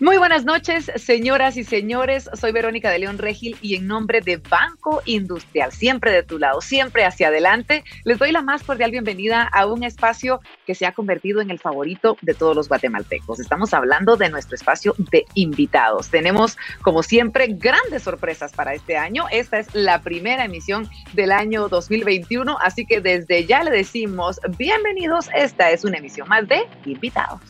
Muy 0.00 0.16
buenas 0.16 0.46
noches, 0.46 0.90
señoras 0.96 1.58
y 1.58 1.64
señores. 1.64 2.30
Soy 2.32 2.52
Verónica 2.52 2.90
de 2.90 3.00
León 3.00 3.18
Regil 3.18 3.58
y 3.60 3.74
en 3.74 3.86
nombre 3.86 4.22
de 4.22 4.38
Banco 4.38 5.02
Industrial, 5.04 5.72
siempre 5.72 6.10
de 6.10 6.22
tu 6.22 6.38
lado, 6.38 6.62
siempre 6.62 7.04
hacia 7.04 7.28
adelante, 7.28 7.84
les 8.04 8.18
doy 8.18 8.32
la 8.32 8.40
más 8.40 8.62
cordial 8.62 8.92
bienvenida 8.92 9.42
a 9.42 9.66
un 9.66 9.84
espacio 9.84 10.40
que 10.66 10.74
se 10.74 10.86
ha 10.86 10.92
convertido 10.92 11.42
en 11.42 11.50
el 11.50 11.58
favorito 11.58 12.16
de 12.22 12.32
todos 12.32 12.56
los 12.56 12.66
guatemaltecos. 12.66 13.40
Estamos 13.40 13.74
hablando 13.74 14.16
de 14.16 14.30
nuestro 14.30 14.54
espacio 14.54 14.94
de 14.96 15.26
invitados. 15.34 16.08
Tenemos, 16.08 16.56
como 16.80 17.02
siempre, 17.02 17.48
grandes 17.48 18.02
sorpresas 18.02 18.54
para 18.54 18.72
este 18.72 18.96
año. 18.96 19.26
Esta 19.30 19.58
es 19.58 19.74
la 19.74 20.00
primera 20.00 20.46
emisión 20.46 20.88
del 21.12 21.30
año 21.30 21.68
2021, 21.68 22.56
así 22.62 22.86
que 22.86 23.02
desde 23.02 23.44
ya 23.44 23.62
le 23.64 23.70
decimos 23.70 24.40
bienvenidos. 24.56 25.28
Esta 25.34 25.70
es 25.72 25.84
una 25.84 25.98
emisión 25.98 26.26
más 26.26 26.48
de 26.48 26.62
invitados. 26.86 27.42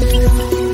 Thank 0.00 0.52
you. 0.52 0.71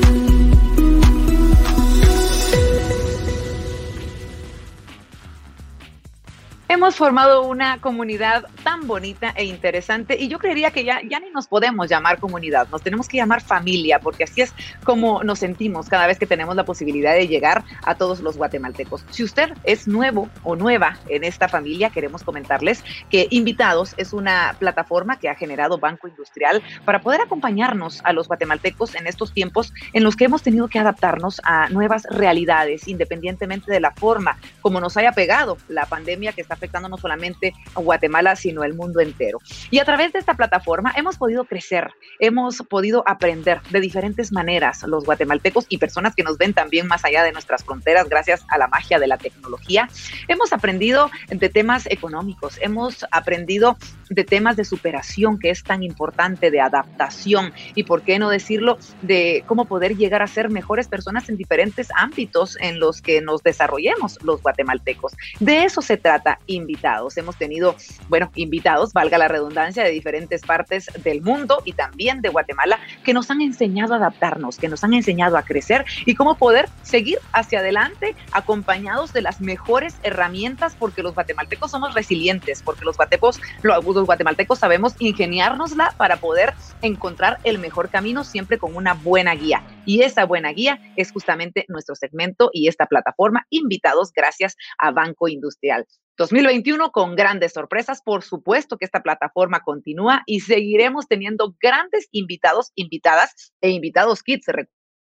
Hemos 6.70 6.96
formado 6.96 7.44
una 7.44 7.80
comunidad 7.80 8.44
tan 8.62 8.86
bonita 8.86 9.32
e 9.34 9.46
interesante 9.46 10.18
y 10.20 10.28
yo 10.28 10.38
creería 10.38 10.70
que 10.70 10.84
ya, 10.84 11.00
ya 11.00 11.18
ni 11.18 11.30
nos 11.30 11.48
podemos 11.48 11.88
llamar 11.88 12.18
comunidad, 12.18 12.68
nos 12.68 12.82
tenemos 12.82 13.08
que 13.08 13.16
llamar 13.16 13.40
familia 13.40 14.00
porque 14.00 14.24
así 14.24 14.42
es 14.42 14.52
como 14.84 15.24
nos 15.24 15.38
sentimos 15.38 15.88
cada 15.88 16.06
vez 16.06 16.18
que 16.18 16.26
tenemos 16.26 16.54
la 16.56 16.66
posibilidad 16.66 17.14
de 17.14 17.26
llegar 17.26 17.64
a 17.84 17.94
todos 17.94 18.20
los 18.20 18.36
guatemaltecos. 18.36 19.02
Si 19.08 19.24
usted 19.24 19.54
es 19.64 19.88
nuevo 19.88 20.28
o 20.42 20.56
nueva 20.56 20.98
en 21.08 21.24
esta 21.24 21.48
familia, 21.48 21.88
queremos 21.88 22.22
comentarles 22.22 22.84
que 23.08 23.28
Invitados 23.30 23.94
es 23.96 24.12
una 24.12 24.54
plataforma 24.58 25.18
que 25.18 25.30
ha 25.30 25.34
generado 25.36 25.78
Banco 25.78 26.06
Industrial 26.06 26.62
para 26.84 27.00
poder 27.00 27.22
acompañarnos 27.22 28.02
a 28.04 28.12
los 28.12 28.28
guatemaltecos 28.28 28.94
en 28.94 29.06
estos 29.06 29.32
tiempos 29.32 29.72
en 29.94 30.04
los 30.04 30.16
que 30.16 30.26
hemos 30.26 30.42
tenido 30.42 30.68
que 30.68 30.78
adaptarnos 30.78 31.40
a 31.44 31.70
nuevas 31.70 32.02
realidades, 32.10 32.88
independientemente 32.88 33.72
de 33.72 33.80
la 33.80 33.92
forma 33.92 34.36
como 34.60 34.82
nos 34.82 34.98
haya 34.98 35.12
pegado 35.12 35.56
la 35.68 35.86
pandemia 35.86 36.34
que 36.34 36.42
está 36.42 36.57
afectando 36.58 36.88
no 36.88 36.98
solamente 36.98 37.54
a 37.74 37.80
Guatemala, 37.80 38.36
sino 38.36 38.64
el 38.64 38.74
mundo 38.74 39.00
entero. 39.00 39.38
Y 39.70 39.78
a 39.78 39.84
través 39.84 40.12
de 40.12 40.18
esta 40.18 40.34
plataforma 40.34 40.92
hemos 40.96 41.16
podido 41.16 41.44
crecer, 41.44 41.90
hemos 42.18 42.58
podido 42.68 43.02
aprender 43.06 43.62
de 43.70 43.80
diferentes 43.80 44.32
maneras 44.32 44.82
los 44.82 45.04
guatemaltecos 45.04 45.66
y 45.68 45.78
personas 45.78 46.14
que 46.14 46.22
nos 46.22 46.36
ven 46.36 46.52
también 46.52 46.86
más 46.86 47.04
allá 47.04 47.22
de 47.22 47.32
nuestras 47.32 47.64
fronteras 47.64 48.08
gracias 48.08 48.44
a 48.48 48.58
la 48.58 48.68
magia 48.68 48.98
de 48.98 49.06
la 49.06 49.16
tecnología. 49.16 49.88
Hemos 50.26 50.52
aprendido 50.52 51.10
de 51.28 51.48
temas 51.48 51.86
económicos, 51.86 52.58
hemos 52.60 53.06
aprendido 53.10 53.76
de 54.10 54.24
temas 54.24 54.56
de 54.56 54.64
superación 54.64 55.38
que 55.38 55.50
es 55.50 55.62
tan 55.62 55.82
importante, 55.82 56.50
de 56.50 56.60
adaptación 56.60 57.52
y, 57.74 57.84
por 57.84 58.02
qué 58.02 58.18
no 58.18 58.30
decirlo, 58.30 58.78
de 59.02 59.44
cómo 59.46 59.66
poder 59.66 59.96
llegar 59.96 60.22
a 60.22 60.26
ser 60.26 60.50
mejores 60.50 60.88
personas 60.88 61.28
en 61.28 61.36
diferentes 61.36 61.88
ámbitos 61.94 62.56
en 62.60 62.80
los 62.80 63.02
que 63.02 63.20
nos 63.20 63.42
desarrollemos 63.42 64.18
los 64.22 64.42
guatemaltecos. 64.42 65.12
De 65.40 65.64
eso 65.64 65.82
se 65.82 65.96
trata 65.96 66.40
invitados. 66.48 67.16
Hemos 67.16 67.36
tenido, 67.36 67.76
bueno, 68.08 68.30
invitados, 68.34 68.92
valga 68.92 69.18
la 69.18 69.28
redundancia, 69.28 69.84
de 69.84 69.90
diferentes 69.90 70.42
partes 70.42 70.90
del 71.02 71.22
mundo 71.22 71.62
y 71.64 71.72
también 71.72 72.20
de 72.20 72.28
Guatemala, 72.28 72.78
que 73.04 73.14
nos 73.14 73.30
han 73.30 73.40
enseñado 73.40 73.94
a 73.94 73.98
adaptarnos, 73.98 74.58
que 74.58 74.68
nos 74.68 74.82
han 74.82 74.94
enseñado 74.94 75.36
a 75.36 75.42
crecer 75.42 75.84
y 76.04 76.14
cómo 76.14 76.36
poder 76.36 76.68
seguir 76.82 77.18
hacia 77.32 77.60
adelante 77.60 78.16
acompañados 78.32 79.12
de 79.12 79.22
las 79.22 79.40
mejores 79.40 79.96
herramientas, 80.02 80.74
porque 80.78 81.02
los 81.02 81.14
guatemaltecos 81.14 81.70
somos 81.70 81.94
resilientes, 81.94 82.62
porque 82.62 82.84
los 82.84 82.96
guatemaltecos, 82.96 83.40
los 83.62 84.06
guatemaltecos 84.06 84.58
sabemos 84.58 84.94
ingeniárnosla 84.98 85.94
para 85.96 86.16
poder 86.16 86.54
encontrar 86.82 87.38
el 87.44 87.58
mejor 87.58 87.88
camino 87.88 88.24
siempre 88.24 88.58
con 88.58 88.76
una 88.76 88.94
buena 88.94 89.34
guía. 89.34 89.62
Y 89.88 90.02
esa 90.02 90.26
buena 90.26 90.52
guía 90.52 90.78
es 90.96 91.10
justamente 91.12 91.64
nuestro 91.68 91.94
segmento 91.94 92.50
y 92.52 92.68
esta 92.68 92.84
plataforma, 92.84 93.46
invitados 93.48 94.12
gracias 94.12 94.54
a 94.76 94.90
Banco 94.90 95.28
Industrial. 95.28 95.86
2021 96.18 96.92
con 96.92 97.16
grandes 97.16 97.54
sorpresas. 97.54 98.02
Por 98.02 98.22
supuesto 98.22 98.76
que 98.76 98.84
esta 98.84 99.02
plataforma 99.02 99.60
continúa 99.60 100.24
y 100.26 100.40
seguiremos 100.40 101.08
teniendo 101.08 101.56
grandes 101.58 102.06
invitados, 102.12 102.70
invitadas 102.74 103.54
e 103.62 103.70
invitados 103.70 104.22
kids 104.22 104.44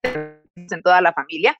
en 0.06 0.82
toda 0.82 1.02
la 1.02 1.12
familia 1.12 1.58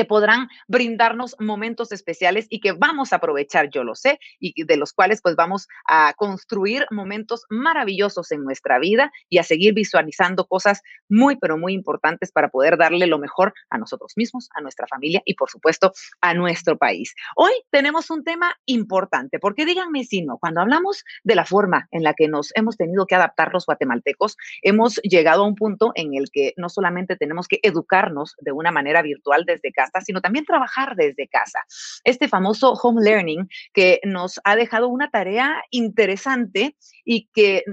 que 0.00 0.06
podrán 0.06 0.48
brindarnos 0.66 1.36
momentos 1.38 1.92
especiales 1.92 2.46
y 2.48 2.60
que 2.60 2.72
vamos 2.72 3.12
a 3.12 3.16
aprovechar, 3.16 3.68
yo 3.68 3.84
lo 3.84 3.94
sé, 3.94 4.18
y 4.38 4.64
de 4.64 4.78
los 4.78 4.94
cuales 4.94 5.20
pues 5.20 5.36
vamos 5.36 5.68
a 5.86 6.14
construir 6.16 6.86
momentos 6.90 7.44
maravillosos 7.50 8.32
en 8.32 8.42
nuestra 8.42 8.78
vida 8.78 9.12
y 9.28 9.36
a 9.36 9.42
seguir 9.42 9.74
visualizando 9.74 10.46
cosas 10.46 10.80
muy, 11.10 11.36
pero 11.36 11.58
muy 11.58 11.74
importantes 11.74 12.32
para 12.32 12.48
poder 12.48 12.78
darle 12.78 13.06
lo 13.08 13.18
mejor 13.18 13.52
a 13.68 13.76
nosotros 13.76 14.14
mismos, 14.16 14.48
a 14.54 14.62
nuestra 14.62 14.86
familia 14.86 15.20
y 15.26 15.34
por 15.34 15.50
supuesto 15.50 15.92
a 16.22 16.32
nuestro 16.32 16.78
país. 16.78 17.14
Hoy 17.36 17.52
tenemos 17.68 18.08
un 18.08 18.24
tema 18.24 18.58
importante, 18.64 19.38
porque 19.38 19.66
díganme 19.66 20.04
si 20.04 20.22
no, 20.22 20.38
cuando 20.38 20.62
hablamos 20.62 21.04
de 21.24 21.34
la 21.34 21.44
forma 21.44 21.88
en 21.90 22.04
la 22.04 22.14
que 22.14 22.26
nos 22.26 22.52
hemos 22.54 22.78
tenido 22.78 23.04
que 23.04 23.16
adaptar 23.16 23.52
los 23.52 23.66
guatemaltecos, 23.66 24.38
hemos 24.62 24.96
llegado 25.02 25.42
a 25.42 25.46
un 25.46 25.56
punto 25.56 25.92
en 25.94 26.14
el 26.14 26.30
que 26.30 26.54
no 26.56 26.70
solamente 26.70 27.16
tenemos 27.16 27.48
que 27.48 27.60
educarnos 27.62 28.34
de 28.40 28.52
una 28.52 28.72
manera 28.72 29.02
virtual 29.02 29.44
desde 29.44 29.72
sino 30.00 30.20
también 30.20 30.44
trabajar 30.44 30.94
desde 30.96 31.28
casa. 31.28 31.60
Este 32.04 32.28
famoso 32.28 32.72
home 32.72 33.02
learning 33.02 33.48
que 33.72 34.00
nos 34.04 34.40
ha 34.44 34.56
dejado 34.56 34.88
una 34.88 35.10
tarea 35.10 35.62
interesante 35.70 36.76
y 37.04 37.28
que 37.34 37.64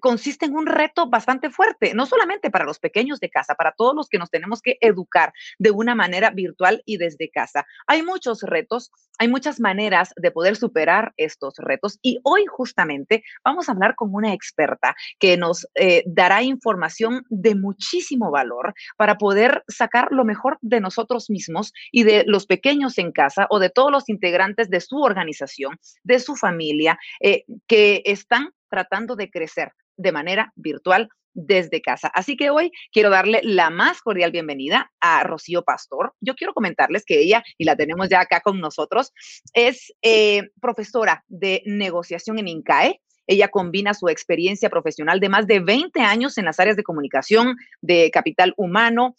consiste 0.00 0.46
en 0.46 0.54
un 0.54 0.66
reto 0.66 1.08
bastante 1.08 1.50
fuerte, 1.50 1.94
no 1.94 2.06
solamente 2.06 2.50
para 2.50 2.64
los 2.64 2.78
pequeños 2.78 3.20
de 3.20 3.30
casa, 3.30 3.54
para 3.54 3.72
todos 3.72 3.94
los 3.94 4.08
que 4.08 4.18
nos 4.18 4.30
tenemos 4.30 4.60
que 4.62 4.78
educar 4.80 5.32
de 5.58 5.70
una 5.70 5.94
manera 5.94 6.30
virtual 6.30 6.82
y 6.84 6.96
desde 6.96 7.30
casa. 7.30 7.66
Hay 7.86 8.02
muchos 8.02 8.42
retos, 8.42 8.90
hay 9.18 9.28
muchas 9.28 9.60
maneras 9.60 10.12
de 10.16 10.30
poder 10.30 10.56
superar 10.56 11.12
estos 11.16 11.54
retos 11.58 11.98
y 12.02 12.20
hoy 12.22 12.44
justamente 12.46 13.22
vamos 13.44 13.68
a 13.68 13.72
hablar 13.72 13.94
con 13.94 14.14
una 14.14 14.32
experta 14.32 14.94
que 15.18 15.36
nos 15.36 15.66
eh, 15.74 16.04
dará 16.06 16.42
información 16.42 17.24
de 17.28 17.54
muchísimo 17.54 18.30
valor 18.30 18.74
para 18.96 19.18
poder 19.18 19.64
sacar 19.68 20.08
lo 20.10 20.24
mejor 20.24 20.58
de 20.60 20.80
nosotros 20.80 21.30
mismos 21.30 21.72
y 21.90 22.04
de 22.04 22.24
los 22.26 22.46
pequeños 22.46 22.98
en 22.98 23.12
casa 23.12 23.46
o 23.50 23.58
de 23.58 23.70
todos 23.70 23.90
los 23.90 24.08
integrantes 24.08 24.70
de 24.70 24.80
su 24.80 24.98
organización, 24.98 25.78
de 26.02 26.18
su 26.20 26.36
familia, 26.36 26.98
eh, 27.20 27.44
que 27.66 28.02
están 28.04 28.50
tratando 28.68 29.16
de 29.16 29.30
crecer 29.30 29.72
de 29.96 30.12
manera 30.12 30.52
virtual 30.56 31.08
desde 31.34 31.80
casa. 31.80 32.08
Así 32.08 32.36
que 32.36 32.50
hoy 32.50 32.72
quiero 32.92 33.10
darle 33.10 33.40
la 33.44 33.70
más 33.70 34.00
cordial 34.00 34.32
bienvenida 34.32 34.90
a 35.00 35.22
Rocío 35.22 35.62
Pastor. 35.62 36.14
Yo 36.20 36.34
quiero 36.34 36.52
comentarles 36.52 37.04
que 37.04 37.20
ella, 37.20 37.44
y 37.56 37.64
la 37.64 37.76
tenemos 37.76 38.08
ya 38.08 38.20
acá 38.20 38.40
con 38.40 38.60
nosotros, 38.60 39.12
es 39.52 39.92
eh, 40.02 40.50
profesora 40.60 41.24
de 41.28 41.62
negociación 41.64 42.38
en 42.38 42.48
INCAE. 42.48 43.00
Ella 43.26 43.48
combina 43.48 43.94
su 43.94 44.08
experiencia 44.08 44.70
profesional 44.70 45.20
de 45.20 45.28
más 45.28 45.46
de 45.46 45.60
20 45.60 46.00
años 46.00 46.38
en 46.38 46.46
las 46.46 46.58
áreas 46.58 46.76
de 46.76 46.82
comunicación, 46.82 47.56
de 47.82 48.10
capital 48.10 48.54
humano, 48.56 49.14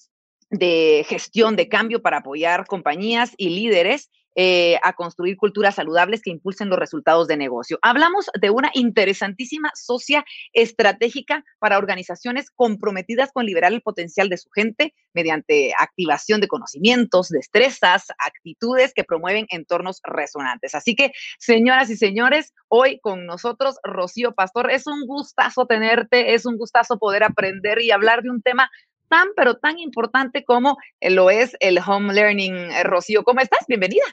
de 0.49 1.05
gestión 1.07 1.55
de 1.55 1.69
cambio 1.69 2.01
para 2.01 2.17
apoyar 2.17 2.65
compañías 2.65 3.33
y 3.37 3.49
líderes 3.49 4.09
eh, 4.35 4.79
a 4.83 4.93
construir 4.93 5.37
culturas 5.37 5.75
saludables 5.75 6.21
que 6.21 6.29
impulsen 6.29 6.69
los 6.69 6.79
resultados 6.79 7.27
de 7.27 7.37
negocio. 7.37 7.79
Hablamos 7.81 8.29
de 8.39 8.49
una 8.49 8.71
interesantísima 8.73 9.71
socia 9.75 10.23
estratégica 10.53 11.43
para 11.59 11.77
organizaciones 11.77 12.49
comprometidas 12.51 13.31
con 13.33 13.45
liberar 13.45 13.73
el 13.73 13.81
potencial 13.81 14.29
de 14.29 14.37
su 14.37 14.49
gente 14.51 14.93
mediante 15.13 15.73
activación 15.77 16.41
de 16.41 16.47
conocimientos, 16.47 17.29
destrezas, 17.29 18.07
actitudes 18.19 18.93
que 18.93 19.03
promueven 19.03 19.47
entornos 19.49 19.99
resonantes. 20.03 20.75
Así 20.75 20.95
que, 20.95 21.11
señoras 21.39 21.89
y 21.89 21.97
señores, 21.97 22.53
hoy 22.67 22.99
con 22.99 23.25
nosotros, 23.25 23.77
Rocío 23.83 24.33
Pastor, 24.33 24.71
es 24.71 24.87
un 24.87 25.05
gustazo 25.05 25.65
tenerte, 25.65 26.33
es 26.33 26.45
un 26.45 26.57
gustazo 26.57 26.97
poder 26.99 27.23
aprender 27.23 27.81
y 27.81 27.91
hablar 27.91 28.21
de 28.21 28.29
un 28.29 28.41
tema 28.41 28.69
tan, 29.09 29.27
pero 29.35 29.55
tan 29.55 29.79
importante 29.79 30.45
como 30.45 30.77
lo 31.01 31.29
es 31.29 31.57
el 31.59 31.79
home 31.85 32.13
learning. 32.13 32.53
Eh, 32.53 32.83
Rocío, 32.83 33.23
¿cómo 33.23 33.41
estás? 33.41 33.65
Bienvenida. 33.67 34.05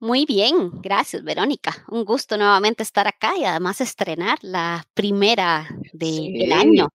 Muy 0.00 0.26
bien, 0.26 0.70
gracias 0.80 1.24
Verónica. 1.24 1.84
Un 1.88 2.04
gusto 2.04 2.36
nuevamente 2.36 2.84
estar 2.84 3.08
acá 3.08 3.36
y 3.36 3.44
además 3.44 3.80
estrenar 3.80 4.38
la 4.42 4.86
primera 4.94 5.68
del 5.92 6.52
año. 6.52 6.88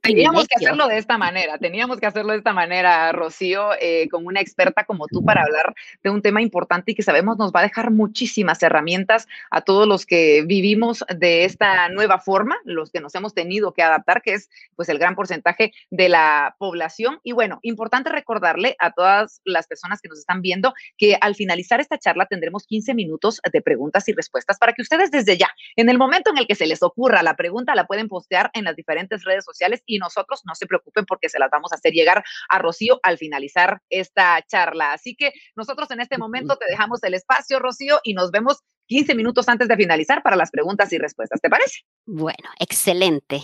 Teníamos 0.00 0.46
que 0.48 0.56
hacerlo 0.56 0.88
de 0.88 0.98
esta 0.98 1.18
manera, 1.18 1.58
teníamos 1.58 1.98
que 1.98 2.06
hacerlo 2.06 2.32
de 2.32 2.38
esta 2.38 2.52
manera, 2.52 3.12
Rocío, 3.12 3.70
eh, 3.80 4.08
con 4.08 4.26
una 4.26 4.40
experta 4.40 4.84
como 4.84 5.06
tú 5.06 5.24
para 5.24 5.42
hablar 5.42 5.74
de 6.02 6.10
un 6.10 6.22
tema 6.22 6.40
importante 6.40 6.92
y 6.92 6.94
que 6.94 7.02
sabemos 7.02 7.36
nos 7.36 7.52
va 7.52 7.60
a 7.60 7.64
dejar 7.64 7.90
muchísimas 7.90 8.62
herramientas 8.62 9.28
a 9.50 9.60
todos 9.60 9.86
los 9.86 10.06
que 10.06 10.42
vivimos 10.46 11.04
de 11.14 11.44
esta 11.44 11.88
nueva 11.90 12.18
forma, 12.18 12.56
los 12.64 12.90
que 12.90 13.00
nos 13.00 13.14
hemos 13.14 13.34
tenido 13.34 13.74
que 13.74 13.82
adaptar, 13.82 14.22
que 14.22 14.34
es 14.34 14.48
pues 14.76 14.88
el 14.88 14.98
gran 14.98 15.14
porcentaje 15.14 15.72
de 15.90 16.08
la 16.08 16.56
población. 16.58 17.20
Y 17.22 17.32
bueno, 17.32 17.58
importante 17.62 18.10
recordarle 18.10 18.76
a 18.78 18.92
todas 18.92 19.40
las 19.44 19.66
personas 19.66 20.00
que 20.00 20.08
nos 20.08 20.18
están 20.18 20.40
viendo 20.40 20.72
que 20.96 21.18
al 21.20 21.34
finalizar 21.34 21.80
esta 21.80 21.98
charla 21.98 22.26
tendremos 22.26 22.46
tendremos 22.46 22.66
15 22.66 22.94
minutos 22.94 23.40
de 23.52 23.60
preguntas 23.60 24.08
y 24.08 24.12
respuestas 24.12 24.56
para 24.58 24.72
que 24.72 24.82
ustedes 24.82 25.10
desde 25.10 25.36
ya, 25.36 25.48
en 25.74 25.88
el 25.88 25.98
momento 25.98 26.30
en 26.30 26.38
el 26.38 26.46
que 26.46 26.54
se 26.54 26.66
les 26.66 26.80
ocurra 26.80 27.24
la 27.24 27.34
pregunta, 27.34 27.74
la 27.74 27.88
pueden 27.88 28.08
postear 28.08 28.50
en 28.54 28.62
las 28.62 28.76
diferentes 28.76 29.24
redes 29.24 29.44
sociales 29.44 29.65
y 29.86 29.98
nosotros 29.98 30.42
no 30.44 30.54
se 30.54 30.66
preocupen 30.66 31.04
porque 31.04 31.28
se 31.28 31.38
las 31.38 31.50
vamos 31.50 31.72
a 31.72 31.76
hacer 31.76 31.92
llegar 31.92 32.24
a 32.48 32.58
Rocío 32.58 33.00
al 33.02 33.18
finalizar 33.18 33.80
esta 33.90 34.42
charla. 34.46 34.92
Así 34.92 35.14
que 35.14 35.32
nosotros 35.54 35.90
en 35.90 36.00
este 36.00 36.18
momento 36.18 36.56
te 36.56 36.66
dejamos 36.66 37.02
el 37.02 37.14
espacio, 37.14 37.58
Rocío, 37.58 38.00
y 38.02 38.14
nos 38.14 38.30
vemos 38.30 38.62
15 38.86 39.14
minutos 39.14 39.48
antes 39.48 39.68
de 39.68 39.76
finalizar 39.76 40.22
para 40.22 40.36
las 40.36 40.50
preguntas 40.50 40.92
y 40.92 40.98
respuestas. 40.98 41.40
¿Te 41.40 41.50
parece? 41.50 41.80
Bueno, 42.04 42.50
excelente. 42.58 43.42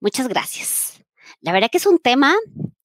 Muchas 0.00 0.28
gracias. 0.28 1.02
La 1.40 1.52
verdad 1.52 1.68
que 1.70 1.78
es 1.78 1.86
un 1.86 1.98
tema 1.98 2.34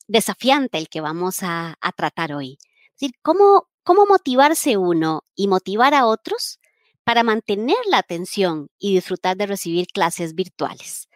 desafiante 0.07 0.77
el 0.77 0.89
que 0.89 1.01
vamos 1.01 1.41
a, 1.41 1.75
a 1.81 1.91
tratar 1.91 2.33
hoy. 2.33 2.57
Es 2.61 2.99
decir, 2.99 3.15
¿cómo, 3.21 3.69
¿cómo 3.83 4.05
motivarse 4.05 4.77
uno 4.77 5.23
y 5.35 5.47
motivar 5.47 5.93
a 5.93 6.05
otros 6.05 6.59
para 7.05 7.23
mantener 7.23 7.77
la 7.87 7.99
atención 7.99 8.69
y 8.79 8.95
disfrutar 8.95 9.37
de 9.37 9.45
recibir 9.45 9.87
clases 9.87 10.33
virtuales. 10.33 11.07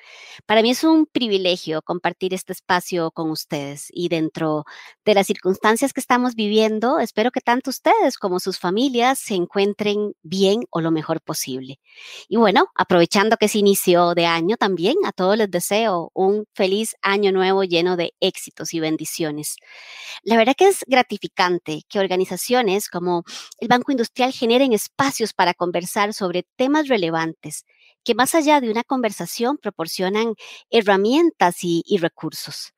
Para 0.46 0.62
mí 0.62 0.72
es 0.72 0.84
un 0.84 1.06
privilegio 1.06 1.82
compartir 1.82 2.34
este 2.34 2.54
espacio 2.54 3.12
con 3.12 3.30
ustedes 3.30 3.88
y 3.92 4.10
dentro 4.10 4.66
de 5.06 5.14
las 5.14 5.28
circunstancias 5.28 5.94
que 5.94 6.00
estamos 6.00 6.36
viviendo, 6.36 7.00
espero 7.00 7.32
que 7.32 7.42
tanto 7.42 7.70
ustedes 7.70 8.18
como 8.18 8.40
sus 8.40 8.60
familias 8.60 9.20
se 9.20 9.36
encuentren 9.36 10.14
bien 10.24 10.62
o 10.70 10.82
lo 10.82 10.92
mejor 10.92 11.22
posible. 11.22 11.80
Y 12.28 12.38
bueno, 12.38 12.68
aprovechando 12.76 13.38
que 13.38 13.48
se 13.48 13.60
inició 13.60 14.14
de 14.16 14.26
año 14.26 14.58
también, 14.58 14.96
a 15.06 15.12
todos 15.12 15.38
les 15.38 15.52
deseo 15.52 16.12
un 16.14 16.46
feliz 16.54 16.96
año 17.02 17.32
nuevo 17.32 17.64
lleno 17.64 17.98
de 17.98 18.14
éxitos 18.20 18.74
y 18.74 18.80
bendiciones. 18.80 19.56
La 20.24 20.38
verdad 20.38 20.56
que 20.58 20.68
es 20.68 20.84
gratificante 20.88 21.84
que 21.90 22.00
organizaciones 22.00 22.90
como 22.90 23.24
el 23.60 23.68
Banco 23.68 23.92
Industrial 23.92 24.32
generen 24.32 24.74
espacios 24.74 25.34
para 25.34 25.54
conversar 25.54 26.14
sobre 26.14 26.44
temas 26.56 26.88
relevantes 26.88 27.66
que 28.04 28.16
más 28.16 28.36
allá 28.36 28.62
de 28.62 28.72
una 28.72 28.84
conversación 28.84 29.58
proporcionan 29.58 30.36
herramientas 30.70 31.58
y, 31.64 31.84
recursos. 31.98 32.74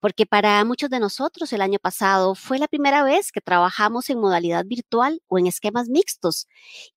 Porque 0.00 0.26
para 0.26 0.64
muchos 0.64 0.90
de 0.90 1.00
nosotros 1.00 1.52
el 1.52 1.62
año 1.62 1.78
pasado 1.78 2.34
fue 2.34 2.58
la 2.58 2.68
primera 2.68 3.02
vez 3.04 3.32
que 3.32 3.40
trabajamos 3.40 4.10
en 4.10 4.20
modalidad 4.20 4.64
virtual 4.66 5.22
o 5.28 5.38
en 5.38 5.46
esquemas 5.46 5.88
mixtos. 5.88 6.46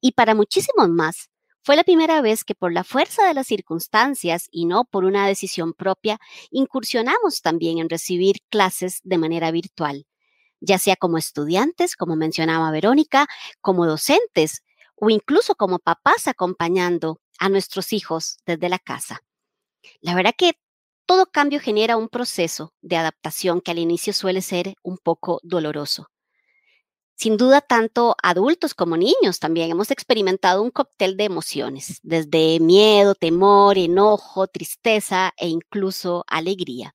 Y 0.01 0.11
para 0.11 0.35
muchísimos 0.35 0.89
más, 0.89 1.29
fue 1.63 1.75
la 1.75 1.83
primera 1.83 2.21
vez 2.21 2.43
que 2.43 2.55
por 2.55 2.73
la 2.73 2.83
fuerza 2.83 3.27
de 3.27 3.33
las 3.33 3.47
circunstancias 3.47 4.47
y 4.51 4.65
no 4.65 4.85
por 4.85 5.05
una 5.05 5.27
decisión 5.27 5.73
propia, 5.73 6.19
incursionamos 6.49 7.41
también 7.41 7.79
en 7.79 7.89
recibir 7.89 8.37
clases 8.49 9.01
de 9.03 9.17
manera 9.17 9.51
virtual, 9.51 10.05
ya 10.61 10.79
sea 10.79 10.95
como 10.95 11.17
estudiantes, 11.17 11.95
como 11.95 12.15
mencionaba 12.15 12.71
Verónica, 12.71 13.27
como 13.61 13.85
docentes 13.85 14.63
o 14.99 15.09
incluso 15.09 15.55
como 15.55 15.79
papás 15.79 16.27
acompañando 16.27 17.21
a 17.39 17.49
nuestros 17.49 17.93
hijos 17.93 18.37
desde 18.45 18.69
la 18.69 18.79
casa. 18.79 19.21
La 20.01 20.15
verdad 20.15 20.33
que 20.37 20.53
todo 21.05 21.27
cambio 21.27 21.59
genera 21.59 21.97
un 21.97 22.09
proceso 22.09 22.73
de 22.81 22.97
adaptación 22.97 23.61
que 23.61 23.71
al 23.71 23.79
inicio 23.79 24.11
suele 24.11 24.41
ser 24.41 24.73
un 24.81 24.97
poco 24.97 25.39
doloroso. 25.43 26.07
Sin 27.15 27.37
duda, 27.37 27.61
tanto 27.61 28.15
adultos 28.21 28.75
como 28.75 28.97
niños 28.97 29.39
también 29.39 29.71
hemos 29.71 29.89
experimentado 29.89 30.61
un 30.61 30.69
cóctel 30.69 31.17
de 31.17 31.23
emociones, 31.23 31.99
desde 32.03 32.59
miedo, 32.59 33.15
temor, 33.15 33.77
enojo, 33.77 34.47
tristeza 34.47 35.33
e 35.37 35.47
incluso 35.47 36.25
alegría. 36.27 36.93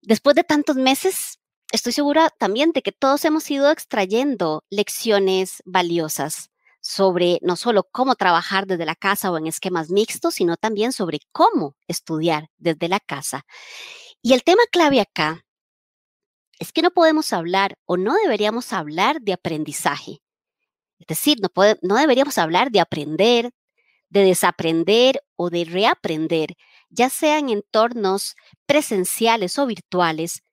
Después 0.00 0.34
de 0.34 0.42
tantos 0.42 0.76
meses, 0.76 1.38
estoy 1.70 1.92
segura 1.92 2.30
también 2.30 2.72
de 2.72 2.82
que 2.82 2.92
todos 2.92 3.24
hemos 3.24 3.48
ido 3.50 3.70
extrayendo 3.70 4.64
lecciones 4.70 5.62
valiosas 5.64 6.50
sobre 6.86 7.40
no 7.42 7.56
solo 7.56 7.88
cómo 7.90 8.14
trabajar 8.14 8.66
desde 8.66 8.86
la 8.86 8.94
casa 8.94 9.32
o 9.32 9.38
en 9.38 9.48
esquemas 9.48 9.90
mixtos, 9.90 10.34
sino 10.34 10.56
también 10.56 10.92
sobre 10.92 11.18
cómo 11.32 11.74
estudiar 11.88 12.48
desde 12.58 12.88
la 12.88 13.00
casa. 13.00 13.44
Y 14.22 14.34
el 14.34 14.44
tema 14.44 14.62
clave 14.70 15.00
acá 15.00 15.44
es 16.60 16.72
que 16.72 16.82
no 16.82 16.92
podemos 16.92 17.32
hablar 17.32 17.76
o 17.86 17.96
no 17.96 18.14
deberíamos 18.14 18.72
hablar 18.72 19.20
de 19.20 19.32
aprendizaje. 19.32 20.22
Es 21.00 21.06
decir, 21.08 21.38
no, 21.40 21.48
no 21.82 21.96
deberíamos 21.96 22.38
hablar 22.38 22.70
de 22.70 22.78
aprender, 22.78 23.50
de 24.08 24.22
desaprender 24.22 25.20
o 25.34 25.50
de 25.50 25.64
reaprender, 25.64 26.54
ya 26.88 27.10
sea 27.10 27.38
en 27.38 27.50
entornos 27.50 28.36
presenciales 28.64 29.58
o 29.58 29.66
virtuales, 29.66 30.44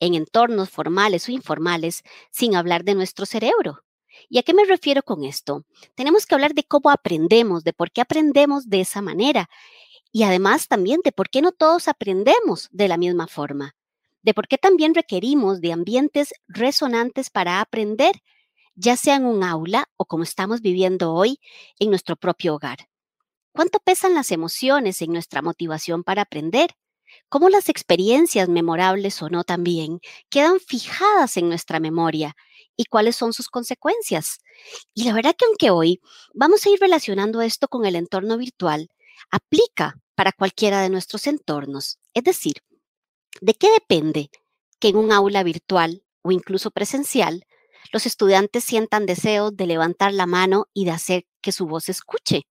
en 0.00 0.14
entornos 0.14 0.70
formales 0.70 1.28
o 1.28 1.32
informales, 1.32 2.02
sin 2.30 2.56
hablar 2.56 2.82
de 2.82 2.94
nuestro 2.94 3.26
cerebro. 3.26 3.84
¿Y 4.28 4.38
a 4.38 4.42
qué 4.42 4.54
me 4.54 4.64
refiero 4.64 5.02
con 5.02 5.24
esto? 5.24 5.64
Tenemos 5.94 6.26
que 6.26 6.34
hablar 6.34 6.54
de 6.54 6.64
cómo 6.64 6.90
aprendemos, 6.90 7.64
de 7.64 7.72
por 7.72 7.90
qué 7.90 8.00
aprendemos 8.00 8.68
de 8.68 8.80
esa 8.80 9.02
manera 9.02 9.48
y 10.12 10.24
además 10.24 10.68
también 10.68 11.00
de 11.04 11.12
por 11.12 11.30
qué 11.30 11.40
no 11.40 11.52
todos 11.52 11.88
aprendemos 11.88 12.68
de 12.70 12.88
la 12.88 12.98
misma 12.98 13.26
forma, 13.26 13.74
de 14.22 14.34
por 14.34 14.46
qué 14.46 14.58
también 14.58 14.94
requerimos 14.94 15.60
de 15.60 15.72
ambientes 15.72 16.34
resonantes 16.46 17.30
para 17.30 17.60
aprender, 17.60 18.22
ya 18.74 18.96
sea 18.96 19.16
en 19.16 19.24
un 19.24 19.42
aula 19.42 19.88
o 19.96 20.04
como 20.04 20.22
estamos 20.22 20.60
viviendo 20.60 21.14
hoy 21.14 21.40
en 21.78 21.90
nuestro 21.90 22.16
propio 22.16 22.54
hogar. 22.54 22.88
¿Cuánto 23.52 23.80
pesan 23.80 24.14
las 24.14 24.30
emociones 24.30 25.02
en 25.02 25.12
nuestra 25.12 25.42
motivación 25.42 26.04
para 26.04 26.22
aprender? 26.22 26.70
¿Cómo 27.28 27.50
las 27.50 27.68
experiencias 27.68 28.48
memorables 28.48 29.20
o 29.22 29.28
no 29.28 29.44
también 29.44 30.00
quedan 30.30 30.60
fijadas 30.60 31.36
en 31.36 31.48
nuestra 31.48 31.80
memoria 31.80 32.34
y 32.76 32.84
cuáles 32.86 33.16
son 33.16 33.32
sus 33.32 33.48
consecuencias. 33.48 34.38
Y 34.94 35.04
la 35.04 35.12
verdad 35.12 35.34
que 35.36 35.44
aunque 35.46 35.70
hoy 35.70 36.00
vamos 36.34 36.64
a 36.66 36.70
ir 36.70 36.78
relacionando 36.80 37.42
esto 37.42 37.68
con 37.68 37.84
el 37.84 37.96
entorno 37.96 38.38
virtual, 38.38 38.88
aplica 39.30 39.98
para 40.14 40.32
cualquiera 40.32 40.80
de 40.80 40.90
nuestros 40.90 41.26
entornos. 41.26 41.98
Es 42.14 42.24
decir, 42.24 42.54
¿de 43.40 43.54
qué 43.54 43.70
depende 43.72 44.30
que 44.78 44.88
en 44.88 44.96
un 44.96 45.12
aula 45.12 45.42
virtual 45.42 46.04
o 46.22 46.32
incluso 46.32 46.70
presencial 46.70 47.44
los 47.92 48.06
estudiantes 48.06 48.64
sientan 48.64 49.06
deseos 49.06 49.56
de 49.56 49.66
levantar 49.66 50.12
la 50.12 50.26
mano 50.26 50.66
y 50.72 50.84
de 50.84 50.92
hacer 50.92 51.26
que 51.40 51.52
su 51.52 51.66
voz 51.66 51.88
escuche? 51.88 52.42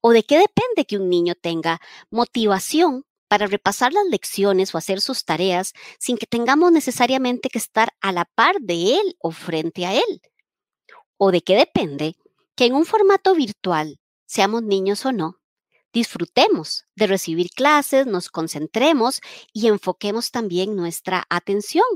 ¿O 0.00 0.12
de 0.12 0.24
qué 0.24 0.38
depende 0.38 0.84
que 0.86 0.96
un 0.96 1.08
niño 1.08 1.34
tenga 1.40 1.80
motivación 2.10 3.04
para 3.32 3.46
repasar 3.46 3.94
las 3.94 4.04
lecciones 4.10 4.74
o 4.74 4.78
hacer 4.78 5.00
sus 5.00 5.24
tareas 5.24 5.72
sin 5.98 6.18
que 6.18 6.26
tengamos 6.26 6.70
necesariamente 6.70 7.48
que 7.48 7.56
estar 7.56 7.94
a 8.02 8.12
la 8.12 8.26
par 8.26 8.56
de 8.60 8.96
él 8.96 9.16
o 9.20 9.30
frente 9.30 9.86
a 9.86 9.94
él. 9.94 10.20
¿O 11.16 11.32
de 11.32 11.40
qué 11.40 11.56
depende 11.56 12.14
que 12.54 12.66
en 12.66 12.74
un 12.74 12.84
formato 12.84 13.34
virtual, 13.34 13.98
seamos 14.26 14.62
niños 14.62 15.06
o 15.06 15.12
no, 15.12 15.40
disfrutemos 15.94 16.84
de 16.94 17.06
recibir 17.06 17.48
clases, 17.48 18.06
nos 18.06 18.28
concentremos 18.28 19.22
y 19.54 19.68
enfoquemos 19.68 20.30
también 20.30 20.76
nuestra 20.76 21.24
atención? 21.30 21.86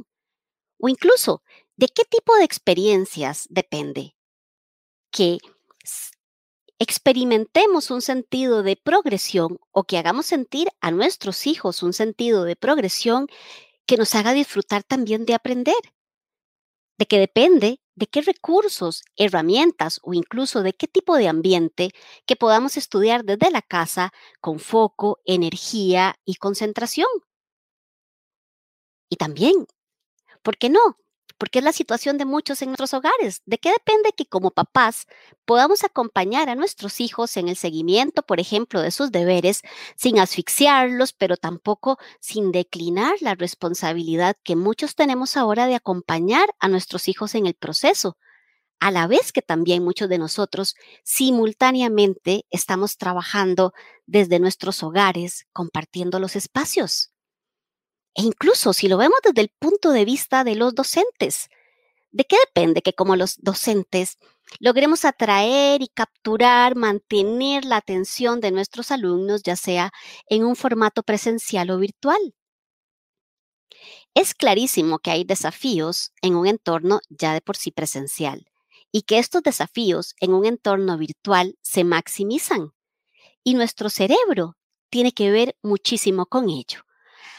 O 0.78 0.88
incluso, 0.88 1.42
¿de 1.76 1.88
qué 1.88 2.04
tipo 2.04 2.34
de 2.36 2.44
experiencias 2.44 3.46
depende? 3.50 4.16
Que 5.10 5.36
experimentemos 6.78 7.90
un 7.90 8.02
sentido 8.02 8.62
de 8.62 8.76
progresión 8.76 9.58
o 9.72 9.84
que 9.84 9.98
hagamos 9.98 10.26
sentir 10.26 10.68
a 10.80 10.90
nuestros 10.90 11.46
hijos 11.46 11.82
un 11.82 11.92
sentido 11.92 12.44
de 12.44 12.56
progresión 12.56 13.28
que 13.86 13.96
nos 13.96 14.14
haga 14.14 14.32
disfrutar 14.32 14.82
también 14.82 15.24
de 15.24 15.34
aprender. 15.34 15.76
De 16.98 17.06
que 17.06 17.18
depende 17.18 17.80
de 17.94 18.06
qué 18.06 18.20
recursos, 18.20 19.02
herramientas 19.16 20.00
o 20.02 20.12
incluso 20.12 20.62
de 20.62 20.74
qué 20.74 20.86
tipo 20.86 21.16
de 21.16 21.28
ambiente 21.28 21.90
que 22.26 22.36
podamos 22.36 22.76
estudiar 22.76 23.24
desde 23.24 23.50
la 23.50 23.62
casa 23.62 24.12
con 24.40 24.58
foco, 24.58 25.20
energía 25.24 26.16
y 26.24 26.34
concentración. 26.36 27.08
Y 29.08 29.16
también, 29.16 29.66
¿por 30.42 30.58
qué 30.58 30.70
no? 30.70 30.98
Porque 31.38 31.58
es 31.60 31.64
la 31.64 31.72
situación 31.72 32.18
de 32.18 32.24
muchos 32.24 32.62
en 32.62 32.68
nuestros 32.70 32.94
hogares. 32.94 33.42
¿De 33.46 33.58
qué 33.58 33.70
depende 33.70 34.12
que 34.16 34.26
como 34.26 34.50
papás 34.50 35.06
podamos 35.44 35.84
acompañar 35.84 36.48
a 36.48 36.54
nuestros 36.54 37.00
hijos 37.00 37.36
en 37.36 37.48
el 37.48 37.56
seguimiento, 37.56 38.22
por 38.22 38.40
ejemplo, 38.40 38.80
de 38.82 38.90
sus 38.90 39.12
deberes, 39.12 39.62
sin 39.96 40.18
asfixiarlos, 40.18 41.12
pero 41.12 41.36
tampoco 41.36 41.98
sin 42.20 42.52
declinar 42.52 43.16
la 43.20 43.34
responsabilidad 43.34 44.36
que 44.42 44.56
muchos 44.56 44.94
tenemos 44.94 45.36
ahora 45.36 45.66
de 45.66 45.74
acompañar 45.74 46.48
a 46.58 46.68
nuestros 46.68 47.08
hijos 47.08 47.34
en 47.34 47.46
el 47.46 47.54
proceso? 47.54 48.16
a 48.80 48.90
la 48.90 49.06
vez 49.06 49.32
que 49.32 49.42
también 49.42 49.82
muchos 49.82 50.08
de 50.08 50.18
nosotros 50.18 50.74
simultáneamente 51.02 52.44
estamos 52.50 52.98
trabajando 52.98 53.72
desde 54.06 54.38
nuestros 54.38 54.82
hogares, 54.82 55.46
compartiendo 55.52 56.20
los 56.20 56.36
espacios. 56.36 57.10
E 58.18 58.22
incluso 58.22 58.72
si 58.72 58.88
lo 58.88 58.96
vemos 58.96 59.18
desde 59.22 59.42
el 59.42 59.50
punto 59.60 59.90
de 59.92 60.04
vista 60.04 60.42
de 60.42 60.56
los 60.56 60.74
docentes, 60.74 61.48
¿de 62.12 62.24
qué 62.24 62.36
depende 62.46 62.82
que 62.82 62.94
como 62.94 63.16
los 63.16 63.36
docentes 63.40 64.18
logremos 64.60 65.04
atraer 65.04 65.82
y 65.82 65.88
capturar, 65.88 66.76
mantener 66.76 67.64
la 67.64 67.76
atención 67.78 68.40
de 68.40 68.52
nuestros 68.52 68.90
alumnos, 68.92 69.42
ya 69.44 69.56
sea 69.56 69.92
en 70.28 70.44
un 70.44 70.56
formato 70.56 71.02
presencial 71.04 71.70
o 71.70 71.78
virtual? 71.78 72.34
Es 74.14 74.34
clarísimo 74.34 74.98
que 74.98 75.10
hay 75.12 75.24
desafíos 75.24 76.12
en 76.22 76.34
un 76.34 76.46
entorno 76.46 77.00
ya 77.08 77.34
de 77.34 77.40
por 77.40 77.56
sí 77.56 77.70
presencial 77.70 78.46
y 78.90 79.02
que 79.02 79.18
estos 79.18 79.42
desafíos 79.42 80.14
en 80.20 80.32
un 80.34 80.44
entorno 80.46 80.96
virtual 80.98 81.56
se 81.62 81.84
maximizan 81.84 82.72
y 83.44 83.54
nuestro 83.54 83.90
cerebro 83.90 84.56
tiene 84.90 85.12
que 85.12 85.30
ver 85.30 85.56
muchísimo 85.62 86.26
con 86.26 86.50
ello. 86.50 86.85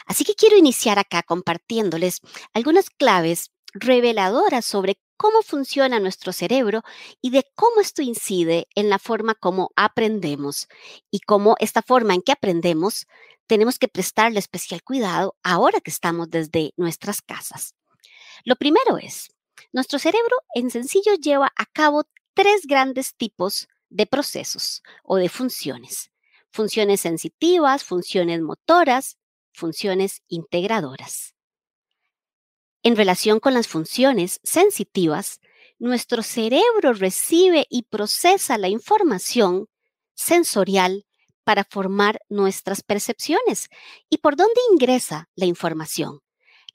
Así 0.08 0.24
que 0.24 0.34
quiero 0.34 0.56
iniciar 0.56 0.98
acá 0.98 1.22
compartiéndoles 1.22 2.20
algunas 2.54 2.90
claves 2.90 3.52
reveladoras 3.72 4.64
sobre 4.64 4.98
cómo 5.18 5.42
funciona 5.42 6.00
nuestro 6.00 6.32
cerebro 6.32 6.82
y 7.20 7.30
de 7.30 7.44
cómo 7.54 7.80
esto 7.80 8.02
incide 8.02 8.66
en 8.74 8.88
la 8.88 8.98
forma 8.98 9.34
como 9.34 9.70
aprendemos 9.76 10.68
y 11.10 11.20
cómo 11.20 11.56
esta 11.60 11.82
forma 11.82 12.14
en 12.14 12.22
que 12.22 12.32
aprendemos 12.32 13.06
tenemos 13.46 13.78
que 13.78 13.88
prestarle 13.88 14.38
especial 14.38 14.82
cuidado 14.82 15.36
ahora 15.42 15.80
que 15.80 15.90
estamos 15.90 16.30
desde 16.30 16.72
nuestras 16.76 17.20
casas. 17.20 17.74
Lo 18.44 18.56
primero 18.56 18.98
es, 18.98 19.30
nuestro 19.72 19.98
cerebro 19.98 20.36
en 20.54 20.70
sencillo 20.70 21.14
lleva 21.14 21.52
a 21.56 21.66
cabo 21.66 22.04
tres 22.32 22.62
grandes 22.66 23.14
tipos 23.14 23.68
de 23.90 24.06
procesos 24.06 24.82
o 25.02 25.16
de 25.16 25.28
funciones. 25.28 26.10
Funciones 26.50 27.00
sensitivas, 27.02 27.84
funciones 27.84 28.40
motoras, 28.40 29.18
funciones 29.58 30.22
integradoras. 30.28 31.34
En 32.82 32.96
relación 32.96 33.40
con 33.40 33.54
las 33.54 33.68
funciones 33.68 34.40
sensitivas, 34.44 35.40
nuestro 35.78 36.22
cerebro 36.22 36.92
recibe 36.92 37.66
y 37.68 37.82
procesa 37.82 38.56
la 38.56 38.68
información 38.68 39.66
sensorial 40.14 41.04
para 41.44 41.64
formar 41.64 42.20
nuestras 42.28 42.82
percepciones. 42.82 43.68
¿Y 44.08 44.18
por 44.18 44.36
dónde 44.36 44.60
ingresa 44.72 45.28
la 45.34 45.46
información? 45.46 46.20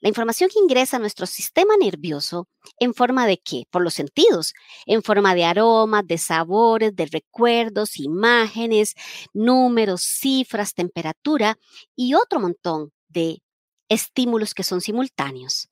La 0.04 0.08
información 0.08 0.50
que 0.50 0.58
ingresa 0.58 0.98
a 0.98 1.00
nuestro 1.00 1.24
sistema 1.24 1.78
nervioso 1.78 2.46
en 2.78 2.92
forma 2.92 3.26
de 3.26 3.38
qué? 3.38 3.62
Por 3.70 3.82
los 3.82 3.94
sentidos, 3.94 4.52
en 4.84 5.02
forma 5.02 5.34
de 5.34 5.46
aromas, 5.46 6.06
de 6.06 6.18
sabores, 6.18 6.94
de 6.94 7.06
recuerdos, 7.06 7.98
imágenes, 7.98 8.96
números, 9.32 10.02
cifras, 10.02 10.74
temperatura 10.74 11.56
y 11.96 12.12
otro 12.12 12.38
montón 12.38 12.92
de 13.08 13.40
estímulos 13.88 14.52
que 14.52 14.62
son 14.62 14.82
simultáneos. 14.82 15.70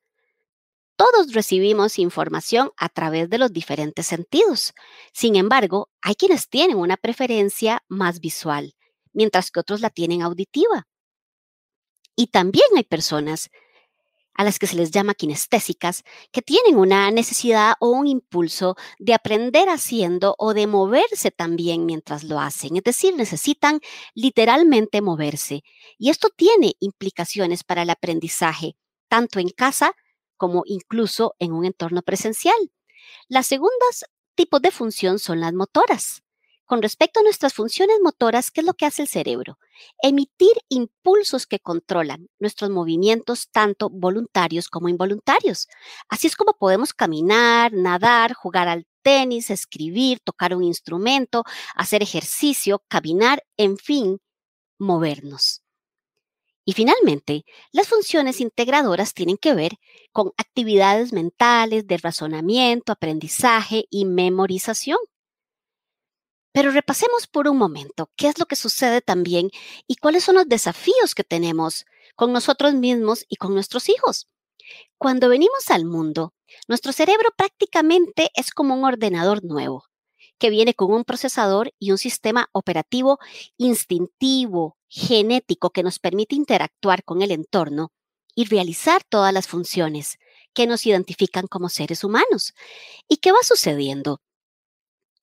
Todos 0.97 1.35
recibimos 1.35 1.99
información 1.99 2.71
a 2.79 2.89
través 2.89 3.29
de 3.29 3.37
los 3.37 3.53
diferentes 3.53 4.07
sentidos. 4.07 4.73
Sin 5.13 5.37
embargo, 5.37 5.91
hay 6.01 6.15
quienes 6.15 6.49
tienen 6.49 6.79
una 6.79 6.97
preferencia 6.97 7.85
más 7.87 8.19
visual, 8.19 8.73
mientras 9.13 9.51
que 9.51 9.61
otros 9.61 9.83
la 9.83 9.91
tienen 9.91 10.23
auditiva. 10.23 10.89
Y 12.17 12.29
también 12.29 12.65
hay 12.75 12.85
personas 12.85 13.51
a 14.35 14.45
las 14.45 14.59
que 14.59 14.67
se 14.67 14.77
les 14.77 14.91
llama 14.91 15.15
kinestésicas, 15.15 16.05
que 16.31 16.43
tienen 16.43 16.79
una 16.79 17.11
necesidad 17.11 17.75
o 17.81 17.91
un 17.91 18.07
impulso 18.07 18.77
de 18.99 19.15
aprender 19.15 19.69
haciendo 19.69 20.35
o 20.39 20.55
de 20.55 20.67
moverse 20.67 21.31
también 21.31 21.87
mientras 21.87 22.25
lo 22.25 22.41
hacen. 22.41 22.77
Es 22.77 22.85
decir, 22.85 23.15
necesitan 23.17 23.81
literalmente 24.15 25.03
moverse. 25.03 25.63
Y 25.99 26.11
esto 26.11 26.29
tiene 26.35 26.75
implicaciones 26.81 27.65
para 27.65 27.83
el 27.83 27.91
aprendizaje, 27.91 28.77
tanto 29.09 29.39
en 29.39 29.49
casa 29.51 29.95
como 30.37 30.63
incluso 30.67 31.35
en 31.39 31.53
un 31.53 31.65
entorno 31.65 32.03
presencial. 32.03 32.73
Las 33.29 33.47
segundas 33.47 34.05
tipos 34.35 34.61
de 34.63 34.71
función 34.71 35.19
son 35.19 35.41
las 35.41 35.53
motoras. 35.53 36.23
Con 36.67 36.81
respecto 36.81 37.21
a 37.21 37.23
nuestras 37.23 37.53
funciones 37.55 37.99
motoras, 38.03 38.51
¿qué 38.51 38.61
es 38.61 38.67
lo 38.67 38.75
que 38.75 38.87
hace 38.87 39.03
el 39.03 39.09
cerebro? 39.09 39.59
Emitir 40.03 40.53
impulsos 40.69 41.47
que 41.47 41.59
controlan 41.59 42.29
nuestros 42.39 42.71
movimientos, 42.71 43.49
tanto 43.51 43.91
voluntarios 43.91 44.69
como 44.69 44.89
involuntarios. 44.89 45.69
Así 46.09 46.29
es 46.29 46.37
como 46.37 46.55
podemos 46.55 46.95
caminar, 46.95 47.73
nadar, 47.75 48.33
jugar 48.33 48.69
al 48.69 48.87
tenis, 49.03 49.51
escribir, 49.51 50.21
tocar 50.21 50.55
un 50.55 50.65
instrumento, 50.65 51.45
hacer 51.75 52.03
ejercicio, 52.03 52.83
caminar, 52.89 53.45
en 53.57 53.77
fin, 53.77 54.21
movernos. 54.79 55.63
Y 56.65 56.75
finalmente, 56.75 57.45
las 57.73 57.89
funciones 57.89 58.41
integradoras 58.41 59.15
tienen 59.15 59.37
que 59.37 59.55
ver 59.55 59.73
con 60.13 60.33
actividades 60.37 61.13
mentales 61.13 61.87
de 61.89 61.99
razonamiento, 61.99 62.93
aprendizaje 62.93 63.87
y 63.91 64.05
memorización. 64.05 64.99
Pero 66.53 66.71
repasemos 66.71 67.27
por 67.27 67.49
un 67.49 67.57
momento 67.57 68.11
qué 68.17 68.29
es 68.29 68.39
lo 68.39 68.47
que 68.47 68.57
sucede 68.57 69.01
también 69.01 69.51
y 69.87 69.97
cuáles 69.97 70.25
son 70.25 70.37
los 70.37 70.49
desafíos 70.49 71.15
que 71.15 71.25
tenemos 71.25 71.87
con 72.15 72.33
nosotros 72.33 72.75
mismos 72.75 73.25
y 73.29 73.37
con 73.37 73.55
nuestros 73.55 73.89
hijos. 73.89 74.29
Cuando 74.99 75.29
venimos 75.29 75.71
al 75.71 75.85
mundo, 75.85 76.35
nuestro 76.69 76.93
cerebro 76.93 77.31
prácticamente 77.37 78.31
es 78.35 78.51
como 78.51 78.75
un 78.75 78.85
ordenador 78.85 79.45
nuevo, 79.45 79.85
que 80.39 80.51
viene 80.51 80.75
con 80.75 80.93
un 80.93 81.05
procesador 81.05 81.73
y 81.79 81.91
un 81.91 81.99
sistema 81.99 82.49
operativo 82.53 83.19
instintivo, 83.57 84.77
genético, 84.89 85.71
que 85.71 85.83
nos 85.83 85.99
permite 85.99 86.35
interactuar 86.35 87.05
con 87.05 87.23
el 87.23 87.33
entorno 87.33 87.93
y 88.35 88.45
realizar 88.45 89.03
todas 89.05 89.33
las 89.33 89.49
funciones 89.49 90.19
que 90.55 90.67
nos 90.67 90.87
identifican 90.87 91.47
como 91.47 91.69
seres 91.69 92.05
humanos. 92.05 92.55
¿Y 93.09 93.19
qué 93.19 93.33
va 93.33 93.39
sucediendo? 93.43 94.21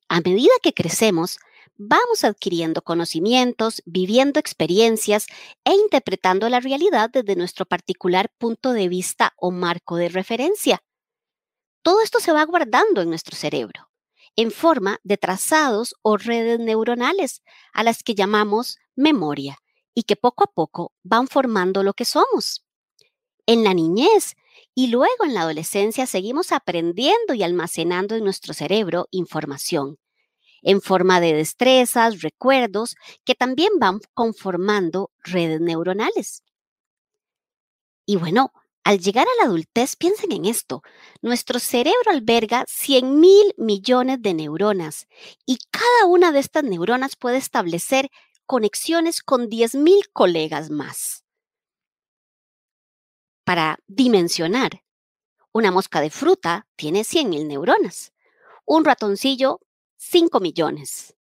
A 0.10 0.22
medida 0.22 0.52
que 0.64 0.74
crecemos, 0.74 1.38
vamos 1.78 2.24
adquiriendo 2.24 2.82
conocimientos, 2.82 3.82
viviendo 3.86 4.40
experiencias 4.40 5.28
e 5.64 5.74
interpretando 5.74 6.50
la 6.50 6.60
realidad 6.60 7.12
desde 7.12 7.36
nuestro 7.36 7.66
particular 7.66 8.30
punto 8.38 8.74
de 8.74 8.90
vista 8.90 9.34
o 9.38 9.52
marco 9.52 9.96
de 9.96 10.10
referencia. 10.10 10.84
Todo 11.84 12.02
esto 12.02 12.20
se 12.20 12.34
va 12.34 12.44
guardando 12.44 13.02
en 13.02 13.10
nuestro 13.10 13.38
cerebro 13.38 13.90
en 14.36 14.52
forma 14.52 15.00
de 15.04 15.18
trazados 15.18 15.96
o 16.02 16.18
redes 16.18 16.60
neuronales 16.60 17.42
a 17.74 17.84
las 17.84 18.04
que 18.04 18.16
llamamos 18.16 18.78
memoria 18.96 19.58
y 19.94 20.04
que 20.04 20.16
poco 20.16 20.44
a 20.44 20.52
poco 20.54 20.94
van 21.04 21.28
formando 21.28 21.84
lo 21.84 21.94
que 21.94 22.06
somos. 22.06 22.66
En 23.46 23.64
la 23.64 23.74
niñez 23.74 24.36
y 24.76 24.88
luego 24.88 25.26
en 25.26 25.34
la 25.34 25.42
adolescencia 25.42 26.06
seguimos 26.06 26.52
aprendiendo 26.52 27.34
y 27.34 27.44
almacenando 27.44 28.16
en 28.16 28.24
nuestro 28.24 28.54
cerebro 28.54 29.08
información 29.12 29.98
en 30.62 30.82
forma 30.82 31.20
de 31.22 31.34
destrezas, 31.34 32.22
recuerdos, 32.22 32.96
que 33.26 33.36
también 33.36 33.72
van 33.80 34.00
conformando 34.14 35.12
redes 35.24 35.62
neuronales. 35.62 36.44
Y 38.06 38.16
bueno, 38.16 38.52
al 38.84 39.00
llegar 39.00 39.28
a 39.28 39.44
la 39.44 39.50
adultez, 39.50 39.96
piensen 39.96 40.32
en 40.32 40.46
esto. 40.46 40.82
Nuestro 41.22 41.60
cerebro 41.60 42.12
alberga 42.12 42.66
100 42.68 43.20
mil 43.20 43.54
millones 43.58 44.22
de 44.22 44.34
neuronas 44.34 45.08
y 45.46 45.58
cada 45.70 46.06
una 46.08 46.32
de 46.32 46.40
estas 46.40 46.64
neuronas 46.64 47.16
puede 47.16 47.38
establecer 47.38 48.10
conexiones 48.46 49.22
con 49.22 49.48
10 49.48 49.76
mil 49.76 50.02
colegas 50.12 50.72
más. 50.72 51.24
Para 53.50 53.80
dimensionar, 53.88 54.84
una 55.52 55.72
mosca 55.72 56.02
de 56.02 56.12
fruta 56.12 56.68
tiene 56.76 57.04
100 57.04 57.30
mil 57.32 57.48
neuronas. 57.48 58.14
Un 58.64 58.86
ratoncillo 58.86 59.60
5 59.98 60.40
millones. 60.40 61.16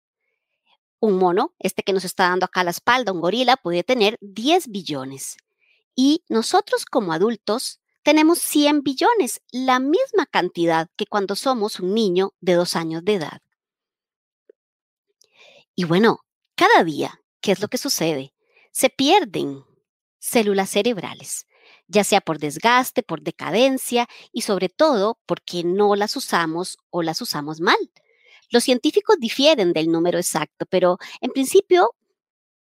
Un 0.99 1.19
mono, 1.19 1.55
este 1.57 1.83
que 1.83 1.93
nos 1.93 2.03
está 2.03 2.27
dando 2.27 2.43
acá 2.43 2.65
la 2.65 2.71
espalda, 2.71 3.13
un 3.13 3.21
gorila, 3.21 3.55
puede 3.55 3.81
tener 3.85 4.17
10 4.19 4.67
billones. 4.67 5.37
Y 5.95 6.25
nosotros 6.27 6.83
como 6.83 7.13
adultos 7.13 7.79
tenemos 8.03 8.39
100 8.39 8.83
billones, 8.83 9.41
la 9.53 9.79
misma 9.79 10.25
cantidad 10.25 10.89
que 10.97 11.05
cuando 11.05 11.33
somos 11.33 11.79
un 11.79 11.93
niño 11.93 12.33
de 12.41 12.55
dos 12.55 12.75
años 12.75 13.05
de 13.05 13.13
edad. 13.13 13.41
Y 15.75 15.85
bueno, 15.85 16.25
cada 16.55 16.83
día, 16.83 17.21
¿qué 17.39 17.53
es 17.53 17.61
lo 17.61 17.69
que 17.69 17.77
sucede? 17.77 18.33
Se 18.73 18.89
pierden 18.89 19.63
células 20.19 20.69
cerebrales, 20.69 21.47
ya 21.87 22.03
sea 22.03 22.21
por 22.21 22.39
desgaste, 22.39 23.03
por 23.03 23.21
decadencia 23.21 24.07
y 24.31 24.41
sobre 24.41 24.69
todo 24.69 25.19
porque 25.25 25.63
no 25.63 25.95
las 25.95 26.15
usamos 26.15 26.77
o 26.89 27.01
las 27.03 27.21
usamos 27.21 27.59
mal. 27.61 27.77
Los 28.49 28.63
científicos 28.63 29.17
difieren 29.19 29.73
del 29.73 29.91
número 29.91 30.17
exacto, 30.17 30.65
pero 30.69 30.97
en 31.21 31.31
principio 31.31 31.91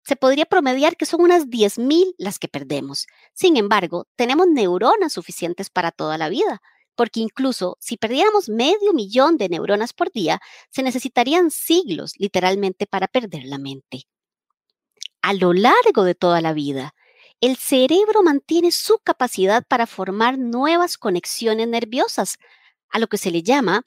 se 0.04 0.16
podría 0.16 0.46
promediar 0.46 0.96
que 0.96 1.04
son 1.04 1.20
unas 1.20 1.48
10.000 1.48 2.14
las 2.16 2.38
que 2.38 2.48
perdemos. 2.48 3.06
Sin 3.34 3.56
embargo, 3.56 4.06
tenemos 4.16 4.46
neuronas 4.46 5.12
suficientes 5.12 5.68
para 5.68 5.90
toda 5.90 6.16
la 6.16 6.28
vida, 6.28 6.62
porque 6.94 7.20
incluso 7.20 7.76
si 7.80 7.96
perdiéramos 7.96 8.48
medio 8.48 8.92
millón 8.94 9.36
de 9.36 9.48
neuronas 9.48 9.92
por 9.92 10.12
día, 10.12 10.40
se 10.70 10.82
necesitarían 10.82 11.50
siglos 11.50 12.12
literalmente 12.18 12.86
para 12.86 13.08
perder 13.08 13.44
la 13.44 13.58
mente. 13.58 14.04
A 15.22 15.34
lo 15.34 15.52
largo 15.52 16.04
de 16.04 16.14
toda 16.14 16.40
la 16.40 16.52
vida, 16.52 16.94
el 17.40 17.56
cerebro 17.56 18.22
mantiene 18.22 18.72
su 18.72 18.98
capacidad 18.98 19.64
para 19.66 19.86
formar 19.86 20.38
nuevas 20.38 20.96
conexiones 20.96 21.68
nerviosas, 21.68 22.38
a 22.90 22.98
lo 22.98 23.08
que 23.08 23.18
se 23.18 23.30
le 23.30 23.42
llama 23.42 23.84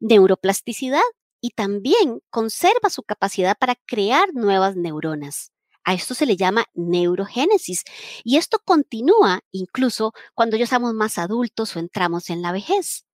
neuroplasticidad, 0.00 1.02
y 1.40 1.50
también 1.50 2.22
conserva 2.30 2.88
su 2.88 3.02
capacidad 3.02 3.54
para 3.58 3.74
crear 3.74 4.32
nuevas 4.32 4.76
neuronas. 4.76 5.52
A 5.84 5.92
esto 5.92 6.14
se 6.14 6.24
le 6.24 6.38
llama 6.38 6.64
neurogénesis 6.72 7.84
y 8.24 8.38
esto 8.38 8.58
continúa 8.64 9.40
incluso 9.50 10.14
cuando 10.32 10.56
ya 10.56 10.66
somos 10.66 10.94
más 10.94 11.18
adultos 11.18 11.76
o 11.76 11.80
entramos 11.80 12.30
en 12.30 12.40
la 12.40 12.52
vejez. 12.52 13.04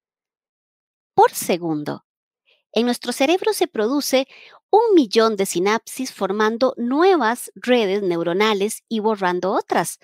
Por 1.14 1.32
segundo, 1.32 2.04
en 2.72 2.86
nuestro 2.86 3.10
cerebro 3.12 3.52
se 3.52 3.66
produce 3.66 4.28
un 4.70 4.94
millón 4.94 5.36
de 5.36 5.46
sinapsis 5.46 6.12
formando 6.12 6.74
nuevas 6.76 7.50
redes 7.54 8.02
neuronales 8.02 8.84
y 8.88 9.00
borrando 9.00 9.52
otras. 9.52 9.98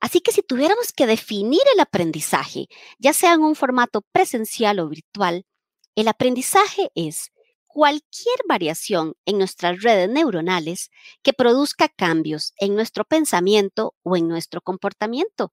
Así 0.00 0.20
que 0.20 0.32
si 0.32 0.42
tuviéramos 0.42 0.92
que 0.92 1.06
definir 1.06 1.62
el 1.74 1.80
aprendizaje, 1.80 2.68
ya 2.98 3.12
sea 3.12 3.34
en 3.34 3.42
un 3.42 3.56
formato 3.56 4.02
presencial 4.12 4.78
o 4.80 4.88
virtual, 4.88 5.46
el 5.94 6.08
aprendizaje 6.08 6.90
es 6.94 7.32
cualquier 7.66 8.36
variación 8.48 9.14
en 9.26 9.38
nuestras 9.38 9.82
redes 9.82 10.08
neuronales 10.08 10.90
que 11.22 11.32
produzca 11.32 11.88
cambios 11.88 12.52
en 12.58 12.74
nuestro 12.74 13.04
pensamiento 13.04 13.94
o 14.02 14.16
en 14.16 14.28
nuestro 14.28 14.60
comportamiento. 14.60 15.52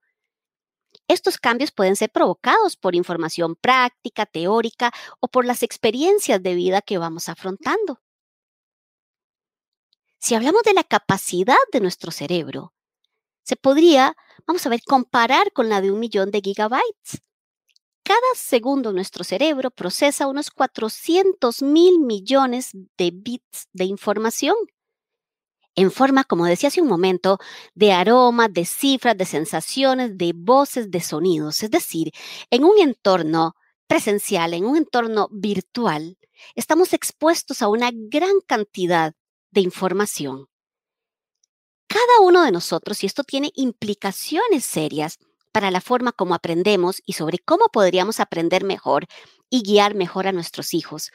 Estos 1.08 1.38
cambios 1.38 1.72
pueden 1.72 1.96
ser 1.96 2.12
provocados 2.12 2.76
por 2.76 2.96
información 2.96 3.56
práctica, 3.56 4.26
teórica 4.26 4.92
o 5.20 5.28
por 5.28 5.46
las 5.46 5.64
experiencias 5.64 6.42
de 6.42 6.56
vida 6.56 6.82
que 6.82 6.98
vamos 6.98 7.30
afrontando. 7.30 8.02
Si 10.20 10.36
hablamos 10.36 10.64
de 10.64 10.74
la 10.74 10.84
capacidad 10.84 11.56
de 11.72 11.80
nuestro 11.80 12.12
cerebro, 12.12 12.74
se 13.44 13.56
podría, 13.56 14.16
vamos 14.46 14.66
a 14.66 14.70
ver, 14.70 14.82
comparar 14.86 15.52
con 15.54 15.70
la 15.70 15.82
de 15.82 15.92
un 15.92 16.00
millón 16.00 16.32
de 16.32 16.42
gigabytes. 16.42 17.22
Cada 18.04 18.20
segundo 18.36 18.94
nuestro 18.94 19.24
cerebro 19.24 19.70
procesa 19.72 20.28
unos 20.28 20.50
400 20.50 21.62
mil 21.62 22.00
millones 22.00 22.72
de 22.98 23.12
bits 23.14 23.68
de 23.74 23.86
información 23.86 24.56
en 25.78 25.92
forma, 25.92 26.24
como 26.24 26.46
decía 26.46 26.70
hace 26.70 26.82
un 26.82 26.88
momento, 26.88 27.38
de 27.76 27.92
aromas, 27.94 28.52
de 28.52 28.66
cifras, 28.66 29.16
de 29.16 29.26
sensaciones, 29.26 30.18
de 30.18 30.34
voces, 30.36 30.90
de 30.90 31.00
sonidos. 31.02 31.62
Es 31.62 31.70
decir, 31.70 32.12
en 32.50 32.64
un 32.64 32.80
entorno 32.80 33.56
presencial, 33.86 34.56
en 34.56 34.66
un 34.66 34.76
entorno 34.78 35.30
virtual, 35.32 36.18
estamos 36.56 36.94
expuestos 36.94 37.62
a 37.62 37.68
una 37.68 37.92
gran 37.94 38.40
cantidad 38.48 39.14
de 39.52 39.62
información. 39.62 40.48
Cada 41.88 42.20
uno 42.22 42.44
de 42.44 42.52
nosotros, 42.52 43.04
y 43.04 43.08
esto 43.08 43.24
tiene 43.24 43.52
implicaciones 43.56 44.66
serias 44.66 45.20
para 45.52 45.72
la 45.72 45.82
forma 45.82 46.12
como 46.12 46.36
aprendemos 46.36 47.02
y 47.06 47.14
sobre 47.14 47.40
cómo 47.40 47.68
podríamos 47.72 48.20
aprender 48.20 48.64
mejor 48.64 49.08
y 49.50 49.64
guiar 49.64 49.96
mejor 49.96 50.28
a 50.28 50.32
nuestros 50.32 50.74
hijos, 50.74 51.12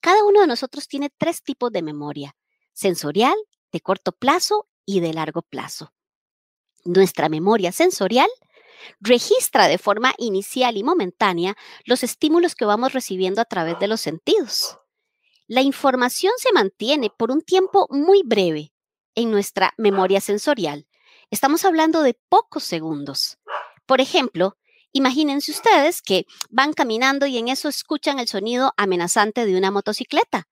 cada 0.00 0.24
uno 0.24 0.40
de 0.40 0.46
nosotros 0.46 0.88
tiene 0.88 1.10
tres 1.16 1.42
tipos 1.42 1.72
de 1.72 1.82
memoria, 1.82 2.36
sensorial, 2.72 3.36
de 3.72 3.80
corto 3.80 4.12
plazo 4.12 4.68
y 4.84 5.00
de 5.00 5.14
largo 5.14 5.42
plazo. 5.42 5.92
Nuestra 6.84 7.28
memoria 7.28 7.72
sensorial 7.72 8.28
registra 9.00 9.66
de 9.68 9.78
forma 9.78 10.14
inicial 10.18 10.76
y 10.76 10.84
momentánea 10.84 11.56
los 11.84 12.02
estímulos 12.02 12.54
que 12.54 12.64
vamos 12.64 12.92
recibiendo 12.92 13.40
a 13.40 13.44
través 13.44 13.78
de 13.78 13.88
los 13.88 14.00
sentidos. 14.00 14.78
La 15.48 15.62
información 15.62 16.32
se 16.36 16.52
mantiene 16.52 17.10
por 17.10 17.30
un 17.30 17.40
tiempo 17.40 17.86
muy 17.90 18.22
breve 18.24 18.72
en 19.14 19.30
nuestra 19.30 19.72
memoria 19.76 20.20
sensorial. 20.20 20.86
Estamos 21.30 21.64
hablando 21.64 22.02
de 22.02 22.18
pocos 22.28 22.64
segundos. 22.64 23.38
Por 23.86 24.00
ejemplo, 24.00 24.56
imagínense 24.92 25.52
ustedes 25.52 26.02
que 26.02 26.26
van 26.50 26.72
caminando 26.72 27.26
y 27.26 27.38
en 27.38 27.48
eso 27.48 27.68
escuchan 27.68 28.18
el 28.18 28.28
sonido 28.28 28.72
amenazante 28.76 29.46
de 29.46 29.56
una 29.56 29.70
motocicleta 29.70 30.48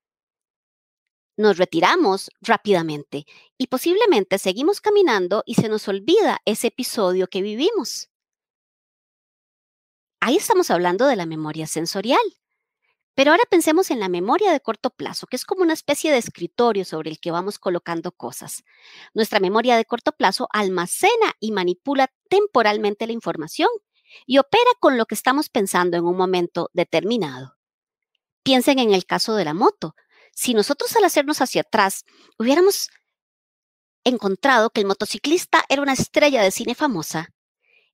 nos 1.37 1.57
retiramos 1.57 2.29
rápidamente 2.41 3.25
y 3.57 3.67
posiblemente 3.67 4.37
seguimos 4.37 4.81
caminando 4.81 5.43
y 5.45 5.55
se 5.55 5.69
nos 5.69 5.87
olvida 5.87 6.39
ese 6.45 6.67
episodio 6.67 7.27
que 7.27 7.41
vivimos. 7.41 8.09
Ahí 10.21 10.37
estamos 10.37 10.71
hablando 10.71 11.05
de 11.05 11.15
la 11.15 11.25
memoria 11.25 11.67
sensorial. 11.67 12.21
Pero 13.15 13.31
ahora 13.31 13.43
pensemos 13.49 13.91
en 13.91 14.01
la 14.01 14.09
memoria 14.09 14.51
de 14.51 14.59
corto 14.59 14.89
plazo, 14.89 15.25
que 15.25 15.37
es 15.37 15.45
como 15.45 15.63
una 15.63 15.73
especie 15.73 16.11
de 16.11 16.17
escritorio 16.17 16.83
sobre 16.83 17.09
el 17.09 17.19
que 17.19 17.31
vamos 17.31 17.57
colocando 17.59 18.11
cosas. 18.11 18.63
Nuestra 19.13 19.39
memoria 19.39 19.77
de 19.77 19.85
corto 19.85 20.11
plazo 20.11 20.47
almacena 20.51 21.33
y 21.39 21.51
manipula 21.53 22.11
temporalmente 22.29 23.07
la 23.07 23.13
información 23.13 23.69
y 24.25 24.37
opera 24.37 24.69
con 24.79 24.97
lo 24.97 25.05
que 25.05 25.15
estamos 25.15 25.49
pensando 25.49 25.97
en 25.97 26.05
un 26.05 26.17
momento 26.17 26.69
determinado. 26.73 27.55
Piensen 28.43 28.79
en 28.79 28.93
el 28.93 29.05
caso 29.05 29.35
de 29.35 29.45
la 29.45 29.53
moto 29.53 29.95
si 30.33 30.53
nosotros 30.53 30.93
al 30.97 31.05
hacernos 31.05 31.41
hacia 31.41 31.61
atrás 31.61 32.03
hubiéramos 32.37 32.89
encontrado 34.03 34.69
que 34.69 34.81
el 34.81 34.87
motociclista 34.87 35.63
era 35.69 35.81
una 35.81 35.93
estrella 35.93 36.43
de 36.43 36.51
cine 36.51 36.75
famosa, 36.75 37.29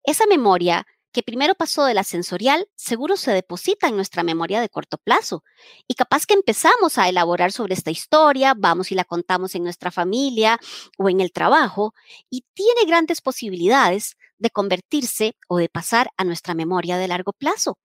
esa 0.03 0.25
memoria 0.25 0.85
que 1.11 1.23
primero 1.23 1.55
pasó 1.55 1.85
de 1.85 1.93
la 1.93 2.03
sensorial 2.03 2.67
seguro 2.75 3.17
se 3.17 3.31
deposita 3.31 3.87
en 3.87 3.95
nuestra 3.95 4.23
memoria 4.23 4.61
de 4.61 4.69
corto 4.69 4.97
plazo. 4.97 5.43
Y 5.87 5.95
capaz 5.95 6.25
que 6.25 6.33
empezamos 6.33 6.97
a 6.97 7.09
elaborar 7.09 7.51
sobre 7.51 7.73
esta 7.73 7.91
historia, 7.91 8.53
vamos 8.57 8.91
y 8.91 8.95
la 8.95 9.05
contamos 9.05 9.55
en 9.55 9.63
nuestra 9.63 9.91
familia 9.91 10.59
o 10.97 11.09
en 11.09 11.19
el 11.21 11.31
trabajo, 11.31 11.93
y 12.29 12.45
tiene 12.53 12.85
grandes 12.85 13.21
posibilidades 13.21 14.17
de 14.37 14.49
convertirse 14.49 15.35
o 15.47 15.57
de 15.57 15.69
pasar 15.69 16.09
a 16.17 16.23
nuestra 16.23 16.53
memoria 16.53 16.97
de 16.97 17.07
largo 17.07 17.33
plazo. 17.33 17.77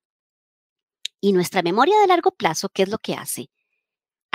Y 1.20 1.32
nuestra 1.32 1.62
memoria 1.62 1.98
de 2.00 2.06
largo 2.06 2.30
plazo, 2.30 2.68
¿qué 2.68 2.82
es 2.82 2.88
lo 2.88 2.98
que 2.98 3.14
hace? 3.14 3.50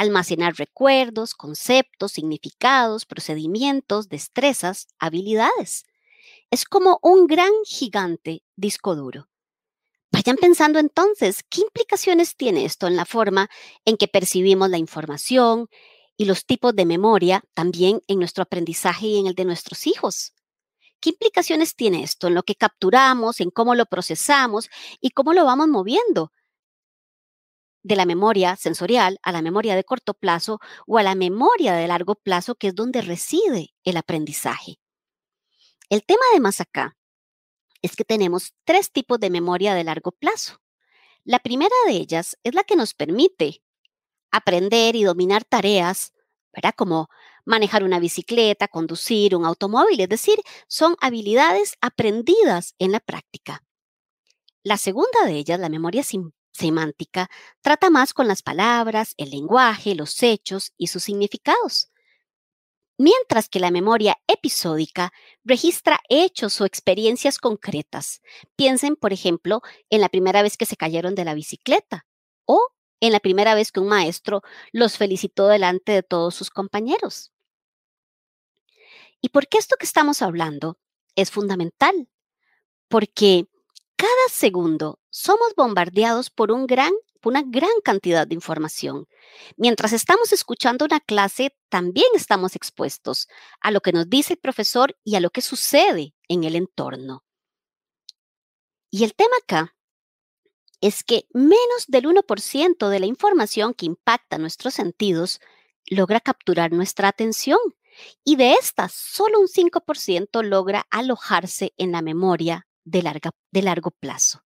almacenar 0.01 0.55
recuerdos, 0.55 1.35
conceptos, 1.35 2.13
significados, 2.13 3.05
procedimientos, 3.05 4.09
destrezas, 4.09 4.87
habilidades. 4.97 5.83
Es 6.51 6.65
como 6.65 6.99
un 7.01 7.27
gran 7.27 7.51
gigante 7.63 8.43
disco 8.57 8.93
duro. 8.95 9.29
Vayan 10.11 10.35
pensando 10.35 10.79
entonces, 10.79 11.43
¿qué 11.49 11.61
implicaciones 11.61 12.35
tiene 12.35 12.65
esto 12.65 12.87
en 12.87 12.97
la 12.97 13.05
forma 13.05 13.49
en 13.85 13.95
que 13.95 14.09
percibimos 14.09 14.69
la 14.69 14.77
información 14.77 15.69
y 16.17 16.25
los 16.25 16.45
tipos 16.45 16.75
de 16.75 16.85
memoria 16.85 17.41
también 17.53 18.01
en 18.07 18.19
nuestro 18.19 18.43
aprendizaje 18.43 19.07
y 19.07 19.19
en 19.19 19.27
el 19.27 19.35
de 19.35 19.45
nuestros 19.45 19.87
hijos? 19.87 20.33
¿Qué 20.99 21.11
implicaciones 21.11 21.77
tiene 21.77 22.03
esto 22.03 22.27
en 22.27 22.35
lo 22.35 22.43
que 22.43 22.55
capturamos, 22.55 23.39
en 23.39 23.51
cómo 23.51 23.73
lo 23.73 23.85
procesamos 23.85 24.69
y 24.99 25.11
cómo 25.11 25.33
lo 25.33 25.45
vamos 25.45 25.69
moviendo 25.69 26.33
de 27.83 27.95
la 27.95 28.05
memoria 28.05 28.57
sensorial 28.57 29.19
a 29.23 29.31
la 29.31 29.41
memoria 29.41 29.77
de 29.77 29.85
corto 29.85 30.13
plazo 30.13 30.59
o 30.85 30.97
a 30.97 31.03
la 31.03 31.15
memoria 31.15 31.75
de 31.75 31.87
largo 31.87 32.15
plazo, 32.15 32.55
que 32.55 32.67
es 32.67 32.75
donde 32.75 33.01
reside 33.01 33.69
el 33.85 33.95
aprendizaje. 33.95 34.80
El 35.91 36.05
tema 36.05 36.23
de 36.33 36.39
más 36.39 36.61
acá 36.61 36.95
es 37.81 37.97
que 37.97 38.05
tenemos 38.05 38.53
tres 38.63 38.93
tipos 38.93 39.19
de 39.19 39.29
memoria 39.29 39.73
de 39.73 39.83
largo 39.83 40.13
plazo. 40.13 40.61
La 41.25 41.39
primera 41.39 41.75
de 41.85 41.91
ellas 41.91 42.37
es 42.45 42.55
la 42.55 42.63
que 42.63 42.77
nos 42.77 42.93
permite 42.93 43.61
aprender 44.31 44.95
y 44.95 45.03
dominar 45.03 45.43
tareas, 45.43 46.13
¿verdad? 46.53 46.73
Como 46.77 47.09
manejar 47.43 47.83
una 47.83 47.99
bicicleta, 47.99 48.69
conducir 48.69 49.35
un 49.35 49.43
automóvil, 49.45 49.99
es 49.99 50.07
decir, 50.07 50.39
son 50.69 50.95
habilidades 51.01 51.75
aprendidas 51.81 52.73
en 52.79 52.93
la 52.93 53.01
práctica. 53.01 53.61
La 54.63 54.77
segunda 54.77 55.25
de 55.25 55.33
ellas, 55.33 55.59
la 55.59 55.67
memoria 55.67 56.05
semántica 56.53 57.29
trata 57.59 57.89
más 57.89 58.13
con 58.13 58.29
las 58.29 58.43
palabras, 58.43 59.13
el 59.17 59.31
lenguaje, 59.31 59.95
los 59.95 60.23
hechos 60.23 60.71
y 60.77 60.87
sus 60.87 61.03
significados. 61.03 61.90
Mientras 63.01 63.49
que 63.49 63.59
la 63.59 63.71
memoria 63.71 64.19
episódica 64.27 65.11
registra 65.43 65.99
hechos 66.07 66.61
o 66.61 66.65
experiencias 66.65 67.39
concretas. 67.39 68.21
Piensen, 68.55 68.95
por 68.95 69.11
ejemplo, 69.11 69.63
en 69.89 70.01
la 70.01 70.09
primera 70.09 70.43
vez 70.43 70.55
que 70.55 70.67
se 70.67 70.77
cayeron 70.77 71.15
de 71.15 71.25
la 71.25 71.33
bicicleta 71.33 72.05
o 72.45 72.61
en 72.99 73.11
la 73.11 73.19
primera 73.19 73.55
vez 73.55 73.71
que 73.71 73.79
un 73.79 73.87
maestro 73.87 74.43
los 74.71 74.99
felicitó 74.99 75.47
delante 75.47 75.93
de 75.93 76.03
todos 76.03 76.35
sus 76.35 76.51
compañeros. 76.51 77.31
¿Y 79.19 79.29
por 79.29 79.47
qué 79.47 79.57
esto 79.57 79.77
que 79.79 79.87
estamos 79.87 80.21
hablando 80.21 80.77
es 81.15 81.31
fundamental? 81.31 82.07
Porque 82.87 83.47
cada 83.95 84.27
segundo 84.29 84.99
somos 85.09 85.55
bombardeados 85.57 86.29
por 86.29 86.51
un 86.51 86.67
gran, 86.67 86.93
una 87.29 87.43
gran 87.45 87.69
cantidad 87.83 88.25
de 88.25 88.35
información. 88.35 89.07
Mientras 89.57 89.93
estamos 89.93 90.33
escuchando 90.33 90.85
una 90.85 90.99
clase, 90.99 91.55
también 91.69 92.07
estamos 92.15 92.55
expuestos 92.55 93.27
a 93.59 93.71
lo 93.71 93.81
que 93.81 93.91
nos 93.91 94.09
dice 94.09 94.33
el 94.33 94.39
profesor 94.39 94.97
y 95.03 95.15
a 95.15 95.19
lo 95.19 95.29
que 95.29 95.41
sucede 95.41 96.13
en 96.27 96.43
el 96.43 96.55
entorno. 96.55 97.23
Y 98.89 99.03
el 99.03 99.13
tema 99.13 99.35
acá 99.41 99.75
es 100.81 101.03
que 101.03 101.25
menos 101.31 101.85
del 101.87 102.05
1% 102.05 102.89
de 102.89 102.99
la 102.99 103.05
información 103.05 103.73
que 103.73 103.85
impacta 103.85 104.37
nuestros 104.37 104.73
sentidos 104.73 105.39
logra 105.85 106.19
capturar 106.19 106.71
nuestra 106.71 107.07
atención. 107.07 107.59
Y 108.23 108.35
de 108.35 108.53
estas, 108.53 108.93
solo 108.93 109.39
un 109.39 109.47
5% 109.47 110.43
logra 110.43 110.87
alojarse 110.89 111.73
en 111.77 111.91
la 111.91 112.01
memoria 112.01 112.67
de, 112.83 113.21
de 113.51 113.61
largo 113.61 113.91
plazo. 113.91 114.43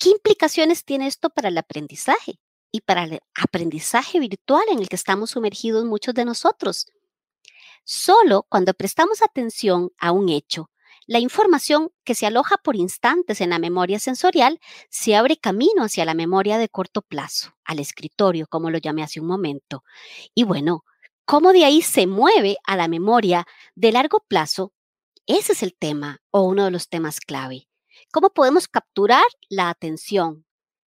¿Qué 0.00 0.08
implicaciones 0.08 0.86
tiene 0.86 1.06
esto 1.06 1.28
para 1.28 1.48
el 1.48 1.58
aprendizaje 1.58 2.40
y 2.72 2.80
para 2.80 3.04
el 3.04 3.20
aprendizaje 3.34 4.18
virtual 4.18 4.62
en 4.70 4.78
el 4.78 4.88
que 4.88 4.96
estamos 4.96 5.32
sumergidos 5.32 5.84
muchos 5.84 6.14
de 6.14 6.24
nosotros? 6.24 6.86
Solo 7.84 8.46
cuando 8.48 8.72
prestamos 8.72 9.20
atención 9.20 9.90
a 9.98 10.12
un 10.12 10.30
hecho, 10.30 10.70
la 11.06 11.18
información 11.18 11.90
que 12.02 12.14
se 12.14 12.24
aloja 12.24 12.56
por 12.56 12.76
instantes 12.76 13.42
en 13.42 13.50
la 13.50 13.58
memoria 13.58 13.98
sensorial 13.98 14.58
se 14.88 15.16
abre 15.16 15.36
camino 15.36 15.84
hacia 15.84 16.06
la 16.06 16.14
memoria 16.14 16.56
de 16.56 16.70
corto 16.70 17.02
plazo, 17.02 17.52
al 17.62 17.78
escritorio, 17.78 18.46
como 18.46 18.70
lo 18.70 18.78
llamé 18.78 19.02
hace 19.02 19.20
un 19.20 19.26
momento. 19.26 19.84
Y 20.34 20.44
bueno, 20.44 20.82
cómo 21.26 21.52
de 21.52 21.66
ahí 21.66 21.82
se 21.82 22.06
mueve 22.06 22.56
a 22.64 22.74
la 22.74 22.88
memoria 22.88 23.46
de 23.74 23.92
largo 23.92 24.24
plazo, 24.26 24.72
ese 25.26 25.52
es 25.52 25.62
el 25.62 25.74
tema 25.74 26.22
o 26.30 26.40
uno 26.40 26.64
de 26.64 26.70
los 26.70 26.88
temas 26.88 27.20
clave. 27.20 27.69
¿Cómo 28.12 28.30
podemos 28.30 28.66
capturar 28.66 29.24
la 29.48 29.70
atención 29.70 30.44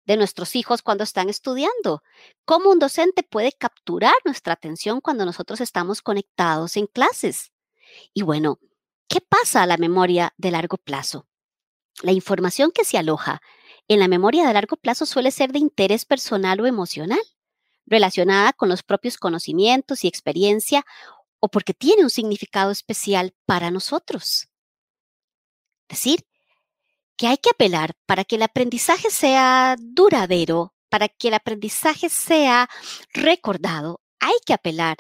de 0.06 0.18
nuestros 0.18 0.56
hijos 0.56 0.82
cuando 0.82 1.04
están 1.04 1.30
estudiando? 1.30 2.04
¿Cómo 2.46 2.70
un 2.70 2.80
docente 2.80 3.24
puede 3.24 3.52
capturar 3.52 4.16
nuestra 4.24 4.54
atención 4.54 5.02
cuando 5.02 5.26
nosotros 5.26 5.60
estamos 5.62 6.02
conectados 6.02 6.78
en 6.78 6.88
clases? 6.88 7.52
Y 8.14 8.22
bueno, 8.22 8.60
¿qué 9.10 9.20
pasa 9.20 9.64
a 9.64 9.66
la 9.68 9.78
memoria 9.78 10.34
de 10.38 10.52
largo 10.52 10.78
plazo? 10.78 11.28
La 12.02 12.14
información 12.14 12.72
que 12.72 12.86
se 12.86 12.98
aloja 12.98 13.42
en 13.90 14.00
la 14.00 14.08
memoria 14.08 14.48
de 14.48 14.54
largo 14.54 14.78
plazo 14.78 15.06
suele 15.06 15.32
ser 15.32 15.52
de 15.52 15.60
interés 15.60 16.06
personal 16.06 16.62
o 16.62 16.66
emocional, 16.66 17.22
relacionada 17.86 18.54
con 18.54 18.70
los 18.70 18.84
propios 18.84 19.18
conocimientos 19.18 20.06
y 20.06 20.08
experiencia 20.08 20.86
o 21.40 21.50
porque 21.50 21.74
tiene 21.74 22.04
un 22.04 22.10
significado 22.10 22.72
especial 22.72 23.36
para 23.46 23.70
nosotros. 23.70 24.48
Es 25.90 25.98
decir, 25.98 26.26
que 27.22 27.28
hay 27.28 27.38
que 27.38 27.52
apelar 27.52 27.94
para 28.08 28.24
que 28.24 28.36
el 28.36 28.42
aprendizaje 28.42 29.12
sea 29.12 29.76
duradero, 29.78 30.74
para 30.90 31.08
que 31.08 31.28
el 31.28 31.36
aprendizaje 31.36 32.10
sea 32.10 32.68
recordado, 33.14 34.02
hay 34.20 34.34
que 34.44 34.54
apelar 34.54 34.98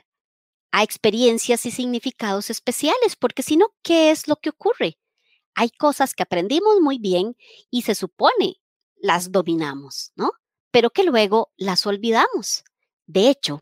a 0.72 0.84
experiencias 0.84 1.66
y 1.66 1.72
significados 1.72 2.52
especiales, 2.52 3.16
porque 3.16 3.42
si 3.42 3.58
no, 3.58 3.70
¿qué 3.82 4.12
es 4.12 4.28
lo 4.28 4.36
que 4.36 4.52
ocurre? 4.52 5.00
Hay 5.56 5.72
cosas 5.72 6.14
que 6.14 6.22
aprendimos 6.22 6.80
muy 6.80 7.00
bien 7.00 7.36
y 7.72 7.82
se 7.82 7.96
supone 7.96 8.58
las 8.98 9.32
dominamos, 9.32 10.12
¿no? 10.16 10.30
Pero 10.70 10.92
que 10.92 11.04
luego 11.04 11.52
las 11.58 11.88
olvidamos. 11.88 12.64
De 13.08 13.30
hecho, 13.30 13.62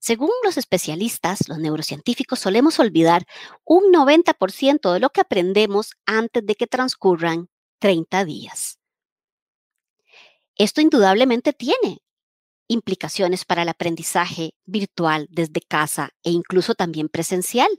según 0.00 0.30
los 0.44 0.56
especialistas, 0.56 1.46
los 1.46 1.58
neurocientíficos, 1.58 2.38
solemos 2.38 2.78
olvidar 2.78 3.26
un 3.66 3.92
90% 3.92 4.94
de 4.94 4.98
lo 4.98 5.10
que 5.10 5.20
aprendemos 5.20 5.92
antes 6.06 6.46
de 6.46 6.54
que 6.54 6.66
transcurran 6.66 7.50
30 7.78 8.24
días. 8.24 8.78
Esto 10.56 10.80
indudablemente 10.80 11.52
tiene 11.52 12.02
implicaciones 12.68 13.44
para 13.44 13.62
el 13.62 13.68
aprendizaje 13.70 14.54
virtual 14.66 15.26
desde 15.30 15.60
casa 15.62 16.10
e 16.22 16.30
incluso 16.30 16.74
también 16.74 17.08
presencial. 17.08 17.70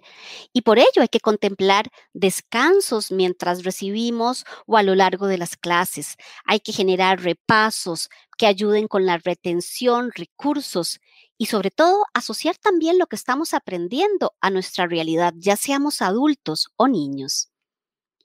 Y 0.52 0.62
por 0.62 0.80
ello 0.80 1.02
hay 1.02 1.08
que 1.08 1.20
contemplar 1.20 1.90
descansos 2.14 3.12
mientras 3.12 3.64
recibimos 3.64 4.46
o 4.66 4.78
a 4.78 4.84
lo 4.84 4.96
largo 4.96 5.28
de 5.28 5.38
las 5.38 5.56
clases. 5.56 6.16
Hay 6.44 6.60
que 6.60 6.74
generar 6.74 7.22
repasos 7.22 8.10
que 8.38 8.48
ayuden 8.48 8.88
con 8.88 9.06
la 9.06 9.18
retención, 9.18 10.12
recursos 10.14 11.00
y 11.38 11.46
sobre 11.46 11.72
todo 11.72 12.04
asociar 12.14 12.58
también 12.58 12.98
lo 12.98 13.08
que 13.08 13.16
estamos 13.16 13.54
aprendiendo 13.54 14.34
a 14.42 14.50
nuestra 14.50 14.88
realidad, 14.88 15.34
ya 15.38 15.56
seamos 15.56 16.02
adultos 16.02 16.70
o 16.76 16.88
niños. 16.88 17.50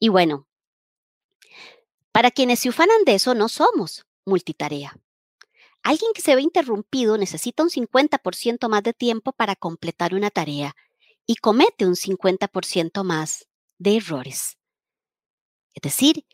Y 0.01 0.09
bueno, 0.09 0.49
para 2.14 2.31
quienes 2.31 2.61
se 2.61 2.68
ufanan 2.68 3.03
de 3.05 3.16
eso, 3.16 3.35
no 3.35 3.48
somos 3.48 4.07
multitarea. 4.24 4.96
Alguien 5.83 6.12
que 6.14 6.22
se 6.22 6.37
ve 6.37 6.42
interrumpido 6.42 7.18
necesita 7.18 7.64
un 7.64 7.70
50% 7.70 8.68
más 8.68 8.85
de 8.85 8.92
tiempo 8.92 9.33
para 9.33 9.57
completar 9.57 10.14
una 10.14 10.31
tarea 10.31 10.77
y 11.27 11.35
comete 11.35 11.87
un 11.87 11.96
50% 11.96 13.03
más 13.03 13.48
de 13.79 13.96
errores. 13.96 14.59
Es 15.74 15.83
decir, 15.83 16.24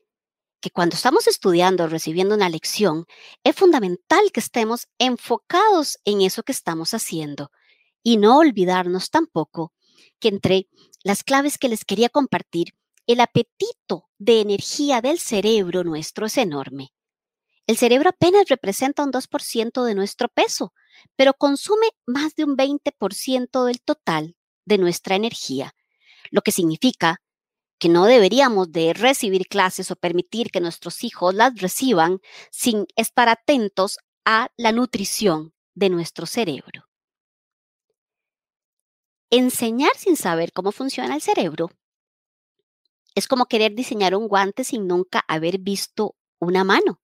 que 0.61 0.71
cuando 0.71 0.97
estamos 0.97 1.27
estudiando 1.27 1.85
o 1.85 1.87
recibiendo 1.87 2.35
una 2.35 2.51
lección, 2.51 3.07
es 3.43 3.57
fundamental 3.57 4.33
que 4.35 4.41
estemos 4.41 4.87
enfocados 4.99 5.99
en 6.05 6.21
eso 6.21 6.43
que 6.43 6.53
estamos 6.53 6.93
haciendo 6.93 7.53
y 8.03 8.19
no 8.19 8.37
olvidarnos 8.37 9.09
tampoco 9.09 9.73
que 10.19 10.29
entre 10.29 10.69
las 11.05 11.25
claves 11.25 11.57
que 11.57 11.71
les 11.71 11.87
quería 11.87 12.11
compartir, 12.11 12.75
el 13.07 13.21
apetito 13.21 14.09
de 14.19 14.41
energía 14.41 15.01
del 15.01 15.19
cerebro 15.19 15.85
nuestro 15.85 16.27
es 16.27 16.37
enorme. 16.39 16.93
El 17.67 17.77
cerebro 17.77 18.11
apenas 18.11 18.49
representa 18.49 19.05
un 19.05 19.13
2% 19.13 19.85
de 19.85 19.95
nuestro 19.95 20.29
peso, 20.29 20.73
pero 21.17 21.35
consume 21.35 21.89
más 22.07 22.35
de 22.35 22.45
un 22.45 22.57
20% 22.57 23.65
del 23.65 23.81
total 23.81 24.37
de 24.65 24.79
nuestra 24.79 25.17
energía, 25.17 25.75
lo 26.31 26.43
que 26.43 26.53
significa 26.53 27.23
que 27.79 27.89
no 27.89 28.05
deberíamos 28.05 28.73
de 28.73 28.93
recibir 28.93 29.47
clases 29.47 29.91
o 29.91 29.97
permitir 29.97 30.51
que 30.51 30.61
nuestros 30.61 31.03
hijos 31.03 31.35
las 31.35 31.55
reciban 31.61 32.21
sin 32.51 32.87
estar 32.95 33.29
atentos 33.29 33.99
a 34.25 34.49
la 34.57 34.73
nutrición 34.73 35.55
de 35.75 35.89
nuestro 35.89 36.27
cerebro. 36.27 36.85
Enseñar 39.31 39.93
sin 39.97 40.17
saber 40.17 40.53
cómo 40.53 40.73
funciona 40.73 41.15
el 41.15 41.23
cerebro 41.23 41.71
es 43.15 43.27
como 43.27 43.47
querer 43.47 43.75
diseñar 43.75 44.15
un 44.15 44.29
guante 44.29 44.65
sin 44.65 44.87
nunca 44.87 45.25
haber 45.29 45.59
visto 45.59 46.17
una 46.39 46.65
mano. 46.65 47.01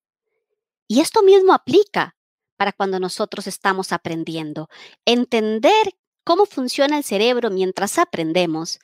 Y 0.89 1.01
esto 1.01 1.23
mismo 1.23 1.53
aplica 1.53 2.17
para 2.57 2.73
cuando 2.73 3.01
nosotros 3.01 3.47
estamos 3.47 3.93
aprendiendo. 3.93 4.69
Entender 5.05 5.95
cómo 6.25 6.47
funciona 6.47 6.99
el 6.99 7.05
cerebro 7.05 7.51
mientras 7.51 7.99
aprendemos, 7.99 8.79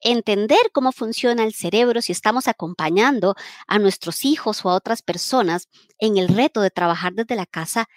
entender 0.00 0.70
cómo 0.72 0.92
funciona 0.92 1.44
el 1.44 1.54
cerebro 1.54 2.02
si 2.02 2.12
estamos 2.12 2.48
acompañando 2.48 3.34
a 3.66 3.78
nuestros 3.78 4.24
hijos 4.24 4.64
o 4.64 4.70
a 4.70 4.74
otras 4.74 5.02
personas 5.02 5.68
en 5.98 6.16
el 6.16 6.28
reto 6.28 6.60
de 6.60 6.70
trabajar 6.70 7.14
desde 7.14 7.36
la 7.36 7.46
casa 7.46 7.88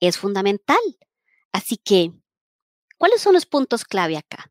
es 0.00 0.18
fundamental. 0.18 0.78
Así 1.52 1.76
que, 1.76 2.12
¿cuáles 2.96 3.20
son 3.20 3.34
los 3.34 3.46
puntos 3.46 3.84
clave 3.84 4.16
acá? 4.16 4.50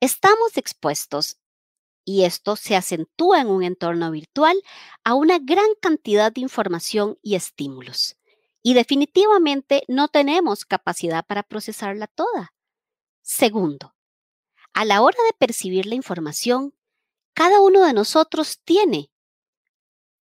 Estamos 0.00 0.56
expuestos 0.56 1.38
y 2.06 2.22
esto 2.22 2.54
se 2.54 2.76
acentúa 2.76 3.40
en 3.40 3.48
un 3.48 3.64
entorno 3.64 4.12
virtual 4.12 4.62
a 5.02 5.14
una 5.14 5.38
gran 5.40 5.66
cantidad 5.82 6.32
de 6.32 6.40
información 6.40 7.18
y 7.20 7.34
estímulos. 7.34 8.16
Y 8.62 8.74
definitivamente 8.74 9.82
no 9.88 10.06
tenemos 10.06 10.64
capacidad 10.64 11.26
para 11.26 11.42
procesarla 11.42 12.06
toda. 12.06 12.54
Segundo, 13.22 13.94
a 14.72 14.84
la 14.84 15.02
hora 15.02 15.18
de 15.26 15.36
percibir 15.36 15.86
la 15.86 15.96
información, 15.96 16.74
cada 17.34 17.60
uno 17.60 17.84
de 17.84 17.92
nosotros 17.92 18.60
tiene 18.64 19.10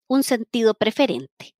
un 0.07 0.21
sentido 0.21 0.75
preferente. 0.75 1.55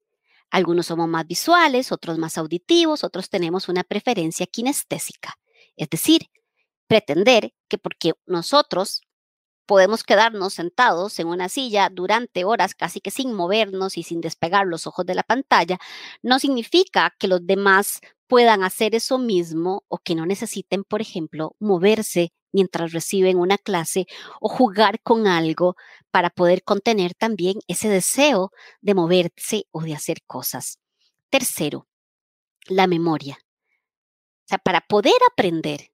Algunos 0.51 0.85
somos 0.85 1.07
más 1.07 1.25
visuales, 1.25 1.91
otros 1.91 2.19
más 2.19 2.37
auditivos, 2.37 3.03
otros 3.03 3.29
tenemos 3.29 3.69
una 3.69 3.83
preferencia 3.83 4.45
kinestésica. 4.45 5.39
Es 5.75 5.89
decir, 5.89 6.27
pretender 6.85 7.55
que 7.67 7.79
porque 7.79 8.13
nosotros 8.27 9.01
podemos 9.71 10.03
quedarnos 10.03 10.55
sentados 10.55 11.17
en 11.19 11.27
una 11.27 11.47
silla 11.47 11.87
durante 11.89 12.43
horas 12.43 12.75
casi 12.75 12.99
que 12.99 13.09
sin 13.09 13.31
movernos 13.31 13.97
y 13.97 14.03
sin 14.03 14.19
despegar 14.19 14.67
los 14.67 14.85
ojos 14.85 15.05
de 15.05 15.15
la 15.15 15.23
pantalla, 15.23 15.77
no 16.21 16.39
significa 16.39 17.15
que 17.17 17.29
los 17.29 17.47
demás 17.47 18.01
puedan 18.27 18.63
hacer 18.63 18.95
eso 18.95 19.17
mismo 19.17 19.85
o 19.87 19.97
que 19.99 20.13
no 20.13 20.25
necesiten, 20.25 20.83
por 20.83 20.99
ejemplo, 20.99 21.55
moverse 21.57 22.33
mientras 22.51 22.91
reciben 22.91 23.37
una 23.37 23.57
clase 23.57 24.07
o 24.41 24.49
jugar 24.49 24.99
con 25.03 25.25
algo 25.25 25.77
para 26.11 26.29
poder 26.29 26.65
contener 26.65 27.13
también 27.13 27.59
ese 27.69 27.87
deseo 27.87 28.51
de 28.81 28.93
moverse 28.93 29.67
o 29.71 29.83
de 29.83 29.95
hacer 29.95 30.17
cosas. 30.27 30.79
Tercero, 31.29 31.87
la 32.67 32.87
memoria. 32.87 33.37
O 33.39 34.47
sea, 34.49 34.57
para 34.57 34.81
poder 34.81 35.15
aprender 35.31 35.90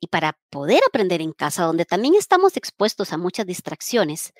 y 0.00 0.08
para 0.08 0.38
poder 0.50 0.80
aprender 0.86 1.20
en 1.20 1.32
casa, 1.32 1.64
donde 1.64 1.84
también 1.84 2.14
estamos 2.14 2.56
expuestos 2.56 3.12
a 3.12 3.16
muchas 3.16 3.46
distracciones, 3.46 4.32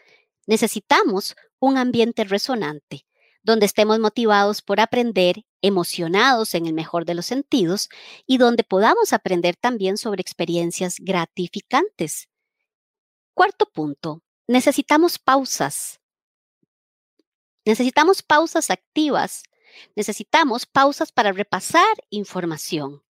necesitamos 0.47 1.35
un 1.59 1.79
ambiente 1.79 2.25
resonante, 2.25 3.07
donde 3.43 3.67
estemos 3.67 3.99
motivados 3.99 4.63
por 4.63 4.81
aprender, 4.81 5.45
emocionados 5.63 6.55
en 6.55 6.67
el 6.67 6.75
mejor 6.75 7.05
de 7.05 7.15
los 7.15 7.27
sentidos 7.27 7.89
y 8.27 8.39
donde 8.39 8.65
podamos 8.65 9.13
aprender 9.13 9.57
también 9.57 9.97
sobre 9.97 10.21
experiencias 10.21 10.97
gratificantes. 10.99 12.29
Cuarto 13.35 13.67
punto, 13.67 14.23
necesitamos 14.47 15.19
pausas. 15.19 16.01
Necesitamos 17.65 18.23
pausas 18.23 18.71
activas. 18.71 19.43
Necesitamos 19.95 20.67
pausas 20.67 21.13
para 21.13 21.33
repasar 21.33 21.95
información. 22.11 23.03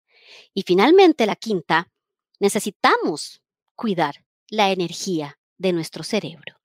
Y 0.54 0.64
finalmente, 0.64 1.26
la 1.26 1.36
quinta, 1.36 1.92
necesitamos 2.40 3.42
cuidar 3.76 4.26
la 4.50 4.72
energía 4.72 5.40
de 5.58 5.74
nuestro 5.74 6.04
cerebro. 6.04 6.60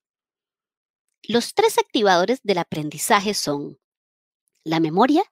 Los 1.22 1.54
tres 1.54 1.78
activadores 1.78 2.40
del 2.42 2.58
aprendizaje 2.58 3.34
son 3.34 3.78
la 4.64 4.80
memoria, 4.80 5.22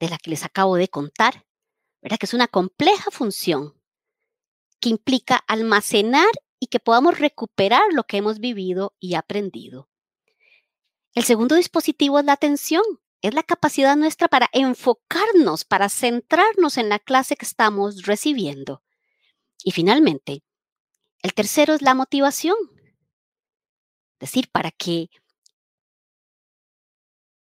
de 0.00 0.08
la 0.08 0.18
que 0.18 0.30
les 0.30 0.44
acabo 0.44 0.76
de 0.76 0.88
contar, 0.88 1.46
¿verdad? 2.02 2.18
que 2.18 2.26
es 2.26 2.34
una 2.34 2.48
compleja 2.48 3.10
función 3.10 3.80
que 4.80 4.88
implica 4.90 5.36
almacenar 5.46 6.30
y 6.60 6.66
que 6.66 6.80
podamos 6.80 7.18
recuperar 7.18 7.92
lo 7.92 8.04
que 8.04 8.18
hemos 8.18 8.40
vivido 8.40 8.94
y 9.00 9.14
aprendido. 9.14 9.88
El 11.14 11.24
segundo 11.24 11.54
dispositivo 11.54 12.18
es 12.18 12.24
la 12.24 12.32
atención, 12.32 12.82
es 13.22 13.34
la 13.34 13.42
capacidad 13.42 13.96
nuestra 13.96 14.28
para 14.28 14.48
enfocarnos, 14.52 15.64
para 15.64 15.88
centrarnos 15.88 16.76
en 16.76 16.88
la 16.88 16.98
clase 16.98 17.36
que 17.36 17.46
estamos 17.46 18.02
recibiendo. 18.02 18.82
Y 19.62 19.72
finalmente, 19.72 20.42
el 21.22 21.34
tercero 21.34 21.74
es 21.74 21.82
la 21.82 21.94
motivación. 21.94 22.56
Es 24.18 24.30
decir, 24.30 24.48
para 24.50 24.70
que, 24.70 25.08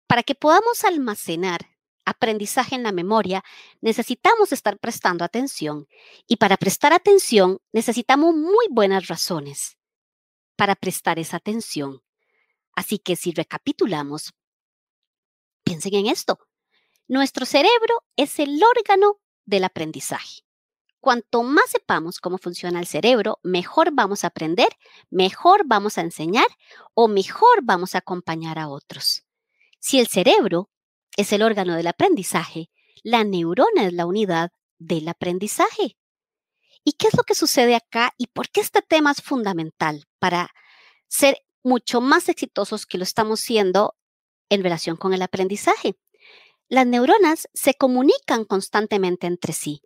para 0.07 0.23
que 0.23 0.35
podamos 0.35 0.83
almacenar 0.83 1.71
aprendizaje 2.05 2.75
en 2.75 2.83
la 2.83 2.91
memoria, 2.91 3.43
necesitamos 3.79 4.51
estar 4.51 4.77
prestando 4.79 5.23
atención. 5.23 5.87
Y 6.27 6.37
para 6.37 6.57
prestar 6.57 6.93
atención, 6.93 7.59
necesitamos 7.71 8.35
muy 8.35 8.67
buenas 8.69 9.07
razones 9.07 9.77
para 10.55 10.75
prestar 10.75 11.19
esa 11.19 11.37
atención. 11.37 12.01
Así 12.75 12.99
que 12.99 13.15
si 13.15 13.31
recapitulamos, 13.31 14.33
piensen 15.63 15.93
en 15.95 16.07
esto. 16.07 16.39
Nuestro 17.07 17.45
cerebro 17.45 18.03
es 18.15 18.39
el 18.39 18.61
órgano 18.63 19.19
del 19.45 19.63
aprendizaje. 19.63 20.41
Cuanto 21.01 21.41
más 21.41 21.71
sepamos 21.71 22.19
cómo 22.19 22.37
funciona 22.37 22.79
el 22.79 22.85
cerebro, 22.85 23.39
mejor 23.41 23.89
vamos 23.91 24.23
a 24.23 24.27
aprender, 24.27 24.67
mejor 25.09 25.63
vamos 25.65 25.97
a 25.97 26.01
enseñar 26.01 26.45
o 26.93 27.07
mejor 27.07 27.63
vamos 27.63 27.95
a 27.95 27.97
acompañar 27.97 28.59
a 28.59 28.69
otros. 28.69 29.25
Si 29.79 29.99
el 29.99 30.05
cerebro 30.05 30.69
es 31.17 31.33
el 31.33 31.41
órgano 31.41 31.75
del 31.75 31.87
aprendizaje, 31.87 32.69
la 33.01 33.23
neurona 33.23 33.87
es 33.87 33.93
la 33.93 34.05
unidad 34.05 34.51
del 34.77 35.07
aprendizaje. 35.07 35.97
¿Y 36.83 36.93
qué 36.93 37.07
es 37.07 37.17
lo 37.17 37.23
que 37.23 37.33
sucede 37.33 37.73
acá 37.73 38.13
y 38.19 38.27
por 38.27 38.49
qué 38.49 38.61
este 38.61 38.83
tema 38.83 39.09
es 39.11 39.23
fundamental 39.23 40.05
para 40.19 40.51
ser 41.07 41.39
mucho 41.63 41.99
más 41.99 42.29
exitosos 42.29 42.85
que 42.85 42.99
lo 42.99 43.03
estamos 43.03 43.39
siendo 43.39 43.95
en 44.49 44.61
relación 44.61 44.97
con 44.97 45.15
el 45.15 45.23
aprendizaje? 45.23 45.97
Las 46.69 46.85
neuronas 46.85 47.49
se 47.55 47.73
comunican 47.73 48.45
constantemente 48.45 49.25
entre 49.25 49.53
sí 49.53 49.81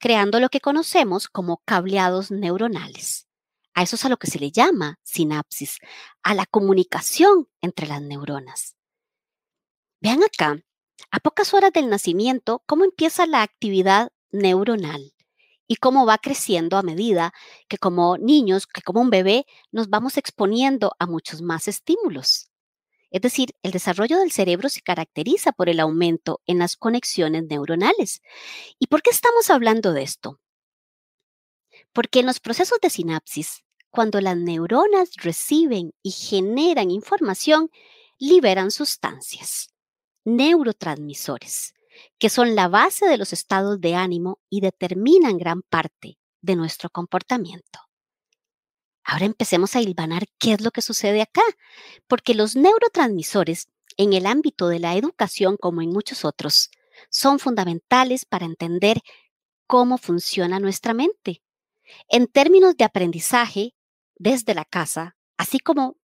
creando 0.00 0.40
lo 0.40 0.48
que 0.48 0.60
conocemos 0.60 1.28
como 1.28 1.58
cableados 1.64 2.30
neuronales. 2.30 3.28
A 3.74 3.82
eso 3.82 3.94
es 3.96 4.04
a 4.04 4.08
lo 4.08 4.16
que 4.16 4.28
se 4.28 4.40
le 4.40 4.50
llama 4.50 4.98
sinapsis, 5.04 5.78
a 6.22 6.34
la 6.34 6.46
comunicación 6.46 7.48
entre 7.60 7.86
las 7.86 8.02
neuronas. 8.02 8.74
Vean 10.00 10.22
acá, 10.24 10.58
a 11.10 11.20
pocas 11.20 11.54
horas 11.54 11.72
del 11.72 11.88
nacimiento, 11.88 12.62
cómo 12.66 12.84
empieza 12.84 13.26
la 13.26 13.42
actividad 13.42 14.10
neuronal 14.32 15.12
y 15.68 15.76
cómo 15.76 16.06
va 16.06 16.18
creciendo 16.18 16.78
a 16.78 16.82
medida 16.82 17.32
que 17.68 17.78
como 17.78 18.16
niños, 18.16 18.66
que 18.66 18.82
como 18.82 19.00
un 19.02 19.10
bebé, 19.10 19.46
nos 19.70 19.88
vamos 19.88 20.16
exponiendo 20.16 20.96
a 20.98 21.06
muchos 21.06 21.42
más 21.42 21.68
estímulos. 21.68 22.49
Es 23.10 23.22
decir, 23.22 23.50
el 23.62 23.72
desarrollo 23.72 24.18
del 24.18 24.30
cerebro 24.30 24.68
se 24.68 24.82
caracteriza 24.82 25.52
por 25.52 25.68
el 25.68 25.80
aumento 25.80 26.40
en 26.46 26.58
las 26.58 26.76
conexiones 26.76 27.44
neuronales. 27.44 28.22
¿Y 28.78 28.86
por 28.86 29.02
qué 29.02 29.10
estamos 29.10 29.50
hablando 29.50 29.92
de 29.92 30.02
esto? 30.02 30.40
Porque 31.92 32.20
en 32.20 32.26
los 32.26 32.38
procesos 32.38 32.78
de 32.80 32.90
sinapsis, 32.90 33.64
cuando 33.90 34.20
las 34.20 34.36
neuronas 34.36 35.10
reciben 35.16 35.92
y 36.02 36.12
generan 36.12 36.92
información, 36.92 37.70
liberan 38.18 38.70
sustancias, 38.70 39.74
neurotransmisores, 40.24 41.74
que 42.18 42.30
son 42.30 42.54
la 42.54 42.68
base 42.68 43.06
de 43.06 43.18
los 43.18 43.32
estados 43.32 43.80
de 43.80 43.96
ánimo 43.96 44.38
y 44.48 44.60
determinan 44.60 45.36
gran 45.36 45.62
parte 45.62 46.18
de 46.40 46.54
nuestro 46.54 46.90
comportamiento. 46.90 47.89
Ahora 49.04 49.26
empecemos 49.26 49.74
a 49.74 49.80
hilvanar 49.80 50.26
qué 50.38 50.52
es 50.52 50.60
lo 50.60 50.70
que 50.70 50.82
sucede 50.82 51.22
acá, 51.22 51.42
porque 52.06 52.34
los 52.34 52.56
neurotransmisores 52.56 53.68
en 53.96 54.12
el 54.12 54.26
ámbito 54.26 54.68
de 54.68 54.78
la 54.78 54.96
educación, 54.96 55.56
como 55.56 55.82
en 55.82 55.90
muchos 55.90 56.24
otros, 56.24 56.70
son 57.08 57.38
fundamentales 57.38 58.24
para 58.24 58.46
entender 58.46 59.00
cómo 59.66 59.98
funciona 59.98 60.58
nuestra 60.58 60.94
mente. 60.94 61.42
En 62.08 62.26
términos 62.26 62.76
de 62.76 62.84
aprendizaje, 62.84 63.74
desde 64.16 64.54
la 64.54 64.64
casa, 64.64 65.16
así 65.36 65.58
como 65.58 65.96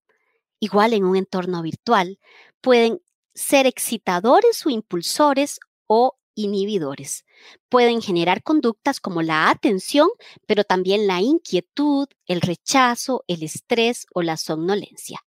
igual 0.59 0.93
en 0.93 1.05
un 1.05 1.15
entorno 1.15 1.61
virtual, 1.61 2.19
pueden 2.61 3.01
ser 3.33 3.67
excitadores 3.67 4.65
o 4.65 4.69
impulsores 4.69 5.59
o 5.85 6.17
inhibidores. 6.37 7.25
Pueden 7.67 8.01
generar 8.01 8.43
conductas 8.43 8.99
como 8.99 9.21
la 9.21 9.49
atención, 9.49 10.07
pero 10.45 10.63
también 10.63 11.07
la 11.07 11.19
inquietud, 11.19 12.07
el 12.27 12.41
rechazo, 12.41 13.23
el 13.27 13.43
estrés 13.43 14.05
o 14.13 14.21
la 14.21 14.37
somnolencia. 14.37 15.25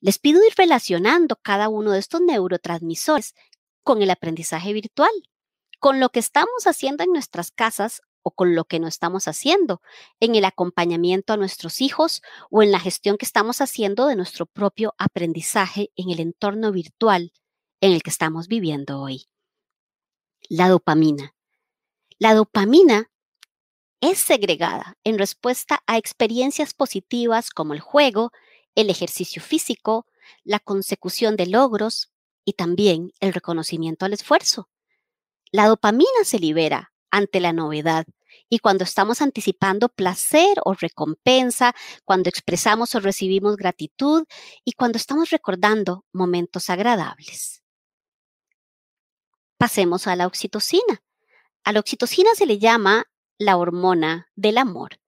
Les 0.00 0.18
pido 0.18 0.44
ir 0.44 0.52
relacionando 0.56 1.36
cada 1.36 1.68
uno 1.68 1.92
de 1.92 2.00
estos 2.00 2.20
neurotransmisores 2.20 3.34
con 3.82 4.02
el 4.02 4.10
aprendizaje 4.10 4.72
virtual, 4.72 5.12
con 5.78 6.00
lo 6.00 6.10
que 6.10 6.20
estamos 6.20 6.66
haciendo 6.66 7.04
en 7.04 7.12
nuestras 7.12 7.50
casas 7.50 8.02
o 8.22 8.32
con 8.32 8.54
lo 8.54 8.64
que 8.64 8.78
no 8.78 8.86
estamos 8.86 9.26
haciendo, 9.26 9.82
en 10.20 10.36
el 10.36 10.44
acompañamiento 10.44 11.32
a 11.32 11.36
nuestros 11.36 11.80
hijos 11.80 12.22
o 12.50 12.62
en 12.62 12.70
la 12.70 12.78
gestión 12.78 13.18
que 13.18 13.24
estamos 13.24 13.60
haciendo 13.60 14.06
de 14.06 14.14
nuestro 14.14 14.46
propio 14.46 14.94
aprendizaje 14.98 15.90
en 15.96 16.10
el 16.10 16.20
entorno 16.20 16.70
virtual 16.70 17.32
en 17.80 17.92
el 17.92 18.02
que 18.04 18.10
estamos 18.10 18.46
viviendo 18.46 19.00
hoy 19.00 19.26
la 20.52 20.68
dopamina. 20.68 21.34
La 22.18 22.34
dopamina 22.34 23.10
es 24.02 24.18
segregada 24.18 24.98
en 25.02 25.16
respuesta 25.16 25.82
a 25.86 25.96
experiencias 25.96 26.74
positivas 26.74 27.48
como 27.48 27.72
el 27.72 27.80
juego, 27.80 28.32
el 28.74 28.90
ejercicio 28.90 29.40
físico, 29.40 30.04
la 30.44 30.58
consecución 30.58 31.36
de 31.36 31.46
logros 31.46 32.12
y 32.44 32.52
también 32.52 33.12
el 33.20 33.32
reconocimiento 33.32 34.04
al 34.04 34.12
esfuerzo. 34.12 34.68
La 35.52 35.68
dopamina 35.68 36.22
se 36.22 36.38
libera 36.38 36.92
ante 37.10 37.40
la 37.40 37.54
novedad 37.54 38.04
y 38.50 38.58
cuando 38.58 38.84
estamos 38.84 39.22
anticipando 39.22 39.88
placer 39.88 40.58
o 40.66 40.74
recompensa, 40.74 41.74
cuando 42.04 42.28
expresamos 42.28 42.94
o 42.94 43.00
recibimos 43.00 43.56
gratitud 43.56 44.24
y 44.66 44.72
cuando 44.72 44.98
estamos 44.98 45.30
recordando 45.30 46.04
momentos 46.12 46.68
agradables 46.68 47.61
pasemos 49.62 50.08
a 50.08 50.16
la 50.16 50.26
oxitocina. 50.26 51.04
A 51.62 51.70
la 51.70 51.78
oxitocina 51.78 52.30
se 52.34 52.46
le 52.46 52.58
llama 52.58 53.04
la 53.38 53.56
hormona 53.56 54.26
del 54.34 54.58
amor. 54.58 54.98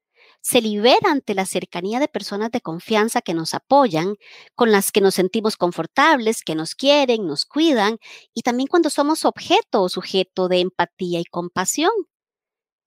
Se 0.42 0.60
libera 0.60 1.10
ante 1.10 1.34
la 1.34 1.44
cercanía 1.44 1.98
de 1.98 2.06
personas 2.06 2.52
de 2.52 2.60
confianza 2.60 3.20
que 3.20 3.34
nos 3.34 3.52
apoyan, 3.52 4.14
con 4.54 4.70
las 4.70 4.92
que 4.92 5.00
nos 5.00 5.16
sentimos 5.16 5.56
confortables, 5.56 6.44
que 6.44 6.54
nos 6.54 6.76
quieren, 6.76 7.26
nos 7.26 7.46
cuidan, 7.46 7.98
y 8.32 8.42
también 8.42 8.68
cuando 8.68 8.90
somos 8.90 9.24
objeto 9.24 9.82
o 9.82 9.88
sujeto 9.88 10.46
de 10.46 10.60
empatía 10.60 11.18
y 11.18 11.24
compasión. 11.24 11.90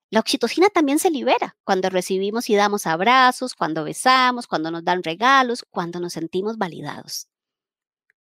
La 0.10 0.22
oxitocina 0.22 0.70
también 0.70 1.00
se 1.00 1.12
libera 1.12 1.58
cuando 1.66 1.90
recibimos 1.90 2.50
y 2.50 2.56
damos 2.56 2.88
abrazos, 2.88 3.56
cuando 3.56 3.84
besamos, 3.84 4.48
cuando 4.48 4.72
nos 4.72 4.86
dan 4.86 5.04
regalos, 5.04 5.66
cuando 5.70 6.00
nos 6.00 6.14
sentimos 6.14 6.58
validados. 6.58 7.28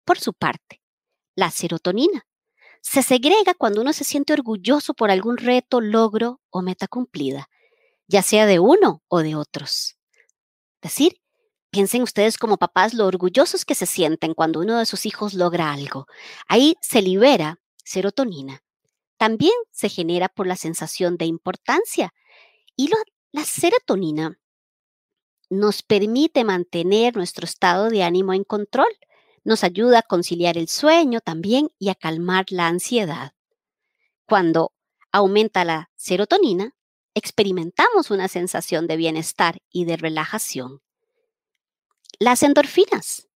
Por 0.06 0.18
su 0.18 0.32
parte, 0.32 0.80
la 1.34 1.50
serotonina 1.50 2.26
se 2.80 3.02
segrega 3.02 3.54
cuando 3.54 3.80
uno 3.80 3.92
se 3.92 4.04
siente 4.04 4.32
orgulloso 4.32 4.94
por 4.94 5.10
algún 5.10 5.36
reto, 5.36 5.80
logro 5.80 6.40
o 6.50 6.62
meta 6.62 6.88
cumplida, 6.88 7.48
ya 8.06 8.22
sea 8.22 8.46
de 8.46 8.58
uno 8.58 9.02
o 9.08 9.20
de 9.20 9.34
otros. 9.34 9.96
Es 10.82 10.92
decir, 10.92 11.20
piensen 11.70 12.02
ustedes 12.02 12.38
como 12.38 12.58
papás 12.58 12.94
lo 12.94 13.06
orgullosos 13.06 13.64
que 13.64 13.74
se 13.74 13.86
sienten 13.86 14.34
cuando 14.34 14.60
uno 14.60 14.78
de 14.78 14.86
sus 14.86 15.06
hijos 15.06 15.34
logra 15.34 15.72
algo. 15.72 16.06
Ahí 16.48 16.76
se 16.80 17.02
libera 17.02 17.60
serotonina. 17.84 18.62
También 19.16 19.54
se 19.72 19.88
genera 19.88 20.28
por 20.28 20.46
la 20.46 20.56
sensación 20.56 21.16
de 21.16 21.24
importancia. 21.24 22.12
Y 22.76 22.90
la 23.32 23.44
serotonina 23.44 24.38
nos 25.48 25.82
permite 25.82 26.44
mantener 26.44 27.16
nuestro 27.16 27.44
estado 27.44 27.88
de 27.88 28.02
ánimo 28.02 28.32
en 28.34 28.44
control 28.44 28.88
nos 29.46 29.62
ayuda 29.62 30.00
a 30.00 30.02
conciliar 30.02 30.58
el 30.58 30.66
sueño 30.66 31.20
también 31.20 31.70
y 31.78 31.90
a 31.90 31.94
calmar 31.94 32.46
la 32.50 32.66
ansiedad. 32.66 33.32
Cuando 34.26 34.72
aumenta 35.12 35.64
la 35.64 35.88
serotonina, 35.94 36.74
experimentamos 37.14 38.10
una 38.10 38.26
sensación 38.26 38.88
de 38.88 38.96
bienestar 38.96 39.62
y 39.70 39.84
de 39.84 39.96
relajación. 39.96 40.82
Las 42.18 42.42
endorfinas 42.42 43.28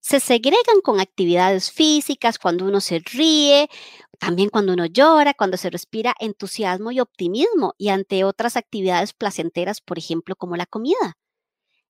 se 0.00 0.20
segregan 0.20 0.82
con 0.82 1.00
actividades 1.00 1.72
físicas, 1.72 2.38
cuando 2.38 2.66
uno 2.66 2.82
se 2.82 2.98
ríe, 2.98 3.70
también 4.18 4.50
cuando 4.50 4.74
uno 4.74 4.84
llora, 4.84 5.32
cuando 5.32 5.56
se 5.56 5.70
respira 5.70 6.14
entusiasmo 6.18 6.92
y 6.92 7.00
optimismo 7.00 7.74
y 7.78 7.88
ante 7.88 8.22
otras 8.22 8.58
actividades 8.58 9.14
placenteras, 9.14 9.80
por 9.80 9.98
ejemplo, 9.98 10.36
como 10.36 10.56
la 10.56 10.66
comida. 10.66 11.16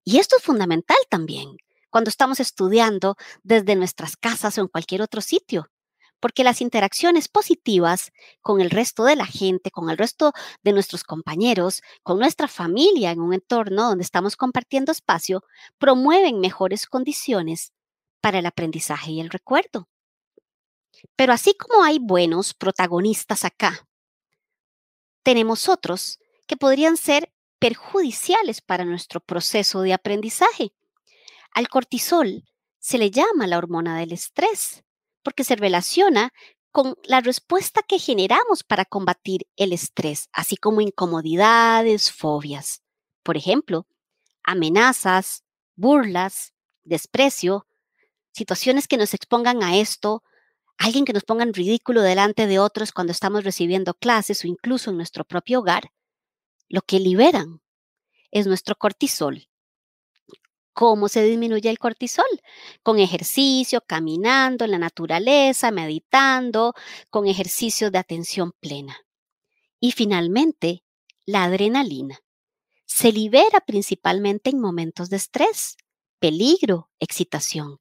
Y 0.05 0.19
esto 0.19 0.37
es 0.37 0.45
fundamental 0.45 0.99
también 1.11 1.57
cuando 1.91 2.11
estamos 2.11 2.41
estudiando 2.41 3.17
desde 3.43 3.77
nuestras 3.77 4.17
casas 4.17 4.59
o 4.59 4.63
en 4.63 4.69
cualquier 4.69 5.03
otro 5.03 5.21
sitio. 5.21 5.71
Porque 6.21 6.43
las 6.43 6.61
interacciones 6.61 7.29
positivas 7.29 8.11
con 8.41 8.61
el 8.61 8.71
resto 8.71 9.05
de 9.05 9.15
la 9.15 9.27
gente, 9.27 9.71
con 9.71 9.89
el 9.89 9.97
resto 9.97 10.33
de 10.65 10.73
nuestros 10.73 11.05
compañeros, 11.05 11.81
con 12.03 12.19
nuestra 12.19 12.49
familia 12.49 13.13
en 13.13 13.21
un 13.21 13.35
entorno 13.35 13.89
donde 13.89 14.03
estamos 14.03 14.37
compartiendo 14.37 14.91
espacio, 14.91 15.45
promueven 15.79 16.41
mejores 16.41 16.87
condiciones 16.87 17.73
para 18.21 18.41
el 18.41 18.47
aprendizaje 18.47 19.13
y 19.13 19.21
el 19.21 19.31
recuerdo. 19.31 19.89
Pero 21.17 21.33
así 21.33 21.55
como 21.55 21.85
hay 21.85 21.99
buenos 22.01 22.55
protagonistas 22.55 23.45
acá, 23.45 23.87
tenemos 25.23 25.69
otros 25.69 26.19
que 26.47 26.57
podrían 26.57 26.97
ser 26.97 27.33
perjudiciales 27.59 28.61
para 28.61 28.85
nuestro 28.85 29.21
proceso 29.21 29.83
de 29.83 29.93
aprendizaje. 29.93 30.73
Al 31.59 31.69
cortisol 31.69 32.45
se 32.79 32.99
le 32.99 33.11
llama 33.11 33.49
la 33.49 33.59
hormona 33.59 33.99
del 33.99 34.13
estrés 34.13 34.85
porque 35.25 35.43
se 35.43 35.57
relaciona 35.57 36.33
con 36.71 36.95
la 37.03 37.21
respuesta 37.21 37.83
que 37.83 37.99
generamos 37.99 38.63
para 38.63 38.85
combatir 38.85 39.49
el 39.57 39.73
estrés, 39.73 40.29
así 40.33 40.57
como 40.57 40.81
incomodidades, 40.83 42.13
fobias. 42.13 42.85
Por 43.25 43.37
ejemplo, 43.37 43.89
amenazas, 44.45 45.43
burlas, 45.75 46.55
desprecio, 46.85 47.67
situaciones 48.31 48.87
que 48.87 48.97
nos 48.97 49.13
expongan 49.13 49.65
a 49.65 49.79
esto, 49.79 50.23
alguien 50.77 51.05
que 51.05 51.13
nos 51.13 51.25
ponga 51.25 51.43
en 51.43 51.55
ridículo 51.55 52.03
delante 52.03 52.47
de 52.47 52.61
otros 52.61 52.93
cuando 52.93 53.11
estamos 53.11 53.43
recibiendo 53.43 53.95
clases 53.95 54.45
o 54.45 54.47
incluso 54.47 54.91
en 54.91 54.97
nuestro 54.97 55.25
propio 55.25 55.59
hogar, 55.59 55.91
lo 56.69 56.83
que 56.83 57.01
liberan 57.01 57.63
es 58.31 58.47
nuestro 58.47 58.77
cortisol. 58.77 59.49
¿Cómo 60.79 61.09
se 61.09 61.25
disminuye 61.25 61.69
el 61.71 61.81
cortisol? 61.81 62.41
Con 62.85 63.01
ejercicio, 63.01 63.81
caminando 63.85 64.65
en 64.65 64.71
la 64.71 64.79
naturaleza, 64.79 65.73
meditando, 65.73 66.73
con 67.11 67.27
ejercicios 67.27 67.91
de 67.91 67.99
atención 67.99 68.53
plena. 68.61 68.97
Y 69.81 69.91
finalmente, 69.91 70.85
la 71.27 71.43
adrenalina. 71.43 72.21
Se 72.87 73.11
libera 73.11 73.59
principalmente 73.67 74.51
en 74.51 74.61
momentos 74.61 75.11
de 75.11 75.17
estrés, 75.17 75.77
peligro, 76.21 76.91
excitación. 77.01 77.81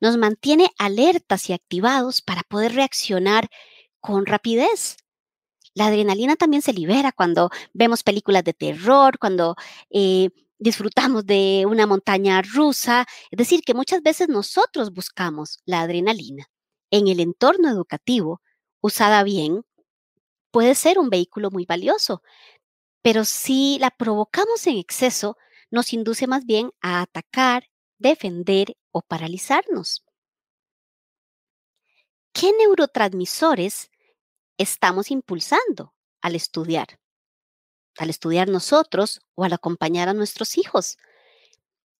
Nos 0.00 0.16
mantiene 0.16 0.72
alertas 0.78 1.48
y 1.48 1.52
activados 1.52 2.22
para 2.22 2.42
poder 2.42 2.74
reaccionar 2.74 3.50
con 4.00 4.26
rapidez. 4.26 4.96
La 5.74 5.86
adrenalina 5.86 6.34
también 6.34 6.62
se 6.62 6.72
libera 6.72 7.12
cuando 7.12 7.50
vemos 7.72 8.02
películas 8.02 8.42
de 8.42 8.52
terror, 8.52 9.20
cuando 9.20 9.54
eh, 9.90 10.30
disfrutamos 10.62 11.26
de 11.26 11.64
una 11.68 11.86
montaña 11.86 12.40
rusa. 12.42 13.06
Es 13.30 13.36
decir, 13.36 13.62
que 13.62 13.74
muchas 13.74 14.02
veces 14.02 14.28
nosotros 14.28 14.92
buscamos 14.92 15.58
la 15.64 15.82
adrenalina. 15.82 16.46
En 16.90 17.08
el 17.08 17.20
entorno 17.20 17.68
educativo, 17.68 18.40
usada 18.80 19.24
bien, 19.24 19.64
puede 20.50 20.74
ser 20.74 20.98
un 20.98 21.10
vehículo 21.10 21.50
muy 21.50 21.66
valioso, 21.66 22.22
pero 23.02 23.24
si 23.24 23.78
la 23.80 23.90
provocamos 23.90 24.66
en 24.66 24.76
exceso, 24.76 25.36
nos 25.70 25.92
induce 25.92 26.26
más 26.26 26.44
bien 26.44 26.70
a 26.80 27.00
atacar, 27.02 27.64
defender 27.98 28.76
o 28.92 29.02
paralizarnos. 29.02 30.04
¿Qué 32.32 32.52
neurotransmisores 32.52 33.90
estamos 34.58 35.10
impulsando 35.10 35.94
al 36.20 36.36
estudiar, 36.36 36.98
al 37.98 38.10
estudiar 38.10 38.48
nosotros 38.48 39.20
o 39.34 39.44
al 39.44 39.52
acompañar 39.52 40.08
a 40.08 40.14
nuestros 40.14 40.58
hijos. 40.58 40.96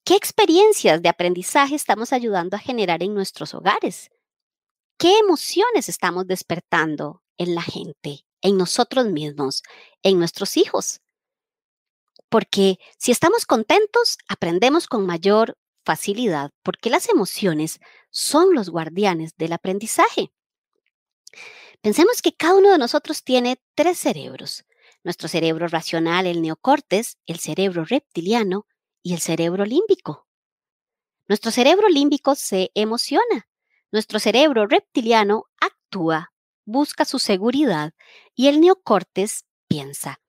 ¿Qué 0.05 0.15
experiencias 0.15 1.01
de 1.03 1.09
aprendizaje 1.09 1.75
estamos 1.75 2.13
ayudando 2.13 2.57
a 2.57 2.61
generar 2.61 3.03
en 3.03 3.15
nuestros 3.15 3.55
hogares? 3.55 4.11
¿Qué 4.99 5.19
emociones 5.19 5.89
estamos 5.89 6.27
despertando 6.27 7.23
en 7.37 7.55
la 7.55 7.63
gente, 7.63 8.25
en 8.41 8.57
nosotros 8.57 9.07
mismos, 9.07 9.63
en 10.03 10.19
nuestros 10.19 10.57
hijos? 10.57 11.01
Porque 12.29 12.79
si 12.99 13.13
estamos 13.13 13.47
contentos, 13.47 14.19
aprendemos 14.29 14.87
con 14.87 15.07
mayor 15.07 15.57
facilidad, 15.85 16.51
porque 16.63 16.91
las 16.91 17.09
emociones 17.09 17.79
son 18.11 18.55
los 18.55 18.71
guardianes 18.71 19.37
del 19.37 19.53
aprendizaje. 19.53 20.33
Pensemos 21.81 22.23
que 22.23 22.33
cada 22.33 22.55
uno 22.55 22.71
de 22.71 22.79
nosotros 22.79 23.25
tiene 23.25 23.61
tres 23.75 23.99
cerebros. 23.99 24.65
Nuestro 25.05 25.29
cerebro 25.29 25.69
racional, 25.69 26.27
el 26.27 26.43
neocortes, 26.43 27.19
el 27.27 27.39
cerebro 27.39 27.85
reptiliano 27.85 28.67
y 29.03 29.15
el 29.15 29.21
cerebro 29.21 29.65
límbico. 29.65 30.29
Nuestro 31.27 31.51
cerebro 31.51 31.89
límbico 31.89 32.35
se 32.35 32.71
emociona. 32.75 33.49
Nuestro 33.91 34.19
cerebro 34.19 34.67
reptiliano 34.67 35.47
actúa, 35.61 36.33
busca 36.65 37.05
su 37.05 37.19
seguridad 37.19 37.95
y 38.35 38.49
el 38.49 38.61
neocortes 38.61 39.45
piensa. 39.69 40.21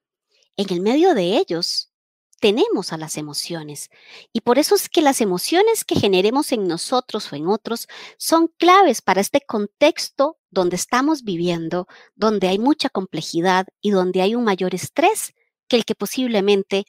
En 0.56 0.72
el 0.72 0.80
medio 0.80 1.14
de 1.14 1.36
ellos 1.36 1.93
tenemos 2.36 2.92
a 2.92 2.96
las 2.96 3.16
emociones. 3.16 3.90
Y 4.32 4.40
por 4.40 4.58
eso 4.58 4.74
es 4.74 4.88
que 4.88 5.02
las 5.02 5.20
emociones 5.20 5.84
que 5.84 5.94
generemos 5.94 6.52
en 6.52 6.66
nosotros 6.66 7.32
o 7.32 7.36
en 7.36 7.48
otros 7.48 7.88
son 8.18 8.48
claves 8.58 9.02
para 9.02 9.20
este 9.20 9.40
contexto 9.40 10.38
donde 10.50 10.76
estamos 10.76 11.22
viviendo, 11.24 11.86
donde 12.14 12.48
hay 12.48 12.58
mucha 12.58 12.88
complejidad 12.88 13.66
y 13.80 13.90
donde 13.90 14.22
hay 14.22 14.34
un 14.34 14.44
mayor 14.44 14.74
estrés 14.74 15.34
que 15.68 15.76
el 15.76 15.84
que 15.84 15.94
posiblemente 15.94 16.86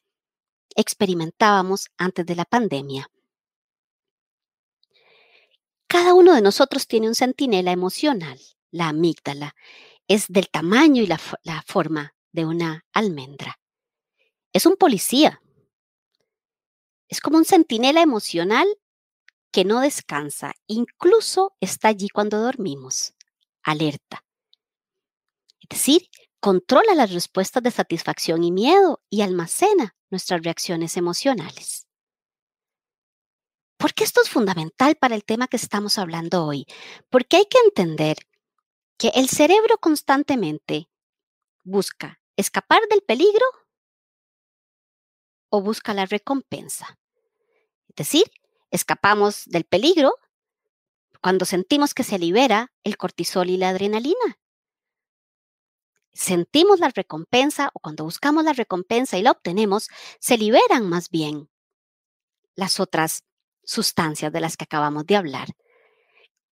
experimentábamos 0.75 1.87
antes 1.97 2.25
de 2.25 2.35
la 2.35 2.45
pandemia. 2.45 3.09
Cada 5.87 6.13
uno 6.13 6.33
de 6.33 6.41
nosotros 6.41 6.87
tiene 6.87 7.07
un 7.07 7.15
centinela 7.15 7.71
emocional, 7.71 8.39
la 8.71 8.89
amígdala. 8.89 9.55
Es 10.07 10.27
del 10.27 10.49
tamaño 10.49 11.01
y 11.01 11.07
la, 11.07 11.19
la 11.43 11.63
forma 11.65 12.15
de 12.31 12.45
una 12.45 12.85
almendra. 12.91 13.57
Es 14.55 14.65
un 14.65 14.77
policía 14.77 15.41
es 17.07 17.21
como 17.21 17.37
un 17.37 17.45
centinela 17.45 18.01
emocional 18.01 18.67
que 19.51 19.63
no 19.63 19.79
descansa, 19.79 20.53
incluso 20.67 21.55
está 21.61 21.89
allí 21.89 22.09
cuando 22.09 22.41
dormimos, 22.41 23.13
alerta. 23.63 24.23
Es 25.61 25.69
decir, 25.69 26.09
controla 26.39 26.93
las 26.95 27.11
respuestas 27.11 27.63
de 27.63 27.71
satisfacción 27.71 28.43
y 28.43 28.51
miedo 28.51 29.01
y 29.09 29.21
almacena 29.21 29.95
nuestras 30.09 30.41
reacciones 30.43 30.97
emocionales. 30.97 31.87
¿Por 33.77 33.93
qué 33.93 34.03
esto 34.03 34.21
es 34.21 34.29
fundamental 34.29 34.95
para 34.95 35.15
el 35.15 35.23
tema 35.23 35.47
que 35.47 35.57
estamos 35.57 35.97
hablando 35.97 36.45
hoy? 36.45 36.65
Porque 37.09 37.37
hay 37.37 37.45
que 37.45 37.59
entender 37.65 38.17
que 38.97 39.09
el 39.09 39.29
cerebro 39.29 39.77
constantemente 39.77 40.89
busca 41.63 42.19
escapar 42.35 42.81
del 42.89 43.01
peligro 43.01 43.45
o 45.49 45.61
busca 45.61 45.93
la 45.93 46.05
recompensa. 46.05 46.99
Es 47.89 47.95
decir, 47.95 48.23
escapamos 48.71 49.45
del 49.45 49.63
peligro 49.65 50.15
cuando 51.21 51.45
sentimos 51.45 51.93
que 51.93 52.03
se 52.03 52.19
libera 52.19 52.71
el 52.83 52.97
cortisol 52.97 53.49
y 53.49 53.57
la 53.57 53.69
adrenalina. 53.69 54.37
Sentimos 56.13 56.79
la 56.79 56.89
recompensa 56.89 57.71
o 57.73 57.79
cuando 57.79 58.03
buscamos 58.03 58.43
la 58.43 58.53
recompensa 58.53 59.17
y 59.17 59.21
la 59.21 59.31
obtenemos, 59.31 59.89
se 60.19 60.37
liberan 60.37 60.87
más 60.87 61.09
bien 61.09 61.49
las 62.55 62.79
otras 62.79 63.23
sustancias 63.63 64.31
de 64.31 64.39
las 64.39 64.55
que 64.55 64.63
acabamos 64.63 65.05
de 65.05 65.15
hablar. 65.15 65.49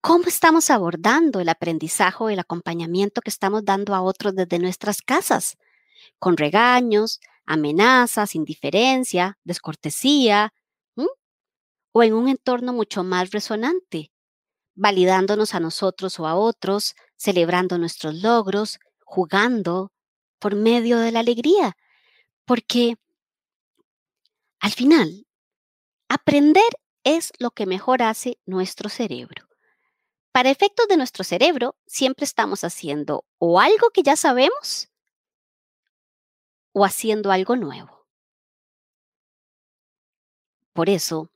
¿Cómo 0.01 0.25
estamos 0.25 0.69
abordando 0.69 1.39
el 1.39 1.47
aprendizaje 1.47 2.17
o 2.19 2.29
el 2.29 2.39
acompañamiento 2.39 3.21
que 3.21 3.29
estamos 3.29 3.63
dando 3.63 3.95
a 3.95 4.01
otros 4.01 4.35
desde 4.35 4.59
nuestras 4.59 5.01
casas? 5.01 5.57
Con 6.19 6.35
regaños, 6.35 7.21
amenazas, 7.45 8.35
indiferencia, 8.35 9.37
descortesía, 9.43 10.53
o 11.93 12.03
en 12.03 12.13
un 12.13 12.27
entorno 12.27 12.73
mucho 12.73 13.03
más 13.03 13.31
resonante, 13.31 14.11
validándonos 14.75 15.53
a 15.53 15.59
nosotros 15.59 16.19
o 16.19 16.27
a 16.27 16.35
otros, 16.35 16.95
celebrando 17.15 17.77
nuestros 17.77 18.15
logros, 18.15 18.79
jugando 19.05 19.91
por 20.39 20.55
medio 20.55 20.97
de 20.97 21.11
la 21.11 21.19
alegría, 21.19 21.77
porque 22.45 22.97
al 24.59 24.71
final, 24.71 25.27
aprender 26.09 26.63
es 27.03 27.31
lo 27.37 27.51
que 27.51 27.65
mejor 27.65 28.01
hace 28.01 28.39
nuestro 28.45 28.89
cerebro. 28.89 29.47
Para 30.31 30.49
efectos 30.49 30.87
de 30.87 30.97
nuestro 30.97 31.23
cerebro, 31.23 31.75
siempre 31.85 32.25
estamos 32.25 32.63
haciendo 32.63 33.25
o 33.37 33.59
algo 33.59 33.91
que 33.91 34.03
ya 34.03 34.15
sabemos 34.15 34.89
o 36.73 36.85
haciendo 36.85 37.31
algo 37.31 37.55
nuevo. 37.55 38.05
Por 40.73 40.89
eso, 40.89 41.29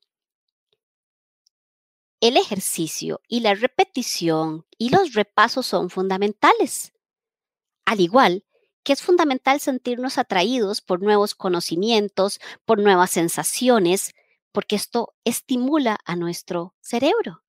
el 2.20 2.38
ejercicio 2.38 3.22
y 3.28 3.42
la 3.42 3.54
repetición 3.54 4.66
y 4.78 4.90
los 4.90 5.14
repasos 5.14 5.68
son 5.68 5.90
fundamentales. 5.90 6.94
Al 7.86 8.02
igual 8.02 8.44
que 8.84 8.94
es 8.94 9.02
fundamental 9.02 9.60
sentirnos 9.60 10.18
atraídos 10.18 10.82
por 10.82 11.02
nuevos 11.02 11.36
conocimientos, 11.36 12.40
por 12.66 12.80
nuevas 12.80 13.12
sensaciones, 13.12 14.16
porque 14.54 14.78
esto 14.78 15.14
estimula 15.26 15.98
a 16.06 16.16
nuestro 16.16 16.74
cerebro. 16.80 17.44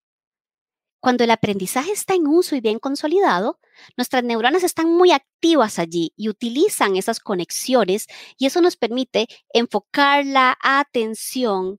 Cuando 1.01 1.23
el 1.23 1.31
aprendizaje 1.31 1.93
está 1.93 2.15
en 2.15 2.27
uso 2.27 2.57
y 2.57 2.61
bien 2.61 2.81
consolidado, 2.81 3.61
nuestras 3.97 4.25
neuronas 4.25 4.65
están 4.65 4.89
muy 4.93 5.13
activas 5.13 5.79
allí 5.79 6.13
y 6.17 6.29
utilizan 6.29 6.97
esas 6.97 7.21
conexiones 7.21 8.09
y 8.37 8.47
eso 8.47 8.61
nos 8.61 8.77
permite 8.77 9.29
enfocar 9.53 10.27
la 10.27 10.59
atención 10.61 11.79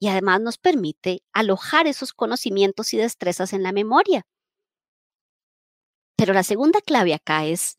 y 0.00 0.08
además 0.08 0.40
nos 0.40 0.58
permite 0.58 1.22
alojar 1.32 1.86
esos 1.86 2.12
conocimientos 2.12 2.92
y 2.92 2.96
destrezas 2.96 3.52
en 3.52 3.62
la 3.62 3.72
memoria. 3.72 4.26
Pero 6.16 6.32
la 6.32 6.42
segunda 6.42 6.80
clave 6.80 7.14
acá 7.14 7.46
es 7.46 7.78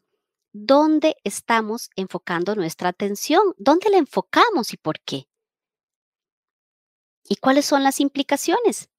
dónde 0.54 1.16
estamos 1.24 1.90
enfocando 1.96 2.56
nuestra 2.56 2.90
atención, 2.90 3.54
dónde 3.58 3.90
la 3.90 3.98
enfocamos 3.98 4.74
y 4.74 4.78
por 4.78 5.02
qué. 5.02 5.28
¿Y 7.28 7.36
cuáles 7.36 7.66
son 7.66 7.84
las 7.84 8.00
implicaciones? 8.00 8.90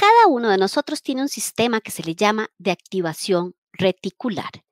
Cada 0.00 0.28
uno 0.28 0.48
de 0.48 0.56
nosotros 0.56 1.02
tiene 1.02 1.20
un 1.20 1.28
sistema 1.28 1.82
que 1.82 1.90
se 1.90 2.02
le 2.02 2.14
llama 2.14 2.48
de 2.56 2.70
activación 2.70 3.54
reticular. 3.70 4.64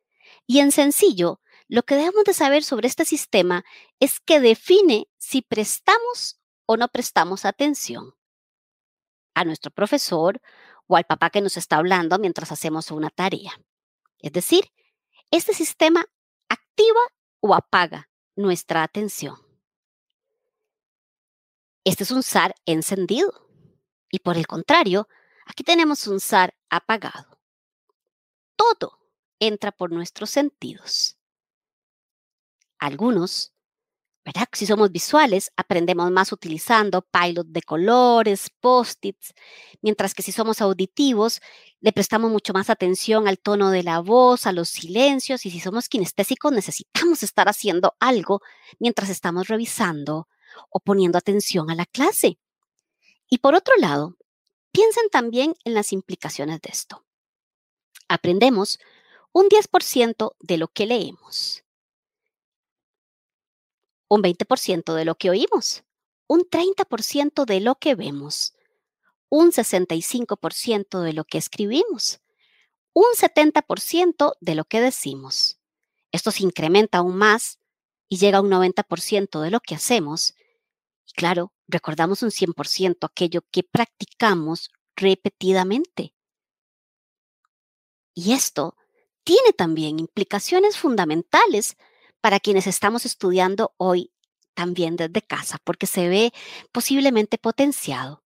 Y 0.46 0.60
en 0.60 0.72
sencillo, 0.72 1.42
lo 1.68 1.82
que 1.82 1.96
debemos 1.96 2.24
de 2.24 2.32
saber 2.32 2.64
sobre 2.64 2.88
este 2.88 3.04
sistema 3.04 3.62
es 4.00 4.20
que 4.20 4.40
define 4.40 5.06
si 5.18 5.42
prestamos 5.42 6.40
o 6.64 6.78
no 6.78 6.88
prestamos 6.88 7.44
atención 7.44 8.14
a 9.34 9.44
nuestro 9.44 9.70
profesor 9.70 10.40
o 10.86 10.96
al 10.96 11.04
papá 11.04 11.28
que 11.28 11.42
nos 11.42 11.58
está 11.58 11.76
hablando 11.76 12.18
mientras 12.18 12.50
hacemos 12.50 12.90
una 12.90 13.10
tarea. 13.10 13.52
Es 14.20 14.32
decir, 14.32 14.72
este 15.30 15.52
sistema 15.52 16.06
activa 16.48 17.00
o 17.40 17.54
apaga 17.54 18.08
nuestra 18.34 18.82
atención. 18.82 19.36
Este 21.84 22.04
es 22.04 22.12
un 22.12 22.22
SAR 22.22 22.54
encendido. 22.64 23.47
Y 24.10 24.20
por 24.20 24.36
el 24.36 24.46
contrario, 24.46 25.08
aquí 25.46 25.64
tenemos 25.64 26.06
un 26.06 26.20
SAR 26.20 26.54
apagado. 26.70 27.38
Todo 28.56 28.98
entra 29.38 29.72
por 29.72 29.92
nuestros 29.92 30.30
sentidos. 30.30 31.16
Algunos 32.78 33.52
¿verdad? 34.28 34.46
Si 34.52 34.66
somos 34.66 34.92
visuales, 34.92 35.50
aprendemos 35.56 36.10
más 36.10 36.32
utilizando 36.32 37.00
pilot 37.00 37.46
de 37.46 37.62
colores, 37.62 38.50
post-its, 38.60 39.32
mientras 39.80 40.12
que 40.12 40.22
si 40.22 40.32
somos 40.32 40.60
auditivos, 40.60 41.40
le 41.80 41.92
prestamos 41.94 42.30
mucho 42.30 42.52
más 42.52 42.68
atención 42.68 43.26
al 43.26 43.38
tono 43.38 43.70
de 43.70 43.82
la 43.82 44.00
voz, 44.00 44.46
a 44.46 44.52
los 44.52 44.68
silencios, 44.68 45.46
y 45.46 45.50
si 45.50 45.60
somos 45.60 45.88
kinestésicos, 45.88 46.52
necesitamos 46.52 47.22
estar 47.22 47.48
haciendo 47.48 47.96
algo 48.00 48.42
mientras 48.78 49.08
estamos 49.08 49.48
revisando 49.48 50.28
o 50.68 50.80
poniendo 50.80 51.16
atención 51.16 51.70
a 51.70 51.74
la 51.74 51.86
clase. 51.86 52.38
Y 53.28 53.38
por 53.38 53.54
otro 53.54 53.74
lado, 53.76 54.16
piensen 54.72 55.08
también 55.10 55.54
en 55.64 55.74
las 55.74 55.92
implicaciones 55.92 56.60
de 56.60 56.70
esto. 56.70 57.04
Aprendemos 58.08 58.78
un 59.32 59.48
10% 59.48 60.34
de 60.40 60.56
lo 60.56 60.68
que 60.68 60.86
leemos 60.86 61.64
un 64.08 64.22
20% 64.22 64.94
de 64.94 65.04
lo 65.04 65.16
que 65.16 65.30
oímos, 65.30 65.84
un 66.26 66.40
30% 66.40 67.44
de 67.44 67.60
lo 67.60 67.76
que 67.76 67.94
vemos, 67.94 68.54
un 69.28 69.52
65% 69.52 71.00
de 71.00 71.12
lo 71.12 71.24
que 71.24 71.38
escribimos, 71.38 72.20
un 72.94 73.06
70% 73.14 74.34
de 74.40 74.54
lo 74.54 74.64
que 74.64 74.80
decimos. 74.80 75.58
Esto 76.10 76.30
se 76.30 76.42
incrementa 76.42 76.98
aún 76.98 77.16
más 77.16 77.58
y 78.08 78.16
llega 78.16 78.38
a 78.38 78.40
un 78.40 78.50
90% 78.50 79.40
de 79.40 79.50
lo 79.50 79.60
que 79.60 79.74
hacemos. 79.74 80.34
Y 81.06 81.12
claro, 81.12 81.52
recordamos 81.68 82.22
un 82.22 82.30
100% 82.30 83.06
aquello 83.06 83.42
que 83.50 83.62
practicamos 83.62 84.70
repetidamente. 84.96 86.14
Y 88.14 88.32
esto 88.32 88.76
tiene 89.22 89.52
también 89.52 90.00
implicaciones 90.00 90.76
fundamentales 90.76 91.76
para 92.20 92.40
quienes 92.40 92.66
estamos 92.66 93.06
estudiando 93.06 93.74
hoy 93.76 94.12
también 94.54 94.96
desde 94.96 95.22
casa, 95.22 95.58
porque 95.62 95.86
se 95.86 96.08
ve 96.08 96.32
posiblemente 96.72 97.38
potenciado. 97.38 98.24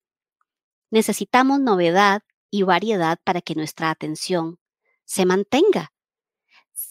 Necesitamos 0.89 1.59
novedad 1.59 2.23
y 2.49 2.63
variedad 2.63 3.19
para 3.23 3.41
que 3.41 3.53
nuestra 3.53 3.91
atención 3.91 4.59
se 5.05 5.25
mantenga. 5.25 5.92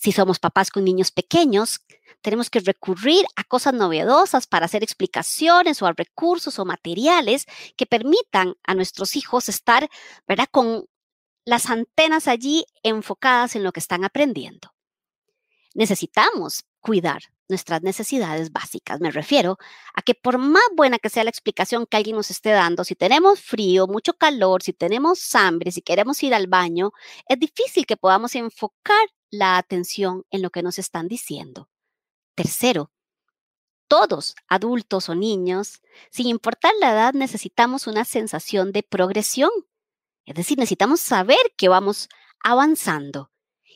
Si 0.03 0.11
somos 0.11 0.41
papás 0.41 0.73
con 0.73 0.85
niños 0.85 1.13
pequeños, 1.13 1.79
tenemos 2.23 2.51
que 2.51 2.59
recurrir 2.59 3.25
a 3.37 3.45
cosas 3.45 3.73
novedosas 3.73 4.49
para 4.49 4.67
hacer 4.67 4.83
explicaciones 4.83 5.81
o 5.81 5.87
a 5.87 5.93
recursos 5.93 6.59
o 6.59 6.65
materiales 6.65 7.47
que 7.77 7.87
permitan 7.87 8.57
a 8.65 8.75
nuestros 8.75 9.15
hijos 9.15 9.49
estar, 9.49 9.89
¿verdad?, 10.27 10.49
con 10.51 10.87
las 11.45 11.71
antenas 11.71 12.27
allí 12.27 12.65
enfocadas 12.83 13.55
en 13.55 13.63
lo 13.63 13.71
que 13.71 13.79
están 13.79 14.05
aprendiendo. 14.05 14.75
Necesitamos 15.73 16.65
cuidar 16.81 17.23
nuestras 17.49 17.83
necesidades 17.83 18.51
básicas. 18.51 19.01
Me 19.01 19.13
refiero 19.13 19.57
a 19.95 20.03
que 20.03 20.17
por 20.17 20.37
más 20.39 20.65
buena 20.75 20.99
que 20.99 21.11
sea 21.11 21.23
la 21.23 21.31
explicación 21.31 21.87
que 21.87 21.97
alguien 21.97 22.17
nos 22.17 22.33
esté 22.33 22.51
dando, 22.51 22.83
si 22.83 22.97
tenemos 22.97 23.41
frío, 23.41 23.87
mucho 23.87 24.15
calor, 24.15 24.65
si 24.65 24.73
tenemos 24.73 25.33
hambre, 25.37 25.71
si 25.71 25.81
queremos 25.81 26.21
ir 26.25 26.35
al 26.35 26.49
baño, 26.49 26.91
es 27.29 27.39
difícil 27.39 27.87
que 27.87 27.97
podamos 27.97 28.35
enfocar 28.35 29.07
la 29.33 29.57
atención 29.57 30.25
en 30.31 30.43
lo 30.43 30.51
que 30.51 30.63
nos 30.63 30.79
están 30.79 31.09
diciendo. 31.09 31.69
Tercero, 32.37 32.93
todos, 33.89 34.37
adultos 34.47 35.09
o 35.09 35.15
niños, 35.15 35.83
sin 36.11 36.29
importar 36.29 36.73
la 36.81 36.93
edad, 36.93 37.15
necesitamos 37.15 37.87
una 37.87 38.05
sensación 38.05 38.71
de 38.73 38.83
progresión. 38.83 39.51
Es 40.25 40.37
decir, 40.37 40.59
necesitamos 40.59 41.01
saber 41.01 41.53
que 41.57 41.69
vamos 41.69 42.09
avanzando. 42.45 43.33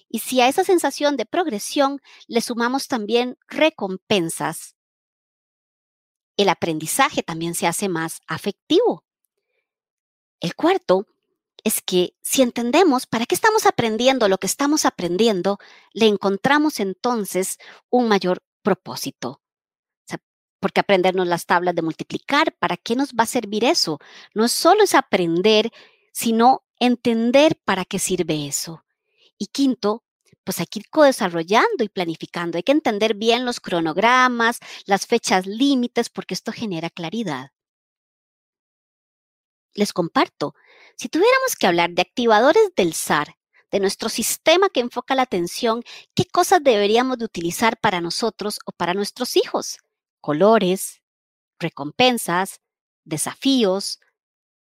Y 0.08 0.20
si 0.20 0.40
a 0.40 0.48
esa 0.48 0.62
sensación 0.62 1.16
de 1.16 1.26
progresión 1.26 2.00
le 2.28 2.40
sumamos 2.40 2.86
también 2.86 3.38
recompensas, 3.48 4.76
el 6.36 6.50
aprendizaje 6.50 7.22
también 7.22 7.54
se 7.54 7.66
hace 7.66 7.88
más 7.88 8.20
afectivo. 8.26 9.04
El 10.40 10.54
cuarto 10.54 11.06
es 11.66 11.82
que 11.82 12.14
si 12.22 12.42
entendemos 12.42 13.06
para 13.06 13.26
qué 13.26 13.34
estamos 13.34 13.66
aprendiendo 13.66 14.28
lo 14.28 14.38
que 14.38 14.46
estamos 14.46 14.84
aprendiendo, 14.84 15.58
le 15.92 16.06
encontramos 16.06 16.78
entonces 16.78 17.58
un 17.90 18.06
mayor 18.06 18.44
propósito. 18.62 19.42
porque 20.60 20.80
aprendernos 20.80 21.26
las 21.26 21.44
tablas 21.46 21.74
de 21.74 21.82
multiplicar, 21.82 22.56
¿para 22.58 22.76
qué 22.76 22.96
nos 22.96 23.10
va 23.10 23.24
a 23.24 23.26
servir 23.26 23.64
eso? 23.64 23.98
No 24.32 24.48
solo 24.48 24.84
es 24.84 24.94
aprender, 24.94 25.70
sino 26.12 26.62
entender 26.78 27.56
para 27.64 27.84
qué 27.84 27.98
sirve 27.98 28.46
eso. 28.46 28.84
Y 29.36 29.46
quinto, 29.48 30.04
pues 30.44 30.60
hay 30.60 30.66
que 30.66 30.80
ir 30.80 30.88
co-desarrollando 30.88 31.82
y 31.84 31.88
planificando. 31.88 32.58
Hay 32.58 32.62
que 32.62 32.72
entender 32.72 33.14
bien 33.14 33.44
los 33.44 33.60
cronogramas, 33.60 34.60
las 34.86 35.06
fechas 35.06 35.46
límites, 35.46 36.10
porque 36.10 36.34
esto 36.34 36.52
genera 36.52 36.90
claridad. 36.90 37.50
Les 39.76 39.92
comparto, 39.92 40.54
si 40.96 41.10
tuviéramos 41.10 41.54
que 41.54 41.66
hablar 41.66 41.90
de 41.90 42.00
activadores 42.00 42.74
del 42.74 42.94
SAR, 42.94 43.36
de 43.70 43.78
nuestro 43.78 44.08
sistema 44.08 44.70
que 44.70 44.80
enfoca 44.80 45.14
la 45.14 45.22
atención, 45.22 45.82
¿qué 46.14 46.24
cosas 46.24 46.64
deberíamos 46.64 47.18
de 47.18 47.26
utilizar 47.26 47.78
para 47.78 48.00
nosotros 48.00 48.58
o 48.64 48.72
para 48.72 48.94
nuestros 48.94 49.36
hijos? 49.36 49.78
Colores, 50.22 51.02
recompensas, 51.58 52.60
desafíos, 53.04 54.00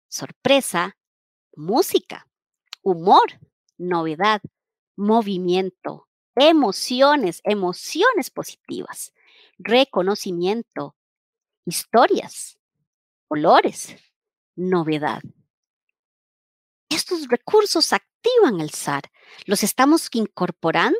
sorpresa, 0.09 0.97
música, 1.55 2.27
humor, 2.81 3.39
novedad, 3.77 4.41
movimiento, 4.97 6.09
emociones, 6.35 7.39
emociones 7.45 8.29
positivas, 8.31 9.13
reconocimiento, 9.57 10.97
historias, 11.65 12.59
olores, 13.29 13.95
novedad. 14.55 15.21
Estos 16.89 17.27
recursos 17.27 17.93
activan 17.93 18.61
el 18.61 18.71
SAR. 18.71 19.03
Los 19.45 19.63
estamos 19.63 20.09
incorporando 20.13 20.97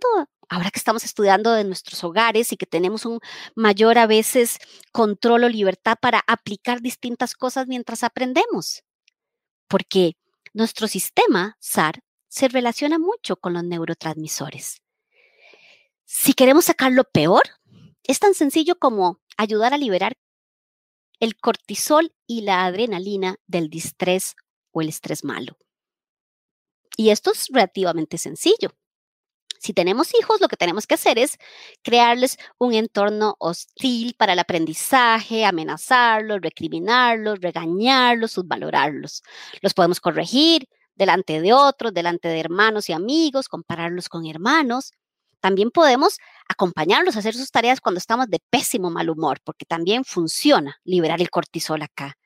ahora 0.50 0.72
que 0.72 0.80
estamos 0.80 1.04
estudiando 1.04 1.54
de 1.54 1.64
nuestros 1.64 2.04
hogares 2.04 2.52
y 2.52 2.58
que 2.58 2.66
tenemos 2.66 3.06
un 3.06 3.20
mayor 3.56 3.98
a 3.98 4.08
veces 4.08 4.60
control 4.92 5.46
o 5.46 5.50
libertad 5.50 5.98
para 6.00 6.24
aplicar 6.28 6.82
distintas 6.82 7.34
cosas 7.34 7.68
mientras 7.68 8.04
aprendemos. 8.04 8.84
Porque 9.68 10.18
nuestro 10.54 10.88
sistema 10.88 11.58
SAR 11.60 12.02
se 12.28 12.48
relaciona 12.48 13.00
mucho 13.00 13.38
con 13.38 13.54
los 13.54 13.64
neurotransmisores. 13.64 14.82
Si 16.06 16.34
queremos 16.34 16.66
sacar 16.66 16.92
lo 16.92 17.04
peor, 17.04 17.44
es 18.04 18.20
tan 18.20 18.34
sencillo 18.34 18.78
como 18.78 19.20
ayudar 19.38 19.74
a 19.74 19.78
liberar 19.78 20.14
el 21.20 21.36
cortisol 21.38 22.14
y 22.28 22.42
la 22.42 22.66
adrenalina 22.66 23.38
del 23.48 23.70
distrés 23.70 24.36
o 24.72 24.82
el 24.82 24.90
estrés 24.90 25.24
malo. 25.24 25.58
Y 26.98 27.10
esto 27.10 27.32
es 27.32 27.48
relativamente 27.52 28.18
sencillo. 28.18 28.72
Si 29.60 29.74
tenemos 29.74 30.14
hijos, 30.14 30.42
lo 30.42 30.48
que 30.48 30.58
tenemos 30.58 30.86
que 30.86 30.96
hacer 30.96 31.18
es 31.18 31.38
crearles 31.82 32.38
un 32.60 32.74
entorno 32.74 33.36
hostil 33.40 34.14
para 34.16 34.34
el 34.34 34.40
aprendizaje, 34.40 35.44
amenazarlos, 35.46 36.40
recriminarlos, 36.42 37.40
regañarlos, 37.42 38.34
subvalorarlos. 38.34 39.24
Los 39.62 39.74
podemos 39.74 40.00
corregir, 40.00 40.68
delante 40.96 41.42
de 41.42 41.54
otros, 41.54 41.94
delante 41.94 42.28
de 42.28 42.40
hermanos 42.40 42.90
y 42.90 42.94
amigos, 42.94 43.50
compararlos 43.50 44.10
con 44.10 44.26
hermanos. 44.26 44.92
También 45.46 45.70
podemos 45.70 46.18
acompañarlos 46.50 47.16
a 47.16 47.20
hacer 47.20 47.36
sus 47.36 47.52
tareas 47.52 47.80
cuando 47.80 48.00
estamos 48.00 48.28
de 48.32 48.40
pésimo 48.50 48.90
mal 48.90 49.12
humor, 49.12 49.42
porque 49.44 49.64
también 49.64 50.04
funciona 50.04 50.80
liberar 50.84 51.22
el 51.22 51.30
cortisol 51.30 51.84
acá. 51.84 52.18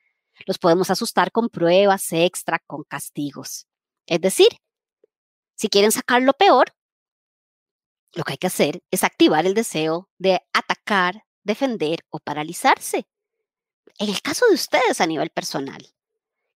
Los 0.46 0.56
podemos 0.56 0.88
asustar 0.88 1.30
con 1.30 1.50
pruebas 1.50 2.10
extra, 2.12 2.60
con 2.66 2.82
castigos. 2.84 3.66
Es 4.06 4.22
decir, 4.22 4.48
si 5.54 5.68
quieren 5.68 5.92
sacar 5.92 6.22
lo 6.22 6.32
peor, 6.32 6.72
lo 8.14 8.24
que 8.24 8.32
hay 8.32 8.38
que 8.38 8.46
hacer 8.46 8.82
es 8.90 9.04
activar 9.04 9.44
el 9.44 9.52
deseo 9.52 10.08
de 10.16 10.40
atacar, 10.54 11.24
defender 11.44 12.06
o 12.08 12.20
paralizarse. 12.20 13.06
En 13.98 14.08
el 14.08 14.22
caso 14.22 14.46
de 14.48 14.54
ustedes 14.54 14.98
a 14.98 15.06
nivel 15.06 15.28
personal, 15.28 15.86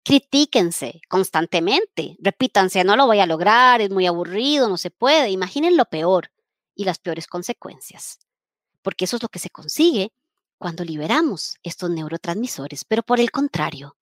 critíquense 0.03 0.99
constantemente, 1.09 2.17
repítanse, 2.21 2.83
no 2.83 2.95
lo 2.95 3.05
voy 3.05 3.19
a 3.19 3.27
lograr, 3.27 3.81
es 3.81 3.91
muy 3.91 4.07
aburrido, 4.07 4.67
no 4.67 4.77
se 4.77 4.89
puede, 4.89 5.29
imaginen 5.29 5.77
lo 5.77 5.85
peor 5.85 6.31
y 6.75 6.85
las 6.85 6.99
peores 6.99 7.27
consecuencias, 7.27 8.19
porque 8.81 9.05
eso 9.05 9.15
es 9.17 9.23
lo 9.23 9.29
que 9.29 9.39
se 9.39 9.49
consigue 9.49 10.11
cuando 10.57 10.83
liberamos 10.83 11.57
estos 11.63 11.89
neurotransmisores, 11.89 12.85
pero 12.85 13.03
por 13.03 13.19
el 13.19 13.31
contrario, 13.31 13.95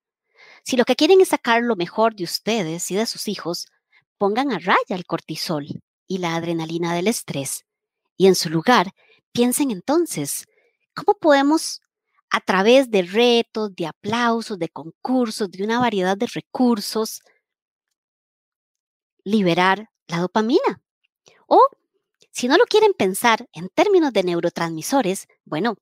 si 0.63 0.77
lo 0.77 0.85
que 0.85 0.95
quieren 0.95 1.21
es 1.21 1.29
sacar 1.29 1.61
lo 1.61 1.75
mejor 1.75 2.15
de 2.15 2.23
ustedes 2.23 2.89
y 2.91 2.95
de 2.95 3.05
sus 3.05 3.27
hijos, 3.27 3.67
pongan 4.17 4.51
a 4.51 4.59
raya 4.59 4.95
el 4.95 5.05
cortisol 5.05 5.67
y 6.07 6.17
la 6.19 6.35
adrenalina 6.35 6.93
del 6.93 7.07
estrés 7.07 7.65
y 8.17 8.27
en 8.27 8.35
su 8.35 8.49
lugar 8.49 8.93
piensen 9.31 9.71
entonces, 9.71 10.45
¿cómo 10.93 11.17
podemos 11.19 11.81
a 12.29 12.39
través 12.39 12.89
de 12.89 13.03
retos, 13.03 13.75
de 13.75 13.87
aplausos, 13.87 14.57
de 14.57 14.69
concursos, 14.69 15.51
de 15.51 15.63
una 15.63 15.79
variedad 15.79 16.17
de 16.17 16.27
recursos, 16.27 17.21
liberar 19.23 19.89
la 20.07 20.19
dopamina? 20.19 20.81
O 21.47 21.59
si 22.33 22.47
no 22.49 22.57
lo 22.57 22.65
quieren 22.65 22.93
pensar 22.93 23.47
en 23.53 23.69
términos 23.69 24.11
de 24.11 24.23
neurotransmisores, 24.23 25.27
bueno, 25.45 25.77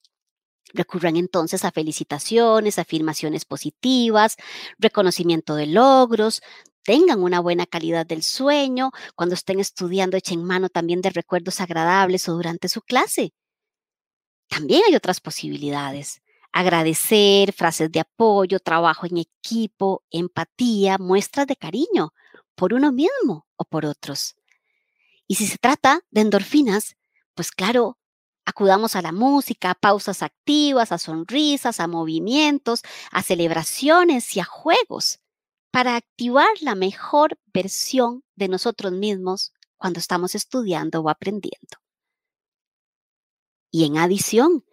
Recurran 0.74 1.18
entonces 1.18 1.66
a 1.66 1.72
felicitaciones, 1.72 2.80
afirmaciones 2.80 3.46
positivas, 3.46 4.38
reconocimiento 4.80 5.56
de 5.56 5.68
logros, 5.68 6.42
tengan 6.84 7.22
una 7.22 7.40
buena 7.40 7.66
calidad 7.66 8.06
del 8.06 8.24
sueño, 8.24 8.92
cuando 9.16 9.36
estén 9.36 9.60
estudiando 9.60 10.18
echen 10.18 10.44
mano 10.44 10.70
también 10.70 11.02
de 11.02 11.10
recuerdos 11.10 11.60
agradables 11.62 12.28
o 12.30 12.34
durante 12.34 12.70
su 12.70 12.82
clase. 12.82 13.34
También 14.50 14.84
hay 14.88 14.96
otras 14.96 15.20
posibilidades. 15.20 16.22
Agradecer, 16.52 17.54
frases 17.54 17.92
de 17.92 18.02
apoyo, 18.02 18.60
trabajo 18.60 19.06
en 19.06 19.18
equipo, 19.18 20.04
empatía, 20.12 20.98
muestras 20.98 21.48
de 21.48 21.56
cariño 21.56 22.14
por 22.56 22.74
uno 22.74 22.92
mismo 22.92 23.46
o 23.56 23.64
por 23.66 23.86
otros. 23.86 24.36
Y 25.32 25.36
si 25.36 25.48
se 25.48 25.58
trata 25.58 26.02
de 26.12 26.20
endorfinas, 26.20 26.98
pues 27.36 27.52
claro, 27.52 27.98
Acudamos 28.44 28.96
a 28.96 29.02
la 29.02 29.12
música, 29.12 29.70
a 29.72 29.76
pausas 29.76 30.24
activas, 30.24 30.92
a 30.92 30.98
sonrisas, 30.98 31.80
a 31.80 31.88
movimientos, 31.88 32.82
a 33.12 33.22
celebraciones 33.22 34.36
y 34.36 34.40
a 34.40 34.44
juegos 34.44 35.20
para 35.72 35.96
activar 35.96 36.50
la 36.60 36.76
mejor 36.76 37.40
versión 37.54 38.26
de 38.36 38.48
nosotros 38.50 38.92
mismos 38.92 39.54
cuando 39.78 40.00
estamos 40.00 40.34
estudiando 40.34 41.02
o 41.02 41.10
aprendiendo. 41.10 41.78
Y 43.72 43.86
en 43.86 44.00
adición, 44.00 44.66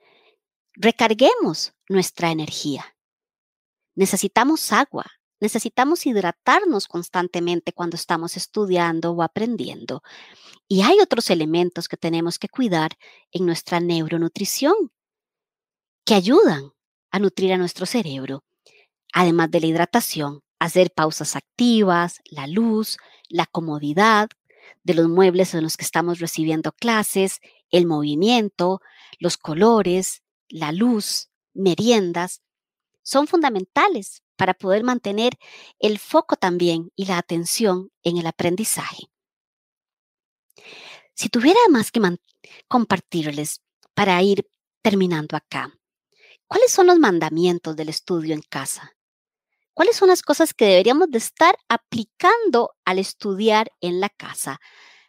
recarguemos 0.72 1.74
nuestra 1.88 2.30
energía. 2.30 2.96
Necesitamos 3.94 4.72
agua, 4.72 5.04
necesitamos 5.40 6.06
hidratarnos 6.06 6.88
constantemente 6.88 7.72
cuando 7.72 7.96
estamos 7.96 8.36
estudiando 8.36 9.12
o 9.12 9.22
aprendiendo. 9.22 10.02
Y 10.66 10.82
hay 10.82 11.00
otros 11.00 11.30
elementos 11.30 11.88
que 11.88 11.96
tenemos 11.96 12.38
que 12.38 12.48
cuidar 12.48 12.90
en 13.32 13.46
nuestra 13.46 13.80
neuronutrición 13.80 14.74
que 16.04 16.14
ayudan 16.14 16.72
a 17.10 17.18
nutrir 17.18 17.52
a 17.52 17.58
nuestro 17.58 17.86
cerebro, 17.86 18.44
además 19.12 19.50
de 19.50 19.60
la 19.60 19.66
hidratación, 19.66 20.42
hacer 20.58 20.90
pausas 20.92 21.36
activas, 21.36 22.20
la 22.30 22.46
luz, 22.46 22.98
la 23.28 23.46
comodidad 23.46 24.28
de 24.82 24.94
los 24.94 25.08
muebles 25.08 25.54
en 25.54 25.62
los 25.62 25.76
que 25.76 25.84
estamos 25.84 26.18
recibiendo 26.18 26.72
clases, 26.72 27.40
el 27.70 27.86
movimiento, 27.86 28.80
los 29.18 29.36
colores, 29.36 30.22
la 30.48 30.72
luz, 30.72 31.28
meriendas, 31.54 32.42
son 33.02 33.26
fundamentales 33.26 34.22
para 34.38 34.54
poder 34.54 34.84
mantener 34.84 35.32
el 35.80 35.98
foco 35.98 36.36
también 36.36 36.90
y 36.96 37.06
la 37.06 37.18
atención 37.18 37.90
en 38.04 38.16
el 38.16 38.26
aprendizaje. 38.26 39.10
Si 41.14 41.28
tuviera 41.28 41.58
más 41.68 41.90
que 41.90 42.00
compartirles 42.68 43.60
para 43.94 44.22
ir 44.22 44.48
terminando 44.80 45.36
acá, 45.36 45.74
¿cuáles 46.46 46.70
son 46.70 46.86
los 46.86 46.98
mandamientos 46.98 47.74
del 47.74 47.88
estudio 47.88 48.32
en 48.32 48.42
casa? 48.42 48.96
¿Cuáles 49.74 49.96
son 49.96 50.08
las 50.08 50.22
cosas 50.22 50.54
que 50.54 50.66
deberíamos 50.66 51.10
de 51.10 51.18
estar 51.18 51.56
aplicando 51.68 52.76
al 52.84 53.00
estudiar 53.00 53.72
en 53.80 54.00
la 54.00 54.08
casa? 54.08 54.60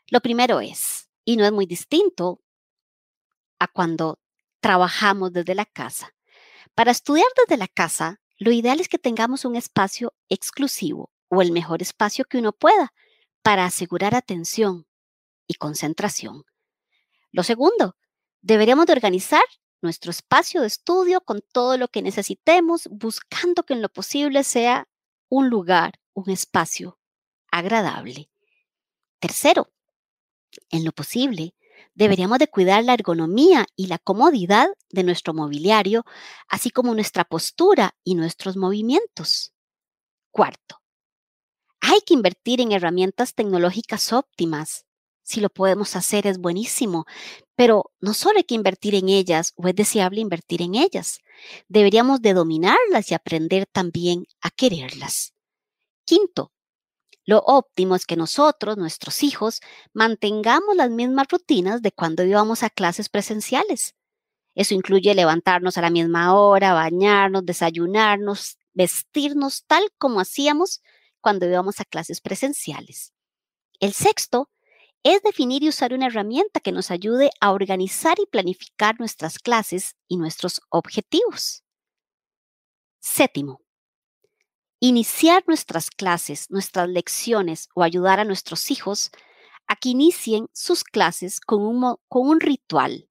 Lo 0.07 0.21
primero 0.21 0.59
es, 0.59 1.07
y 1.23 1.37
no 1.37 1.45
es 1.45 1.51
muy 1.51 1.67
distinto 1.67 2.41
a 3.59 3.67
cuando 3.67 4.19
trabajamos 4.59 5.31
desde 5.33 5.53
la 5.53 5.65
casa. 5.65 6.15
Para 6.73 6.91
estudiar 6.91 7.27
desde 7.37 7.57
la 7.57 7.67
casa, 7.67 8.19
lo 8.39 8.51
ideal 8.51 8.79
es 8.79 8.89
que 8.89 8.97
tengamos 8.97 9.45
un 9.45 9.55
espacio 9.55 10.13
exclusivo 10.27 11.11
o 11.27 11.41
el 11.41 11.51
mejor 11.51 11.81
espacio 11.81 12.25
que 12.25 12.39
uno 12.39 12.51
pueda 12.51 12.93
para 13.43 13.65
asegurar 13.65 14.15
atención, 14.15 14.87
y 15.49 15.55
concentración. 15.55 16.45
Lo 17.31 17.43
segundo, 17.43 17.97
deberíamos 18.41 18.85
de 18.85 18.93
organizar 18.93 19.43
nuestro 19.81 20.11
espacio 20.11 20.61
de 20.61 20.67
estudio 20.67 21.21
con 21.21 21.41
todo 21.41 21.77
lo 21.77 21.87
que 21.89 22.01
necesitemos, 22.01 22.87
buscando 22.91 23.63
que 23.63 23.73
en 23.73 23.81
lo 23.81 23.89
posible 23.89 24.43
sea 24.43 24.87
un 25.27 25.49
lugar, 25.49 25.99
un 26.13 26.29
espacio 26.29 26.99
agradable. 27.51 28.29
Tercero, 29.19 29.73
en 30.69 30.85
lo 30.85 30.91
posible, 30.91 31.55
deberíamos 31.99 32.39
de 32.39 32.47
cuidar 32.47 32.83
la 32.85 32.93
ergonomía 32.93 33.67
y 33.75 33.87
la 33.87 33.99
comodidad 33.99 34.69
de 34.89 35.03
nuestro 35.03 35.33
mobiliario, 35.33 36.05
así 36.47 36.71
como 36.71 36.95
nuestra 36.95 37.25
postura 37.25 37.93
y 38.03 38.15
nuestros 38.15 38.55
movimientos. 38.55 39.53
Cuarto, 40.31 40.81
hay 41.81 41.99
que 42.05 42.13
invertir 42.13 42.61
en 42.61 42.71
herramientas 42.71 43.35
tecnológicas 43.35 44.13
óptimas 44.13 44.85
si 45.29 45.41
lo 45.41 45.49
podemos 45.49 45.95
hacer 45.95 46.25
es 46.25 46.39
buenísimo, 46.39 47.05
pero 47.55 47.91
no 47.99 48.15
solo 48.15 48.37
hay 48.37 48.45
que 48.45 48.55
invertir 48.55 48.95
en 48.95 49.09
ellas 49.09 49.53
o 49.57 49.67
es 49.67 49.75
deseable 49.75 50.21
invertir 50.21 50.63
en 50.63 50.73
ellas, 50.73 51.19
deberíamos 51.67 52.21
de 52.21 52.33
dominarlas 52.33 53.11
y 53.11 53.13
aprender 53.13 53.67
también 53.71 54.25
a 54.41 54.49
quererlas. 54.49 55.33
Quinto, 56.03 56.51
lo 57.29 57.43
óptimo 57.45 57.95
es 57.95 58.07
que 58.07 58.15
nosotros, 58.15 58.75
nuestros 58.75 59.21
hijos, 59.21 59.61
mantengamos 59.93 60.75
las 60.75 60.89
mismas 60.89 61.27
rutinas 61.29 61.83
de 61.83 61.91
cuando 61.91 62.23
íbamos 62.23 62.63
a 62.63 62.71
clases 62.71 63.07
presenciales. 63.07 63.93
Eso 64.55 64.73
incluye 64.73 65.13
levantarnos 65.13 65.77
a 65.77 65.81
la 65.81 65.91
misma 65.91 66.33
hora, 66.33 66.73
bañarnos, 66.73 67.45
desayunarnos, 67.45 68.57
vestirnos 68.73 69.63
tal 69.67 69.83
como 69.99 70.19
hacíamos 70.19 70.81
cuando 71.21 71.45
íbamos 71.45 71.79
a 71.79 71.85
clases 71.85 72.19
presenciales. 72.19 73.13
El 73.79 73.93
sexto 73.93 74.49
es 75.03 75.21
definir 75.21 75.61
y 75.61 75.69
usar 75.69 75.93
una 75.93 76.07
herramienta 76.07 76.59
que 76.59 76.71
nos 76.71 76.89
ayude 76.89 77.29
a 77.41 77.51
organizar 77.51 78.17
y 78.19 78.25
planificar 78.25 78.99
nuestras 78.99 79.37
clases 79.37 79.95
y 80.07 80.17
nuestros 80.17 80.61
objetivos. 80.69 81.63
Séptimo, 82.99 83.61
iniciar 84.79 85.43
nuestras 85.47 85.89
clases, 85.89 86.49
nuestras 86.49 86.87
lecciones 86.89 87.69
o 87.75 87.83
ayudar 87.83 88.19
a 88.19 88.25
nuestros 88.25 88.71
hijos 88.71 89.11
a 89.67 89.75
que 89.75 89.89
inicien 89.89 90.47
sus 90.53 90.83
clases 90.83 91.39
con 91.39 91.61
un, 91.61 91.97
con 92.07 92.27
un 92.27 92.39
ritual 92.39 93.07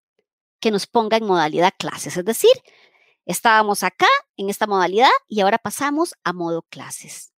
que 0.61 0.71
nos 0.71 0.87
ponga 0.87 1.17
en 1.17 1.27
modalidad 1.27 1.73
clases. 1.79 2.17
Es 2.17 2.25
decir, 2.25 2.51
estábamos 3.27 3.83
acá 3.83 4.09
en 4.37 4.51
esta 4.51 4.67
modalidad 4.67 5.11
y 5.29 5.41
ahora 5.41 5.59
pasamos 5.59 6.15
a 6.25 6.33
modo 6.33 6.63
clases. 6.63 7.33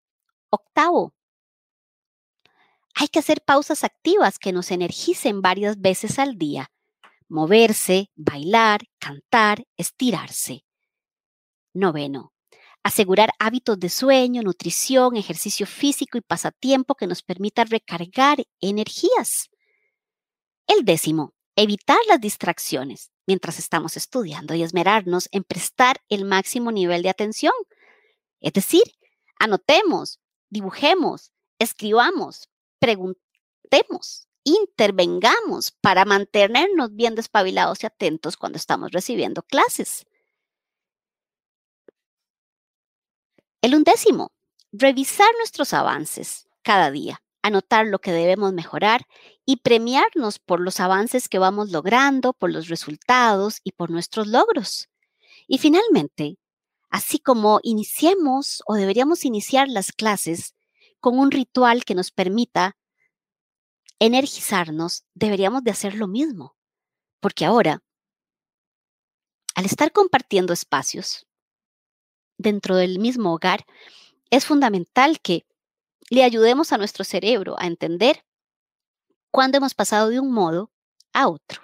Octavo, 0.49 1.13
hay 2.95 3.09
que 3.09 3.19
hacer 3.19 3.43
pausas 3.43 3.85
activas 3.85 4.39
que 4.39 4.53
nos 4.53 4.71
energicen 4.71 5.43
varias 5.43 5.81
veces 5.81 6.19
al 6.19 6.39
día. 6.39 6.71
Moverse, 7.29 8.11
bailar, 8.17 8.81
cantar, 8.99 9.65
estirarse. 9.77 10.65
Noveno. 11.73 12.33
Asegurar 12.83 13.31
hábitos 13.39 13.79
de 13.79 13.91
sueño, 13.91 14.43
nutrición, 14.43 15.17
ejercicio 15.17 15.67
físico 15.67 16.17
y 16.17 16.23
pasatiempo 16.23 16.95
que 16.95 17.07
nos 17.07 17.23
permita 17.23 17.65
recargar 17.65 18.45
energías. 18.61 19.51
El 20.67 20.85
décimo. 20.85 21.35
Evitar 21.57 21.99
las 22.09 22.21
distracciones 22.21 23.11
mientras 23.27 23.59
estamos 23.59 23.97
estudiando 23.97 24.55
y 24.55 24.63
esmerarnos 24.63 25.29
en 25.31 25.45
prestar 25.45 26.01
el 26.09 26.25
máximo 26.25 26.73
nivel 26.73 27.03
de 27.03 27.11
atención. 27.11 27.53
Es 28.41 28.55
decir, 28.55 28.83
anotemos, 29.39 30.21
dibujemos, 30.49 31.33
escribamos, 31.59 32.49
preguntemos, 32.79 34.27
intervengamos 34.45 35.73
para 35.81 36.05
mantenernos 36.05 36.95
bien 36.95 37.15
despabilados 37.15 37.83
y 37.83 37.87
atentos 37.87 38.37
cuando 38.37 38.57
estamos 38.57 38.91
recibiendo 38.93 39.43
clases. 39.43 40.07
El 43.63 43.75
undécimo, 43.75 44.33
revisar 44.73 45.29
nuestros 45.39 45.73
avances 45.75 46.49
cada 46.63 46.91
día 46.91 47.23
anotar 47.43 47.87
lo 47.87 48.01
que 48.01 48.13
debemos 48.13 48.53
mejorar 48.53 49.07
y 49.45 49.57
premiarnos 49.57 50.39
por 50.39 50.61
los 50.61 50.81
avances 50.81 51.29
que 51.29 51.39
vamos 51.39 51.71
logrando, 51.71 52.33
por 52.33 52.51
los 52.51 52.69
resultados 52.69 53.61
y 53.65 53.73
por 53.73 53.91
nuestros 53.91 54.27
logros. 54.27 54.89
Y 55.47 55.59
finalmente, 55.59 56.39
así 56.91 57.19
como 57.19 57.61
iniciemos 57.63 58.63
o 58.67 58.75
deberíamos 58.75 59.25
iniciar 59.25 59.69
las 59.69 59.93
clases 59.93 60.55
con 61.01 61.19
un 61.19 61.31
ritual 61.31 61.85
que 61.85 61.95
nos 61.95 62.11
permita 62.11 62.77
energizarnos, 63.99 65.05
deberíamos 65.15 65.63
de 65.65 65.71
hacer 65.71 65.95
lo 65.95 66.09
mismo. 66.09 66.57
Porque 67.21 67.45
ahora, 67.45 67.83
al 69.55 69.67
estar 69.67 69.93
compartiendo 69.93 70.53
espacios 70.53 71.27
dentro 72.41 72.77
del 72.77 72.99
mismo 72.99 73.35
hogar, 73.35 73.65
es 74.31 74.45
fundamental 74.47 75.21
que 75.21 75.45
le 76.09 76.25
ayudemos 76.25 76.73
a 76.73 76.79
nuestro 76.79 77.05
cerebro 77.05 77.57
a 77.59 77.67
entender 77.67 78.25
cuándo 79.31 79.59
hemos 79.59 79.75
pasado 79.75 80.09
de 80.09 80.21
un 80.21 80.33
modo 80.33 80.71
a 81.13 81.29
otro. 81.29 81.63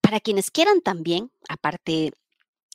Para 0.00 0.20
quienes 0.20 0.50
quieran 0.50 0.80
también, 0.80 1.30
aparte 1.48 2.12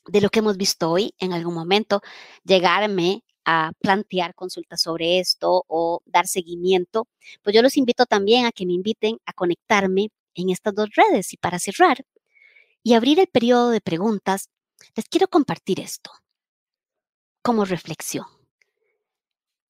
de 0.07 0.21
lo 0.21 0.29
que 0.29 0.39
hemos 0.39 0.57
visto 0.57 0.89
hoy, 0.91 1.13
en 1.19 1.33
algún 1.33 1.53
momento 1.53 2.01
llegarme 2.43 3.23
a 3.45 3.71
plantear 3.79 4.33
consultas 4.35 4.81
sobre 4.81 5.19
esto 5.19 5.65
o 5.67 6.01
dar 6.05 6.27
seguimiento, 6.27 7.07
pues 7.43 7.55
yo 7.55 7.61
los 7.61 7.77
invito 7.77 8.05
también 8.05 8.45
a 8.45 8.51
que 8.51 8.65
me 8.65 8.73
inviten 8.73 9.19
a 9.25 9.33
conectarme 9.33 10.09
en 10.35 10.49
estas 10.49 10.73
dos 10.75 10.89
redes. 10.95 11.33
Y 11.33 11.37
para 11.37 11.59
cerrar 11.59 12.05
y 12.85 12.93
abrir 12.93 13.19
el 13.19 13.25
periodo 13.25 13.71
de 13.71 13.81
preguntas, 13.81 14.51
les 14.95 15.09
quiero 15.09 15.27
compartir 15.27 15.79
esto 15.79 16.11
como 17.41 17.65
reflexión. 17.65 18.27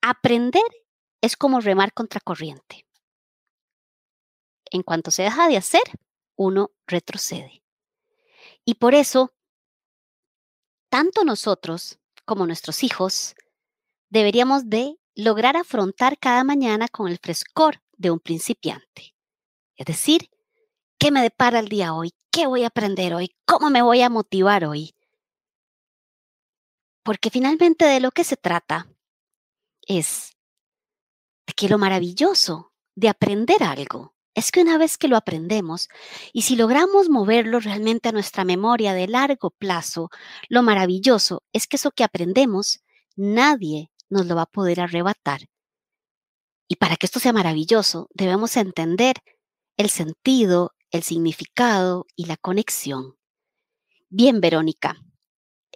Aprender 0.01 0.65
es 1.21 1.37
como 1.37 1.61
remar 1.61 1.93
contra 1.93 2.19
corriente. 2.19 2.85
En 4.69 4.83
cuanto 4.83 5.11
se 5.11 5.23
deja 5.23 5.47
de 5.47 5.55
hacer, 5.55 5.81
uno 6.35 6.71
retrocede. 6.87 7.63
Y 8.65 8.75
por 8.75 8.93
eso, 8.93 9.33
tanto 10.89 11.23
nosotros 11.23 11.97
como 12.25 12.45
nuestros 12.45 12.83
hijos 12.83 13.33
deberíamos 14.09 14.69
de 14.69 14.99
lograr 15.15 15.55
afrontar 15.55 16.19
cada 16.19 16.43
mañana 16.43 16.89
con 16.89 17.07
el 17.07 17.19
frescor 17.19 17.81
de 17.93 18.11
un 18.11 18.19
principiante. 18.19 19.15
Es 19.77 19.85
decir, 19.85 20.29
¿qué 20.99 21.11
me 21.11 21.21
depara 21.21 21.59
el 21.59 21.69
día 21.69 21.93
hoy? 21.93 22.13
¿Qué 22.35 22.47
voy 22.47 22.65
a 22.65 22.67
aprender 22.67 23.13
hoy? 23.13 23.33
¿Cómo 23.45 23.69
me 23.69 23.81
voy 23.81 24.01
a 24.01 24.09
motivar 24.09 24.65
hoy? 24.65 24.93
Porque 27.01 27.29
finalmente 27.29 27.85
de 27.85 28.01
lo 28.01 28.11
que 28.11 28.25
se 28.25 28.35
trata 28.35 28.89
es 29.87 30.35
de 31.47 31.53
que 31.53 31.69
lo 31.69 31.77
maravilloso 31.77 32.73
de 32.93 33.07
aprender 33.07 33.63
algo 33.63 34.17
es 34.33 34.51
que 34.51 34.59
una 34.59 34.77
vez 34.77 34.97
que 34.97 35.07
lo 35.07 35.15
aprendemos 35.15 35.87
y 36.33 36.41
si 36.41 36.57
logramos 36.57 37.07
moverlo 37.07 37.61
realmente 37.61 38.09
a 38.09 38.11
nuestra 38.11 38.43
memoria 38.43 38.93
de 38.93 39.07
largo 39.07 39.51
plazo, 39.51 40.09
lo 40.49 40.61
maravilloso 40.61 41.41
es 41.53 41.67
que 41.67 41.77
eso 41.77 41.91
que 41.91 42.03
aprendemos 42.03 42.81
nadie 43.15 43.91
nos 44.09 44.25
lo 44.25 44.35
va 44.35 44.41
a 44.41 44.51
poder 44.51 44.81
arrebatar. 44.81 45.47
Y 46.67 46.75
para 46.75 46.97
que 46.97 47.05
esto 47.05 47.21
sea 47.21 47.31
maravilloso, 47.31 48.09
debemos 48.13 48.57
entender 48.57 49.15
el 49.77 49.89
sentido, 49.89 50.74
el 50.95 51.03
significado 51.03 52.05
y 52.15 52.25
la 52.25 52.37
conexión. 52.37 53.15
Bien, 54.09 54.41
Verónica, 54.41 54.97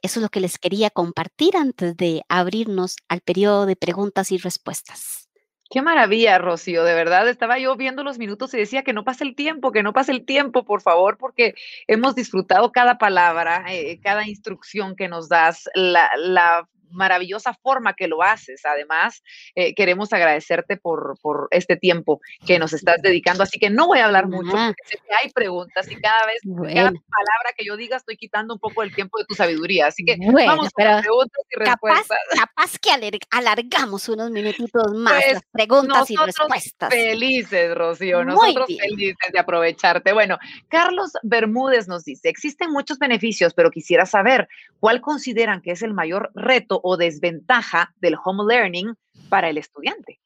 eso 0.02 0.20
es 0.20 0.24
lo 0.24 0.30
que 0.30 0.40
les 0.40 0.58
quería 0.58 0.90
compartir 0.90 1.58
antes 1.58 1.96
de 1.98 2.24
abrirnos 2.30 2.96
al 3.08 3.22
periodo 3.22 3.66
de 3.66 3.76
preguntas 3.76 4.32
y 4.32 4.38
respuestas. 4.38 5.30
Qué 5.72 5.84
maravilla, 5.84 6.40
Rocío, 6.40 6.84
de 6.84 6.96
verdad. 6.96 7.30
Estaba 7.30 7.60
yo 7.60 7.76
viendo 7.76 8.04
los 8.04 8.18
minutos 8.18 8.54
y 8.54 8.58
decía 8.58 8.84
que 8.84 8.94
no 8.94 9.04
pase 9.04 9.24
el 9.24 9.36
tiempo, 9.36 9.72
que 9.72 9.84
no 9.84 9.94
pase 9.94 10.12
el 10.12 10.26
tiempo, 10.26 10.66
por 10.66 10.82
favor, 10.82 11.18
porque 11.18 11.54
hemos 11.88 12.16
disfrutado 12.16 12.72
cada 12.72 12.98
palabra, 12.98 13.66
eh, 13.70 14.00
cada 14.02 14.28
instrucción 14.28 14.96
que 14.96 15.08
nos 15.08 15.30
das, 15.30 15.70
la, 15.76 16.10
la 16.18 16.68
maravillosa 16.92 17.54
forma 17.54 17.94
que 17.94 18.08
lo 18.08 18.24
haces. 18.24 18.66
Además, 18.66 19.24
eh, 19.56 19.74
queremos 19.74 20.14
agradecerte 20.14 20.78
por, 20.78 21.18
por, 21.22 21.48
este 21.52 21.78
tiempo 21.78 22.20
que 22.46 22.60
nos 22.60 22.74
estás 22.74 23.02
dedicando. 23.02 23.44
Así 23.44 23.60
que 23.60 23.70
no 23.70 23.88
voy 23.88 24.00
a 24.00 24.06
hablar 24.06 24.28
mucho, 24.28 24.52
porque 24.52 24.84
sé 24.86 24.98
que 24.98 25.16
hay 25.16 25.32
preguntas 25.32 25.90
y 25.90 25.96
cada 25.96 26.26
vez, 26.26 26.42
cada 26.44 26.92
palabra 26.92 27.54
que 27.58 27.66
yo 27.66 27.78
diga, 27.78 27.98
estoy 27.98 28.18
quitando 28.18 28.54
un 28.54 28.60
poco 28.60 28.84
el 28.84 28.94
tiempo 28.94 29.18
de 29.20 29.26
tu 29.26 29.36
sabiduría. 29.36 29.88
Así 29.88 30.04
que 30.04 30.18
vamos 30.20 30.70
con 30.72 30.86
las 30.86 31.02
preguntas 31.02 31.44
y 31.50 31.56
respuestas. 31.56 32.18
Capaz 32.36 32.78
que 32.80 32.90
alargamos 33.32 34.10
unos 34.10 34.32
minutitos 34.32 34.94
más 34.94 35.24
pues, 35.24 35.34
las 35.34 35.44
preguntas 35.52 36.12
y 36.12 36.16
respuestas. 36.16 36.90
Felices, 36.90 37.76
Rocío, 37.76 38.24
nosotros 38.24 38.68
felices 38.68 39.32
de 39.32 39.40
aprovecharte. 39.40 40.14
Bueno, 40.14 40.38
Carlos 40.68 41.12
Bermúdez 41.24 41.88
nos 41.88 42.04
dice: 42.04 42.30
existen 42.30 42.72
muchos 42.72 43.00
beneficios, 43.00 43.54
pero 43.54 43.72
quisiera 43.72 44.06
saber 44.06 44.48
cuál 44.80 45.02
consideran 45.02 45.62
que 45.62 45.72
es 45.72 45.82
el 45.82 45.94
mayor 45.94 46.32
reto 46.34 46.79
o 46.84 46.98
desventaja 46.98 47.94
del 47.98 48.16
home 48.24 48.44
learning 48.48 48.96
para 49.30 49.50
el 49.50 49.58
estudiante? 49.58 50.20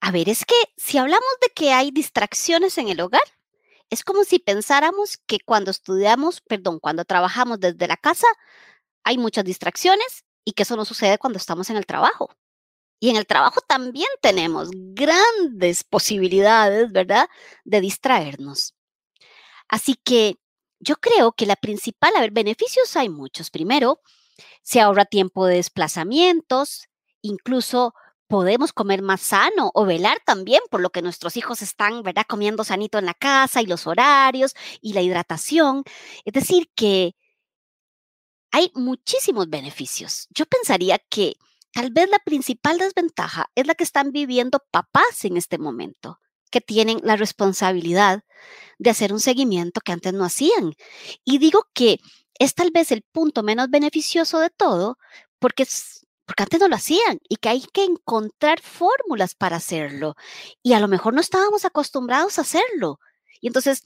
A 0.00 0.10
ver, 0.10 0.28
es 0.28 0.44
que 0.44 0.54
si 0.76 0.98
hablamos 0.98 1.28
de 1.42 1.48
que 1.54 1.72
hay 1.72 1.90
distracciones 1.90 2.78
en 2.78 2.88
el 2.88 3.00
hogar, 3.00 3.20
es 3.90 4.04
como 4.04 4.24
si 4.24 4.38
pensáramos 4.38 5.18
que 5.26 5.38
cuando 5.40 5.70
estudiamos, 5.70 6.40
perdón, 6.40 6.78
cuando 6.80 7.04
trabajamos 7.04 7.60
desde 7.60 7.88
la 7.88 7.96
casa, 7.96 8.26
hay 9.04 9.18
muchas 9.18 9.44
distracciones 9.44 10.24
y 10.44 10.52
que 10.52 10.62
eso 10.62 10.76
no 10.76 10.84
sucede 10.84 11.18
cuando 11.18 11.38
estamos 11.38 11.70
en 11.70 11.76
el 11.76 11.86
trabajo. 11.86 12.30
Y 13.00 13.10
en 13.10 13.16
el 13.16 13.26
trabajo 13.26 13.60
también 13.62 14.08
tenemos 14.20 14.70
grandes 14.72 15.84
posibilidades, 15.84 16.92
¿verdad?, 16.92 17.28
de 17.64 17.80
distraernos. 17.80 18.74
Así 19.68 19.94
que 19.94 20.38
yo 20.80 20.96
creo 20.96 21.32
que 21.32 21.46
la 21.46 21.56
principal, 21.56 22.16
a 22.16 22.20
ver, 22.20 22.32
beneficios 22.32 22.96
hay 22.96 23.08
muchos. 23.08 23.50
Primero, 23.50 24.00
se 24.62 24.80
ahorra 24.80 25.04
tiempo 25.04 25.46
de 25.46 25.56
desplazamientos, 25.56 26.88
incluso 27.22 27.94
podemos 28.28 28.72
comer 28.72 29.02
más 29.02 29.20
sano 29.20 29.70
o 29.74 29.84
velar 29.84 30.18
también 30.24 30.60
por 30.70 30.80
lo 30.80 30.90
que 30.90 31.02
nuestros 31.02 31.36
hijos 31.36 31.62
están, 31.62 32.02
¿verdad? 32.02 32.24
Comiendo 32.28 32.64
sanito 32.64 32.98
en 32.98 33.06
la 33.06 33.14
casa 33.14 33.60
y 33.60 33.66
los 33.66 33.86
horarios 33.86 34.54
y 34.80 34.92
la 34.94 35.02
hidratación. 35.02 35.84
Es 36.24 36.32
decir, 36.32 36.70
que 36.74 37.14
hay 38.52 38.70
muchísimos 38.74 39.48
beneficios. 39.48 40.28
Yo 40.30 40.46
pensaría 40.46 40.98
que 40.98 41.34
tal 41.72 41.90
vez 41.90 42.08
la 42.08 42.18
principal 42.20 42.78
desventaja 42.78 43.50
es 43.54 43.66
la 43.66 43.74
que 43.74 43.84
están 43.84 44.12
viviendo 44.12 44.60
papás 44.70 45.24
en 45.24 45.36
este 45.36 45.58
momento 45.58 46.20
que 46.50 46.60
tienen 46.60 47.00
la 47.02 47.16
responsabilidad 47.16 48.24
de 48.78 48.90
hacer 48.90 49.12
un 49.12 49.20
seguimiento 49.20 49.80
que 49.80 49.92
antes 49.92 50.12
no 50.12 50.24
hacían. 50.24 50.74
Y 51.24 51.38
digo 51.38 51.68
que 51.74 52.00
es 52.38 52.54
tal 52.54 52.70
vez 52.70 52.92
el 52.92 53.02
punto 53.02 53.42
menos 53.42 53.70
beneficioso 53.70 54.38
de 54.40 54.50
todo, 54.50 54.98
porque, 55.38 55.66
porque 56.26 56.42
antes 56.42 56.60
no 56.60 56.68
lo 56.68 56.76
hacían 56.76 57.20
y 57.28 57.36
que 57.36 57.50
hay 57.50 57.62
que 57.72 57.84
encontrar 57.84 58.60
fórmulas 58.60 59.34
para 59.34 59.56
hacerlo. 59.56 60.16
Y 60.62 60.72
a 60.72 60.80
lo 60.80 60.88
mejor 60.88 61.14
no 61.14 61.20
estábamos 61.20 61.64
acostumbrados 61.64 62.38
a 62.38 62.42
hacerlo. 62.42 63.00
Y 63.40 63.48
entonces, 63.48 63.82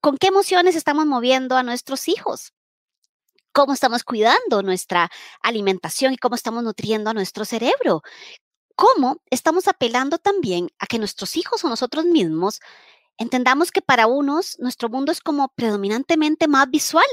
¿con 0.00 0.16
qué 0.18 0.28
emociones 0.28 0.76
estamos 0.76 1.06
moviendo 1.06 1.56
a 1.56 1.62
nuestros 1.62 2.08
hijos? 2.08 2.52
cómo 3.52 3.72
estamos 3.72 4.04
cuidando 4.04 4.62
nuestra 4.62 5.10
alimentación 5.42 6.12
y 6.12 6.16
cómo 6.16 6.36
estamos 6.36 6.62
nutriendo 6.62 7.10
a 7.10 7.14
nuestro 7.14 7.44
cerebro 7.44 8.02
cómo 8.80 9.20
estamos 9.28 9.68
apelando 9.68 10.16
también 10.16 10.70
a 10.78 10.86
que 10.86 10.98
nuestros 10.98 11.36
hijos 11.36 11.62
o 11.62 11.68
nosotros 11.68 12.06
mismos 12.06 12.60
entendamos 13.18 13.72
que 13.72 13.82
para 13.82 14.06
unos 14.06 14.58
nuestro 14.58 14.88
mundo 14.88 15.12
es 15.12 15.20
como 15.20 15.48
predominantemente 15.48 16.48
más 16.48 16.70
visual 16.70 17.04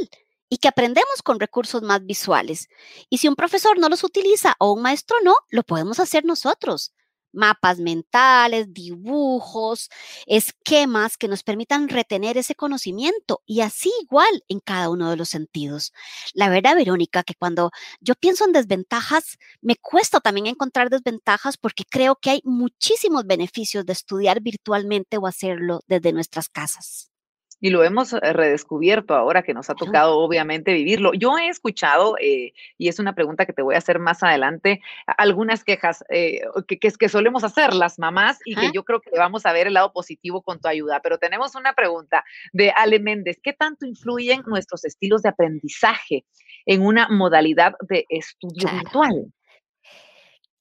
y 0.47 0.59
que 0.59 0.69
aprendemos 0.69 1.21
con 1.21 1.41
recursos 1.41 1.81
más 1.81 2.05
visuales. 2.05 2.69
Y 3.09 3.17
si 3.17 3.27
un 3.27 3.35
profesor 3.35 3.79
no 3.79 3.89
los 3.89 4.05
utiliza 4.05 4.55
o 4.59 4.71
un 4.71 4.81
maestro 4.81 5.17
no, 5.25 5.35
lo 5.49 5.63
podemos 5.63 5.99
hacer 5.99 6.23
nosotros 6.23 6.93
mapas 7.33 7.79
mentales, 7.79 8.73
dibujos, 8.73 9.89
esquemas 10.25 11.17
que 11.17 11.27
nos 11.27 11.43
permitan 11.43 11.89
retener 11.89 12.37
ese 12.37 12.55
conocimiento 12.55 13.41
y 13.45 13.61
así 13.61 13.91
igual 14.01 14.43
en 14.47 14.59
cada 14.59 14.89
uno 14.89 15.09
de 15.09 15.17
los 15.17 15.29
sentidos. 15.29 15.93
La 16.33 16.49
verdad, 16.49 16.75
Verónica, 16.75 17.23
que 17.23 17.35
cuando 17.35 17.71
yo 17.99 18.15
pienso 18.15 18.45
en 18.45 18.53
desventajas, 18.53 19.37
me 19.61 19.75
cuesta 19.75 20.19
también 20.19 20.47
encontrar 20.47 20.89
desventajas 20.89 21.57
porque 21.57 21.83
creo 21.89 22.15
que 22.15 22.29
hay 22.31 22.41
muchísimos 22.43 23.25
beneficios 23.25 23.85
de 23.85 23.93
estudiar 23.93 24.41
virtualmente 24.41 25.17
o 25.17 25.27
hacerlo 25.27 25.81
desde 25.87 26.13
nuestras 26.13 26.49
casas. 26.49 27.11
Y 27.59 27.69
lo 27.69 27.83
hemos 27.83 28.13
eh, 28.13 28.19
redescubierto 28.21 29.15
ahora 29.15 29.43
que 29.43 29.53
nos 29.53 29.69
ha 29.69 29.75
tocado 29.75 30.19
obviamente 30.19 30.73
vivirlo. 30.73 31.13
Yo 31.13 31.37
he 31.37 31.47
escuchado, 31.47 32.15
eh, 32.19 32.53
y 32.77 32.87
es 32.87 32.99
una 32.99 33.15
pregunta 33.15 33.45
que 33.45 33.53
te 33.53 33.61
voy 33.61 33.75
a 33.75 33.79
hacer 33.79 33.99
más 33.99 34.21
adelante, 34.23 34.81
algunas 35.17 35.63
quejas 35.63 36.03
eh, 36.09 36.41
que, 36.67 36.77
que, 36.77 37.09
solemos 37.09 37.43
hacer 37.43 37.73
las 37.73 37.97
mamás 37.99 38.39
y 38.45 38.55
que 38.55 38.71
yo 38.73 38.83
creo 38.83 39.01
que 39.01 39.09
vamos 39.17 39.45
a 39.45 39.53
ver 39.53 39.67
el 39.67 39.73
lado 39.73 39.91
positivo 39.91 40.41
con 40.41 40.59
tu 40.59 40.67
ayuda. 40.67 40.99
Pero 41.01 41.17
tenemos 41.17 41.55
una 41.55 41.73
pregunta 41.73 42.23
de 42.53 42.71
Ale 42.71 42.99
Méndez. 42.99 43.39
¿Qué 43.41 43.53
tanto 43.53 43.85
influyen 43.85 44.43
nuestros 44.45 44.85
estilos 44.85 45.21
de 45.21 45.29
aprendizaje 45.29 46.25
en 46.65 46.85
una 46.85 47.07
modalidad 47.09 47.73
de 47.89 48.05
estudio 48.09 48.69
virtual? 48.71 49.31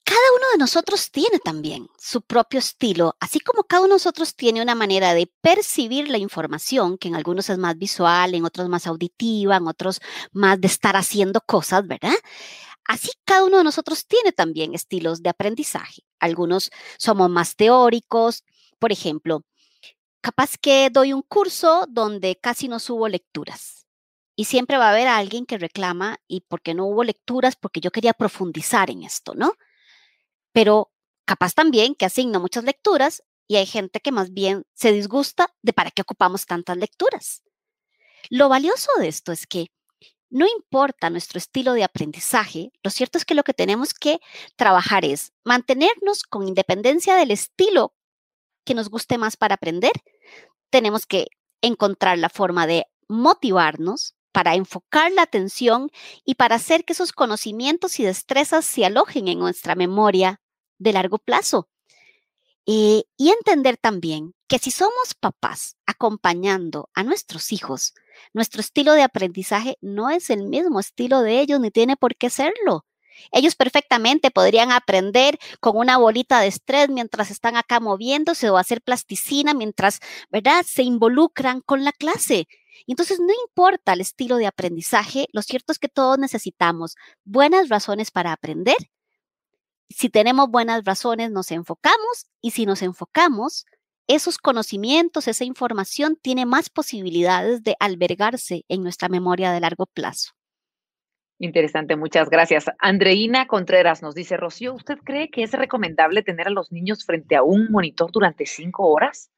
Cada 0.07 0.21
uno 0.37 0.47
de 0.53 0.59
nosotros 0.59 1.11
tiene 1.11 1.41
también 1.41 1.89
su 1.99 2.23
propio 2.23 2.61
estilo, 2.61 3.17
así 3.19 3.41
como 3.41 3.65
cada 3.65 3.83
uno 3.83 3.89
de 3.89 3.95
nosotros 3.97 4.37
tiene 4.37 4.63
una 4.63 4.77
manera 4.77 5.15
de 5.15 5.27
percibir 5.41 6.09
la 6.09 6.19
información, 6.19 6.97
que 6.97 7.09
en 7.09 7.17
algunos 7.17 7.51
es 7.51 7.59
más 7.59 7.77
visual, 7.77 8.35
en 8.37 8.45
otros 8.45 8.69
más 8.69 8.87
auditiva, 8.87 9.57
en 9.57 9.67
otros 9.67 10.01
más 10.33 10.61
de 10.61 10.69
estar 10.69 10.97
haciendo 10.97 11.41
cosas, 11.41 11.89
¿verdad? 11.89 12.15
Así 12.85 13.11
cada 13.25 13.45
uno 13.45 13.59
de 13.59 13.65
nosotros 13.65 14.07
tiene 14.07 14.31
también 14.31 14.75
estilos 14.75 15.23
de 15.23 15.31
aprendizaje. 15.31 16.03
Algunos 16.21 16.71
somos 16.99 17.29
más 17.29 17.57
teóricos, 17.57 18.45
por 18.79 18.93
ejemplo, 18.93 19.43
capaz 20.21 20.57
que 20.57 20.89
doy 20.91 21.13
un 21.13 21.23
curso 21.23 21.87
donde 21.89 22.37
casi 22.37 22.69
no 22.69 22.79
subo 22.79 23.09
lecturas. 23.09 23.87
Y 24.37 24.45
siempre 24.45 24.79
va 24.79 24.89
a 24.89 24.91
haber 24.93 25.09
alguien 25.09 25.47
que 25.47 25.59
reclama, 25.59 26.21
¿y 26.29 26.43
por 26.43 26.63
qué 26.63 26.75
no 26.75 26.87
hubo 26.87 27.03
lecturas? 27.05 27.57
Porque 27.57 27.81
yo 27.81 27.91
quería 27.91 28.13
profundizar 28.13 28.91
en 28.91 29.03
esto, 29.03 29.35
¿no? 29.35 29.55
Pero 30.57 30.91
capaz 31.27 31.53
también 31.53 31.95
que 31.95 32.07
asigno 32.07 32.41
muchas 32.41 32.65
lecturas 32.65 33.23
y 33.47 33.57
hay 33.57 33.67
gente 33.67 34.01
que 34.01 34.11
más 34.11 34.33
bien 34.33 34.65
se 34.73 34.91
disgusta 34.91 35.55
de 35.61 35.75
para 35.75 35.91
qué 35.91 36.01
ocupamos 36.01 36.47
tantas 36.47 36.79
lecturas. 36.79 37.43
Lo 38.31 38.49
valioso 38.49 38.91
de 38.99 39.09
esto 39.09 39.33
es 39.33 39.47
que 39.47 39.67
no 40.31 40.47
importa 40.47 41.11
nuestro 41.11 41.37
estilo 41.37 41.75
de 41.75 41.85
aprendizaje, 41.85 42.73
lo 42.83 42.91
cierto 42.91 43.19
es 43.19 43.27
que 43.27 43.35
lo 43.35 43.43
que 43.43 43.53
tenemos 43.53 43.93
que 43.93 44.19
trabajar 44.57 45.05
es 45.05 45.35
mantenernos 45.45 46.23
con 46.23 46.49
independencia 46.49 47.17
del 47.17 47.33
estilo 47.33 47.93
que 48.65 48.73
nos 48.73 48.89
guste 48.89 49.19
más 49.19 49.37
para 49.37 49.57
aprender. 49.57 49.93
Tenemos 50.71 51.05
que 51.05 51.27
encontrar 51.61 52.17
la 52.17 52.31
forma 52.31 52.67
de 52.67 52.87
motivarnos 53.09 54.15
para 54.33 54.55
enfocar 54.55 55.13
la 55.13 55.21
atención 55.21 55.91
y 56.25 56.37
para 56.37 56.55
hacer 56.55 56.87
que 56.87 56.95
esos 56.95 57.13
conocimientos 57.13 58.01
y 58.01 58.05
destrezas 58.05 58.65
se 58.65 58.87
alojen 58.87 59.29
en 59.29 59.39
nuestra 59.39 59.75
memoria 59.75 60.41
de 60.79 60.93
largo 60.93 61.19
plazo. 61.19 61.69
Eh, 62.67 63.05
y 63.17 63.31
entender 63.31 63.77
también 63.77 64.35
que 64.49 64.59
si 64.59 64.73
somos 64.73 65.15
papás 65.21 65.77
acompañando 65.87 66.91
a 66.95 67.05
nuestros 67.05 67.53
hijos, 67.53 67.95
nuestro 68.35 68.61
estilo 68.61 68.93
de 68.95 69.03
aprendizaje 69.03 69.77
no 69.81 70.11
es 70.11 70.31
el 70.31 70.45
mismo 70.45 70.81
estilo 70.81 71.23
de 71.23 71.41
ellos 71.41 71.61
ni 71.61 71.71
tiene 71.71 71.97
por 71.97 72.17
qué 72.17 72.29
serlo. 72.29 72.85
Ellos 73.33 73.55
perfectamente 73.55 74.31
podrían 74.31 74.73
aprender 74.73 75.39
con 75.61 75.77
una 75.77 75.97
bolita 75.97 76.41
de 76.41 76.49
estrés 76.49 76.89
mientras 76.89 77.31
están 77.31 77.57
acá 77.57 77.81
moviéndose 77.81 78.51
o 78.51 78.59
hacer 78.59 78.83
plasticina 78.83 79.55
mientras, 79.55 80.01
¿verdad?, 80.31 80.65
se 80.67 80.83
involucran 80.83 81.61
con 81.63 81.85
la 81.85 81.93
clase. 81.93 82.47
Entonces 82.87 83.21
no 83.21 83.33
importa 83.47 83.95
el 83.95 84.01
estilo 84.01 84.37
de 84.37 84.47
aprendizaje, 84.47 85.29
lo 85.33 85.43
cierto 85.43 85.73
es 85.73 85.79
que 85.79 85.89
todos 85.89 86.19
necesitamos 86.19 86.97
buenas 87.25 87.69
razones 87.69 88.11
para 88.11 88.33
aprender 88.33 88.77
si 89.89 90.09
tenemos 90.09 90.49
buenas 90.51 90.85
razones, 90.85 91.31
nos 91.31 91.51
enfocamos 91.53 92.27
y 92.41 92.53
si 92.53 92.67
nos 92.67 92.83
enfocamos, 92.83 93.67
esos 94.09 94.39
conocimientos, 94.39 95.29
esa 95.29 95.45
información 95.45 96.17
tiene 96.21 96.47
más 96.47 96.71
posibilidades 96.71 97.63
de 97.63 97.77
albergarse 97.81 98.65
en 98.69 98.83
nuestra 98.83 99.09
memoria 99.09 99.51
de 99.53 99.61
largo 99.61 99.87
plazo. 99.87 100.33
Interesante, 101.39 101.97
muchas 101.97 102.31
gracias. 102.31 102.67
Andreina 102.79 103.47
Contreras 103.47 104.03
nos 104.03 104.15
dice, 104.15 104.37
Rocío, 104.37 104.75
¿usted 104.75 104.99
cree 105.05 105.29
que 105.31 105.43
es 105.43 105.53
recomendable 105.53 106.23
tener 106.23 106.47
a 106.47 106.51
los 106.51 106.73
niños 106.73 107.05
frente 107.05 107.37
a 107.37 107.43
un 107.43 107.71
monitor 107.71 108.11
durante 108.11 108.47
cinco 108.47 108.89
horas? 108.89 109.31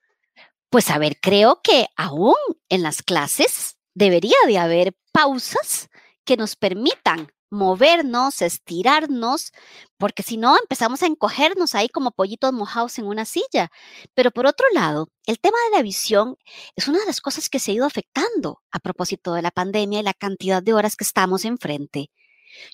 Pues 0.70 0.90
a 0.90 0.99
ver, 0.99 1.16
creo 1.20 1.61
que 1.62 1.86
aún 1.96 2.36
en 2.68 2.82
las 2.82 3.03
clases 3.03 3.78
debería 3.94 4.36
de 4.46 4.59
haber 4.59 4.94
pausas 5.12 5.88
que 6.24 6.36
nos 6.36 6.55
permitan 6.55 7.32
movernos, 7.51 8.42
estirarnos, 8.42 9.53
porque 9.99 10.22
si 10.22 10.36
no 10.36 10.57
empezamos 10.59 11.03
a 11.03 11.07
encogernos 11.07 11.74
ahí 11.74 11.88
como 11.88 12.11
pollitos 12.12 12.53
mojados 12.53 12.99
en 12.99 13.07
una 13.07 13.24
silla. 13.24 13.70
Pero 14.14 14.30
por 14.30 14.46
otro 14.46 14.66
lado, 14.72 15.09
el 15.26 15.38
tema 15.40 15.59
de 15.70 15.76
la 15.76 15.82
visión 15.82 16.36
es 16.76 16.88
una 16.88 17.01
de 17.01 17.07
las 17.07 17.20
cosas 17.20 17.49
que 17.49 17.59
se 17.59 17.72
ha 17.72 17.74
ido 17.74 17.86
afectando 17.86 18.61
a 18.70 18.78
propósito 18.80 19.34
de 19.34 19.42
la 19.42 19.51
pandemia 19.51 20.01
y 20.01 20.03
la 20.03 20.14
cantidad 20.14 20.62
de 20.62 20.74
horas 20.74 20.96
que 20.96 21.05
estamos 21.05 21.44
enfrente. 21.44 22.11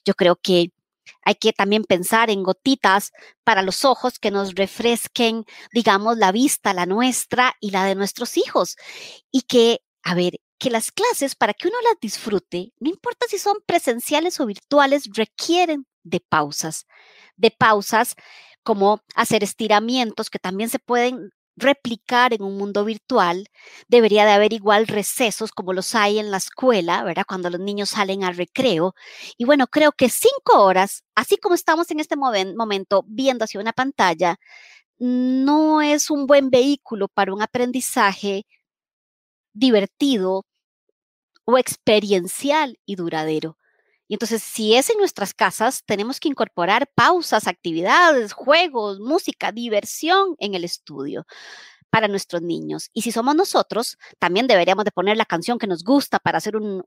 Yo 0.05 0.15
creo 0.15 0.37
que 0.37 0.71
hay 1.23 1.35
que 1.37 1.53
también 1.53 1.85
pensar 1.85 2.31
en 2.31 2.43
gotitas 2.43 3.13
para 3.45 3.63
los 3.63 3.85
ojos 3.85 4.19
que 4.19 4.31
nos 4.31 4.55
refresquen, 4.55 5.45
digamos, 5.73 6.19
la 6.19 6.33
vista, 6.33 6.75
la 6.75 6.87
nuestra 6.87 7.55
y 7.61 7.71
la 7.71 7.85
de 7.85 7.95
nuestros 7.95 8.37
hijos. 8.37 8.77
Y 9.31 9.43
que, 9.43 9.81
a 10.03 10.15
ver, 10.15 10.35
que 10.59 10.71
las 10.71 10.93
clases, 10.93 11.35
para 11.35 11.55
que 11.55 11.69
uno 11.69 11.77
las 11.83 12.01
disfrute, 12.01 12.73
no 12.81 12.91
importa 12.91 13.27
si 13.29 13.39
son 13.39 13.57
presenciales 13.67 14.41
o 14.41 14.47
virtuales, 14.47 15.11
requieren 15.15 15.87
de 16.03 16.21
pausas, 16.21 16.87
de 17.37 17.51
pausas 17.51 18.15
como 18.63 19.01
hacer 19.15 19.45
estiramientos 19.45 20.31
que 20.31 20.39
también 20.39 20.71
se 20.71 20.79
pueden 20.79 21.31
replicar 21.57 22.33
en 22.33 22.43
un 22.43 22.57
mundo 22.57 22.85
virtual, 22.85 23.47
debería 23.89 24.25
de 24.25 24.33
haber 24.33 24.53
igual 24.53 24.87
recesos 24.87 25.53
como 25.53 25.73
los 25.73 25.95
hay 25.95 26.19
en 26.19 26.31
la 26.31 26.39
escuela, 26.39 27.05
¿verdad? 27.05 27.25
Cuando 27.29 27.51
los 27.51 27.61
niños 27.61 27.91
salen 27.91 28.25
al 28.25 28.37
recreo. 28.37 28.95
Y 29.39 29.45
bueno, 29.45 29.67
creo 29.69 29.93
que 29.93 30.09
cinco 30.09 30.63
horas, 30.63 31.05
así 31.15 31.37
como 31.37 31.55
estamos 31.55 31.91
en 31.91 32.01
este 32.01 32.17
momento 32.17 33.05
viendo 33.07 33.45
hacia 33.45 33.61
una 33.61 33.73
pantalla, 33.73 34.37
no 34.99 35.83
es 35.83 36.11
un 36.11 36.27
buen 36.27 36.51
vehículo 36.51 37.09
para 37.09 37.33
un 37.33 37.43
aprendizaje 37.43 38.47
divertido, 39.55 40.45
o 41.45 41.59
experiencial 41.59 42.79
y 42.87 42.97
duradero. 42.97 43.59
Y 44.07 44.15
entonces, 44.15 44.43
si 44.43 44.75
es 44.77 44.91
en 44.91 44.99
nuestras 44.99 45.33
casas, 45.33 45.83
tenemos 45.87 46.21
que 46.21 46.29
incorporar 46.29 46.89
pausas, 46.95 47.47
actividades, 47.47 48.33
juegos, 48.33 49.01
música, 49.01 49.51
diversión 49.51 50.37
en 50.39 50.55
el 50.55 50.65
estudio 50.65 51.27
para 51.91 52.09
nuestros 52.09 52.43
niños. 52.43 52.91
Y 52.93 53.03
si 53.03 53.13
somos 53.13 53.35
nosotros, 53.35 53.97
también 54.19 54.47
deberíamos 54.47 54.85
de 54.85 54.91
poner 54.91 55.17
la 55.17 55.25
canción 55.25 55.59
que 55.59 55.67
nos 55.67 55.85
gusta 55.85 56.19
para 56.19 56.39
hacer 56.39 56.57
un, 56.57 56.85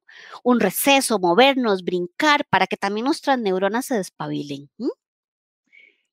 receso, 0.59 1.17
movernos, 1.17 1.83
brincar, 1.83 2.45
para 2.49 2.67
que 2.67 2.77
también 2.77 3.05
nuestras 3.05 3.39
neuronas 3.39 3.85
se 3.85 3.95
despabilen. 3.95 4.69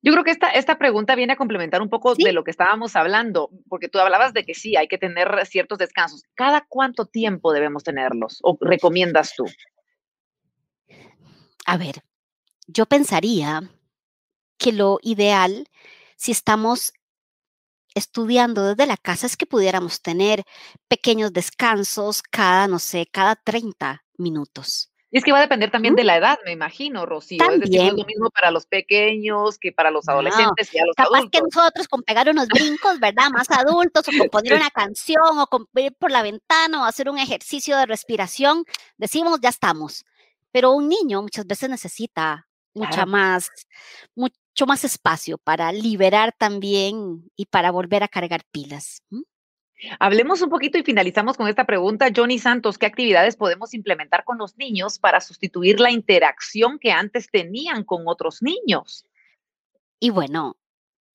Yo 0.05 0.12
creo 0.12 0.22
que 0.22 0.32
esta, 0.32 0.50
esta 0.50 0.76
pregunta 0.76 1.14
viene 1.14 1.32
a 1.32 1.36
complementar 1.36 1.80
un 1.80 1.88
poco 1.88 2.14
de 2.14 2.34
lo 2.34 2.44
que 2.44 2.50
estábamos 2.50 2.94
hablando, 2.94 3.48
porque 3.70 3.88
tú 3.88 3.98
hablabas 3.98 4.34
de 4.34 4.44
que 4.44 4.52
sí, 4.52 4.76
hay 4.76 4.86
que 4.86 4.98
tener 4.98 5.46
ciertos 5.46 5.78
descansos. 5.78 6.24
¿Cada 6.34 6.66
cuánto 6.68 7.07
tiempo 7.07 7.55
debemos 7.55 7.84
tenerlos 7.84 8.38
o 8.42 8.59
recomiendas 8.61 9.32
tú? 9.34 9.46
A 11.64 11.78
ver, 11.78 12.02
yo 12.66 12.84
pensaría 12.84 13.62
que 14.59 14.72
lo 14.72 14.98
ideal, 15.00 15.68
si 16.16 16.32
estamos 16.32 16.92
estudiando 17.94 18.62
desde 18.62 18.84
la 18.84 18.98
casa, 18.98 19.26
es 19.26 19.38
que 19.38 19.46
pudiéramos 19.46 20.02
tener 20.02 20.44
pequeños 20.86 21.32
descansos 21.32 22.22
cada, 22.22 22.68
no 22.68 22.78
sé, 22.78 23.07
cada 23.11 23.36
30 23.36 24.05
minutos. 24.18 24.92
Y 25.15 25.19
es 25.19 25.23
que 25.23 25.31
va 25.31 25.39
a 25.39 25.43
depender 25.43 25.71
también 25.71 25.95
de 25.95 26.03
la 26.03 26.17
edad, 26.17 26.41
me 26.45 26.51
imagino, 26.51 27.07
Rocío. 27.07 27.39
Es 27.49 27.61
decir, 27.61 27.83
es 27.83 27.93
lo 27.93 28.05
mismo 28.05 28.31
para 28.31 28.51
los 28.51 28.67
pequeños 28.67 29.59
que 29.59 29.71
para 29.71 29.93
los 29.93 30.09
adolescentes 30.09 30.75
y 30.75 30.79
a 30.81 30.87
los 30.87 30.97
capaz 30.97 31.19
adultos. 31.19 31.31
que 31.31 31.41
nosotros 31.41 31.87
con 31.87 32.03
pegar 32.03 32.29
unos 32.29 32.49
brincos, 32.49 32.99
¿verdad? 32.99 33.31
Más 33.31 33.49
adultos, 33.49 34.09
o 34.09 34.19
con 34.19 34.29
poner 34.29 34.55
una 34.61 34.71
canción, 34.71 35.39
o 35.39 35.47
con 35.47 35.69
ir 35.77 35.95
por 35.95 36.11
la 36.11 36.23
ventana, 36.23 36.83
o 36.83 36.85
hacer 36.85 37.09
un 37.09 37.19
ejercicio 37.19 37.77
de 37.77 37.87
respiración, 37.87 38.65
decimos, 38.97 39.39
ya 39.41 39.51
estamos. 39.51 40.05
Pero 40.51 40.73
un 40.73 40.89
niño 40.89 41.23
muchas 41.23 41.47
veces 41.47 41.71
necesita 41.71 42.49
mucha 42.75 43.07
más, 43.07 43.51
mucho 44.17 44.67
más 44.67 44.83
espacio 44.83 45.39
para 45.39 45.71
liberar 45.71 46.35
también 46.37 47.31
y 47.37 47.47
para 47.47 47.71
volver 47.71 48.03
a 48.03 48.09
cargar 48.09 48.43
pilas. 48.51 49.01
Hablemos 49.99 50.41
un 50.41 50.51
poquito 50.51 50.79
y 50.79 50.83
finalizamos 50.83 51.37
con 51.37 51.49
esta 51.49 51.64
pregunta. 51.66 52.09
Johnny 52.14 52.39
Santos, 52.39 52.79
¿qué 52.79 52.87
actividades 52.87 53.37
podemos 53.37 53.75
implementar 53.75 54.25
con 54.25 54.39
los 54.39 54.57
niños 54.57 54.99
para 54.99 55.20
sustituir 55.20 55.81
la 55.81 55.91
interacción 55.91 56.79
que 56.79 56.93
antes 56.93 57.31
tenían 57.31 57.85
con 57.85 58.03
otros 58.07 58.43
niños? 58.43 59.05
Y 60.01 60.11
bueno, 60.11 60.57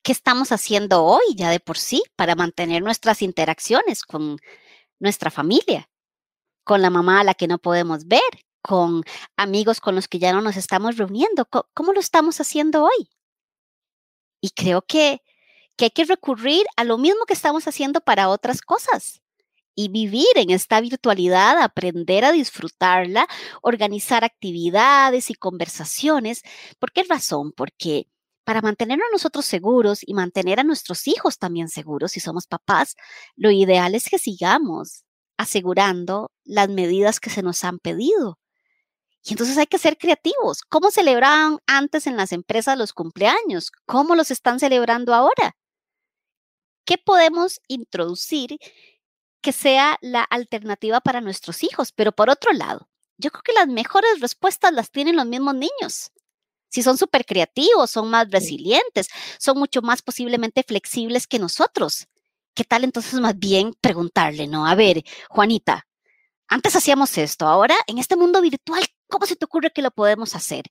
¿qué 0.03 0.11
estamos 0.11 0.51
haciendo 0.51 1.03
hoy 1.03 1.35
ya 1.35 1.49
de 1.49 1.59
por 1.59 1.77
sí 1.77 2.03
para 2.15 2.35
mantener 2.35 2.83
nuestras 2.83 3.21
interacciones 3.21 4.03
con 4.03 4.37
nuestra 4.99 5.31
familia? 5.31 5.89
Con 6.63 6.81
la 6.81 6.89
mamá 6.89 7.21
a 7.21 7.23
la 7.23 7.33
que 7.33 7.47
no 7.47 7.57
podemos 7.57 8.07
ver, 8.07 8.21
con 8.61 9.03
amigos 9.37 9.79
con 9.79 9.95
los 9.95 10.07
que 10.07 10.19
ya 10.19 10.33
no 10.33 10.41
nos 10.41 10.57
estamos 10.57 10.97
reuniendo. 10.97 11.47
¿Cómo 11.73 11.93
lo 11.93 11.99
estamos 11.99 12.39
haciendo 12.41 12.83
hoy? 12.83 13.09
Y 14.41 14.51
creo 14.51 14.81
que 14.81 15.21
que 15.79 15.85
hay 15.85 15.91
que 15.91 16.03
recurrir 16.05 16.65
a 16.77 16.83
lo 16.83 16.97
mismo 16.97 17.25
que 17.25 17.33
estamos 17.33 17.65
haciendo 17.67 18.01
para 18.01 18.29
otras 18.29 18.61
cosas. 18.61 19.21
y 19.75 19.89
vivir 19.89 20.27
en 20.35 20.49
esta 20.51 20.81
virtualidad, 20.81 21.61
aprender 21.61 22.25
a 22.25 22.33
disfrutarla, 22.33 23.27
organizar 23.61 24.25
actividades 24.25 25.29
y 25.31 25.35
conversaciones. 25.35 26.43
¿Por 26.79 26.91
qué 26.91 27.03
razón? 27.03 27.53
Porque 27.53 28.07
para 28.45 28.61
mantener 28.61 28.99
a 29.01 29.11
nosotros 29.13 29.45
seguros 29.45 30.01
y 30.05 30.13
mantener 30.15 30.59
a 30.59 30.65
nuestros 30.65 31.07
hijos 31.07 31.37
también 31.39 31.69
seguros, 31.69 32.11
si 32.13 32.19
somos 32.19 32.47
papás, 32.47 32.95
lo 33.37 33.51
ideal 33.51 33.95
es 33.95 34.09
que 34.09 34.19
sigamos 34.19 35.05
asegurando 35.37 36.31
las 36.43 36.69
medidas 36.69 37.19
que 37.21 37.29
se 37.29 37.43
nos 37.43 37.63
han 37.63 37.79
pedido. 37.79 38.39
Y 39.23 39.31
entonces 39.33 39.57
hay 39.57 39.67
que 39.67 39.77
ser 39.77 39.97
creativos. 39.97 40.61
¿Cómo 40.69 40.91
celebraban 40.91 41.59
antes 41.67 42.07
en 42.07 42.17
las 42.17 42.33
empresas 42.33 42.77
los 42.77 42.93
cumpleaños? 42.93 43.71
¿Cómo 43.85 44.15
los 44.15 44.31
están 44.31 44.59
celebrando 44.59 45.13
ahora? 45.13 45.55
¿Qué 46.89 46.97
podemos 46.97 47.61
introducir 47.67 48.57
que 49.43 49.51
sea 49.51 49.99
la 50.01 50.23
alternativa 50.23 50.99
para 51.01 51.21
nuestros 51.21 51.61
hijos? 51.61 51.91
Pero 51.91 52.13
por 52.13 52.31
otro 52.31 52.51
lado, 52.51 52.89
yo 53.19 53.29
creo 53.29 53.43
que 53.43 53.53
las 53.53 53.67
mejores 53.67 54.19
respuestas 54.19 54.73
las 54.73 54.89
tienen 54.89 55.15
los 55.15 55.27
mismos 55.27 55.53
niños. 55.53 56.11
Si 56.67 56.81
son 56.81 56.97
súper 56.97 57.25
creativos, 57.25 57.91
son 57.91 58.09
más 58.09 58.31
resilientes, 58.31 59.07
son 59.37 59.59
mucho 59.59 59.83
más 59.83 60.01
posiblemente 60.01 60.63
flexibles 60.63 61.27
que 61.27 61.37
nosotros. 61.37 62.07
¿Qué 62.55 62.63
tal 62.63 62.83
entonces 62.83 63.19
más 63.19 63.37
bien 63.37 63.75
preguntarle, 63.79 64.47
no? 64.47 64.65
A 64.65 64.73
ver, 64.73 65.03
Juanita, 65.29 65.85
antes 66.47 66.75
hacíamos 66.75 67.15
esto, 67.19 67.45
ahora 67.45 67.75
en 67.85 67.99
este 67.99 68.15
mundo 68.15 68.41
virtual, 68.41 68.83
¿cómo 69.07 69.27
se 69.27 69.35
te 69.35 69.45
ocurre 69.45 69.69
que 69.69 69.83
lo 69.83 69.91
podemos 69.91 70.35
hacer? 70.35 70.63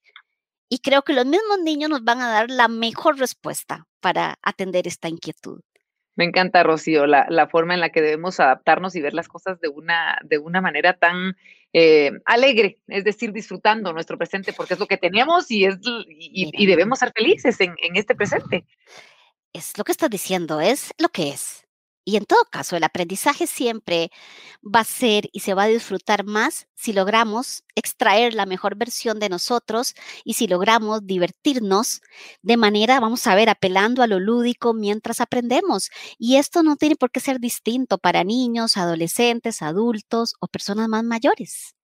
Y 0.68 0.80
creo 0.80 1.02
que 1.02 1.12
los 1.12 1.26
mismos 1.26 1.60
niños 1.62 1.90
nos 1.90 2.02
van 2.02 2.20
a 2.22 2.28
dar 2.28 2.50
la 2.50 2.66
mejor 2.66 3.20
respuesta 3.20 3.86
para 4.00 4.36
atender 4.42 4.88
esta 4.88 5.08
inquietud. 5.08 5.60
Me 6.18 6.24
encanta, 6.24 6.64
Rocío, 6.64 7.06
la, 7.06 7.46
forma 7.48 7.74
en 7.74 7.80
la 7.80 7.90
que 7.90 8.02
debemos 8.02 8.40
adaptarnos 8.40 8.96
y 8.96 9.00
ver 9.00 9.14
las 9.14 9.28
cosas 9.28 9.60
de 9.60 9.68
una, 9.68 10.18
de 10.24 10.38
una 10.38 10.60
manera 10.60 10.94
tan 10.94 11.36
eh, 11.72 12.10
alegre, 12.24 12.80
es 12.88 13.04
decir, 13.04 13.32
disfrutando 13.32 13.92
nuestro 13.92 14.18
presente, 14.18 14.52
porque 14.52 14.74
es 14.74 14.80
lo 14.80 14.88
que 14.88 14.96
tenemos 14.96 15.48
y, 15.48 15.64
es, 15.64 15.76
y, 15.84 16.66
debemos 16.66 16.98
ser 16.98 17.12
felices 17.14 17.60
en, 17.60 17.76
en 17.80 17.94
este 17.94 18.16
presente. 18.16 18.64
Es 19.52 19.78
lo 19.78 19.84
que 19.84 19.92
estás 19.92 20.10
diciendo, 20.10 20.60
es 20.60 20.90
lo 20.98 21.08
que 21.08 21.28
es. 21.28 21.67
Y 22.09 22.16
en 22.16 22.24
todo 22.24 22.40
caso, 22.50 22.74
el 22.74 22.84
aprendizaje 22.84 23.46
siempre 23.46 24.11
va 24.64 24.80
a 24.80 24.84
ser 24.84 25.28
y 25.30 25.40
se 25.40 25.52
va 25.52 25.64
a 25.64 25.66
disfrutar 25.68 26.24
más 26.24 26.66
si 26.74 26.94
logramos 26.94 27.64
extraer 27.74 28.32
la 28.32 28.46
mejor 28.46 28.76
versión 28.76 29.18
de 29.20 29.28
nosotros 29.28 29.94
y 30.24 30.32
si 30.32 30.46
logramos 30.46 31.06
divertirnos 31.06 32.00
de 32.40 32.56
manera, 32.56 32.98
vamos 32.98 33.26
a 33.26 33.34
ver, 33.34 33.50
apelando 33.50 34.02
a 34.02 34.06
lo 34.06 34.20
lúdico 34.20 34.72
mientras 34.72 35.20
aprendemos. 35.20 35.90
Y 36.18 36.36
esto 36.36 36.62
no 36.62 36.76
tiene 36.76 36.96
por 36.96 37.11
qué 37.11 37.20
ser 37.20 37.40
distinto 37.40 37.98
para 37.98 38.24
niños, 38.24 38.78
adolescentes, 38.78 39.61
adultos 39.61 40.34
o 40.40 40.48
personas 40.48 40.88
más 40.88 41.04
mayores. 41.04 41.78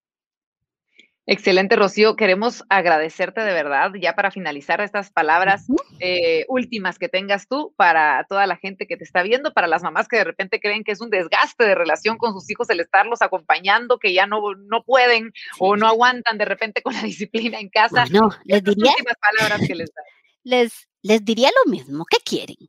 Excelente, 1.27 1.77
Rocío. 1.77 2.17
Queremos 2.17 2.65
agradecerte 2.69 3.41
de 3.41 3.53
verdad, 3.53 3.93
ya 3.99 4.15
para 4.15 4.31
finalizar 4.31 4.83
estas 4.83 5.11
palabras 5.11 5.67
eh, 6.01 6.45
últimas 6.49 6.99
que 6.99 7.09
tengas 7.09 7.49
tú 7.49 7.73
para 7.77 8.27
toda 8.29 8.47
la 8.47 8.57
gente 8.57 8.87
que 8.87 8.99
te 8.99 9.05
está 9.05 9.23
viendo, 9.23 9.55
para 9.55 9.67
las 9.67 9.83
mamás 9.83 10.07
que 10.07 10.19
de 10.19 10.25
repente 10.25 10.61
creen 10.61 10.85
que 10.85 10.93
es 10.93 11.01
un 11.01 11.09
desgaste 11.09 11.65
de 11.65 11.75
relación 11.75 12.19
con 12.19 12.35
sus 12.35 12.51
hijos 12.51 12.69
el 12.69 12.81
estarlos 12.81 13.23
acompañando, 13.23 13.99
que 13.99 14.13
ya 14.13 14.27
no, 14.27 14.55
no 14.55 14.83
pueden 14.85 15.33
o 15.59 15.77
no 15.77 15.87
aguantan 15.87 16.37
de 16.37 16.45
repente 16.45 16.83
con 16.83 16.93
la 16.93 17.03
disciplina 17.03 17.59
en 17.59 17.71
casa. 17.71 18.05
No, 18.11 18.29
les 18.45 18.63
diría, 18.63 18.93
palabras 19.19 19.67
que 19.67 19.75
les, 19.75 19.91
les, 20.43 20.89
les 21.01 21.25
diría 21.25 21.49
lo 21.65 21.71
mismo. 21.71 22.05
¿Qué 22.05 22.19
quieren? 22.23 22.69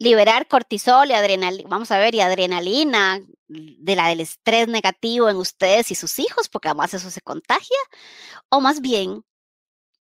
Liberar 0.00 0.48
cortisol 0.48 1.10
y 1.10 1.12
adrenalina, 1.12 1.68
vamos 1.68 1.90
a 1.92 1.98
ver, 1.98 2.14
y 2.14 2.20
adrenalina 2.22 3.20
de 3.48 3.96
la 3.96 4.08
del 4.08 4.20
estrés 4.20 4.66
negativo 4.66 5.28
en 5.28 5.36
ustedes 5.36 5.90
y 5.92 5.94
sus 5.94 6.18
hijos, 6.18 6.48
porque 6.48 6.68
además 6.68 6.94
eso 6.94 7.10
se 7.10 7.20
contagia, 7.20 7.76
o 8.48 8.60
más 8.60 8.80
bien, 8.80 9.24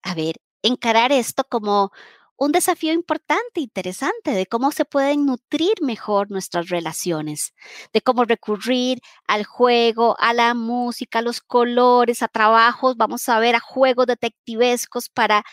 a 0.04 0.16
ver, 0.16 0.38
encarar 0.64 1.12
esto 1.12 1.44
como 1.50 1.92
un 2.38 2.54
desafío 2.54 2.94
importante, 2.94 3.60
interesante, 3.60 4.32
de 4.32 4.46
cómo 4.46 4.72
se 4.72 4.86
pueden 4.86 5.26
nutrir 5.26 5.82
mejor 5.82 6.32
nuestras 6.32 6.70
relaciones, 6.70 7.54
de 7.94 8.02
cómo 8.02 8.24
recurrir 8.26 9.02
al 9.28 9.44
juego, 9.46 10.16
a 10.20 10.34
la 10.34 10.54
música, 10.54 11.20
a 11.20 11.22
los 11.24 11.42
colores, 11.42 12.24
a 12.24 12.30
trabajos, 12.30 12.96
vamos 12.98 13.28
a 13.30 13.40
ver, 13.40 13.56
a 13.56 13.60
juegos 13.60 14.08
detectivescos 14.08 15.10
para 15.10 15.44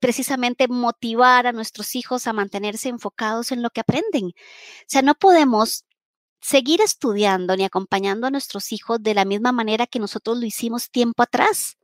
precisamente 0.00 0.68
motivar 0.68 1.46
a 1.46 1.52
nuestros 1.52 1.94
hijos 1.94 2.26
a 2.26 2.32
mantenerse 2.32 2.88
enfocados 2.88 3.52
en 3.52 3.62
lo 3.62 3.70
que 3.70 3.80
aprenden. 3.80 4.26
O 4.26 4.32
sea, 4.86 5.02
no 5.02 5.14
podemos 5.14 5.84
seguir 6.40 6.80
estudiando 6.80 7.56
ni 7.56 7.64
acompañando 7.64 8.26
a 8.26 8.30
nuestros 8.30 8.72
hijos 8.72 9.02
de 9.02 9.14
la 9.14 9.24
misma 9.24 9.52
manera 9.52 9.86
que 9.86 9.98
nosotros 9.98 10.38
lo 10.38 10.46
hicimos 10.46 10.90
tiempo 10.90 11.22
atrás. 11.22 11.76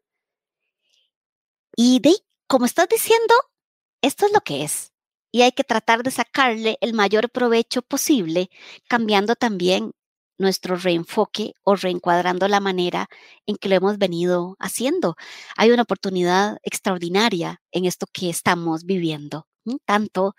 Y 1.77 2.01
como 2.47 2.67
estás 2.67 2.89
diciendo, 2.89 3.35
esto 4.03 4.27
es 4.27 4.33
lo 4.33 4.41
que 4.41 4.65
es. 4.65 4.93
Y 5.31 5.43
hay 5.43 5.53
que 5.53 5.65
tratar 5.65 6.03
de 6.03 6.11
sacarle 6.11 6.77
el 6.81 6.93
mayor 6.93 7.31
provecho 7.31 7.83
posible, 7.83 8.51
cambiando 8.89 9.35
también 9.35 9.93
nuestro 10.43 10.77
reenfoque 10.77 11.55
o 11.63 11.77
reencuadrando 11.77 12.49
la 12.49 12.61
manera 12.61 13.09
en 13.47 13.57
que 13.57 13.69
lo 13.69 13.77
hemos 13.77 13.99
venido 13.99 14.57
haciendo. 14.59 15.17
Hay 15.57 15.71
una 15.71 15.83
oportunidad 15.83 16.59
extraordinaria 16.63 17.63
en 17.71 17.87
esto 17.87 18.07
que 18.13 18.29
estamos 18.29 18.85
viviendo, 18.85 19.47
tanto 19.87 20.35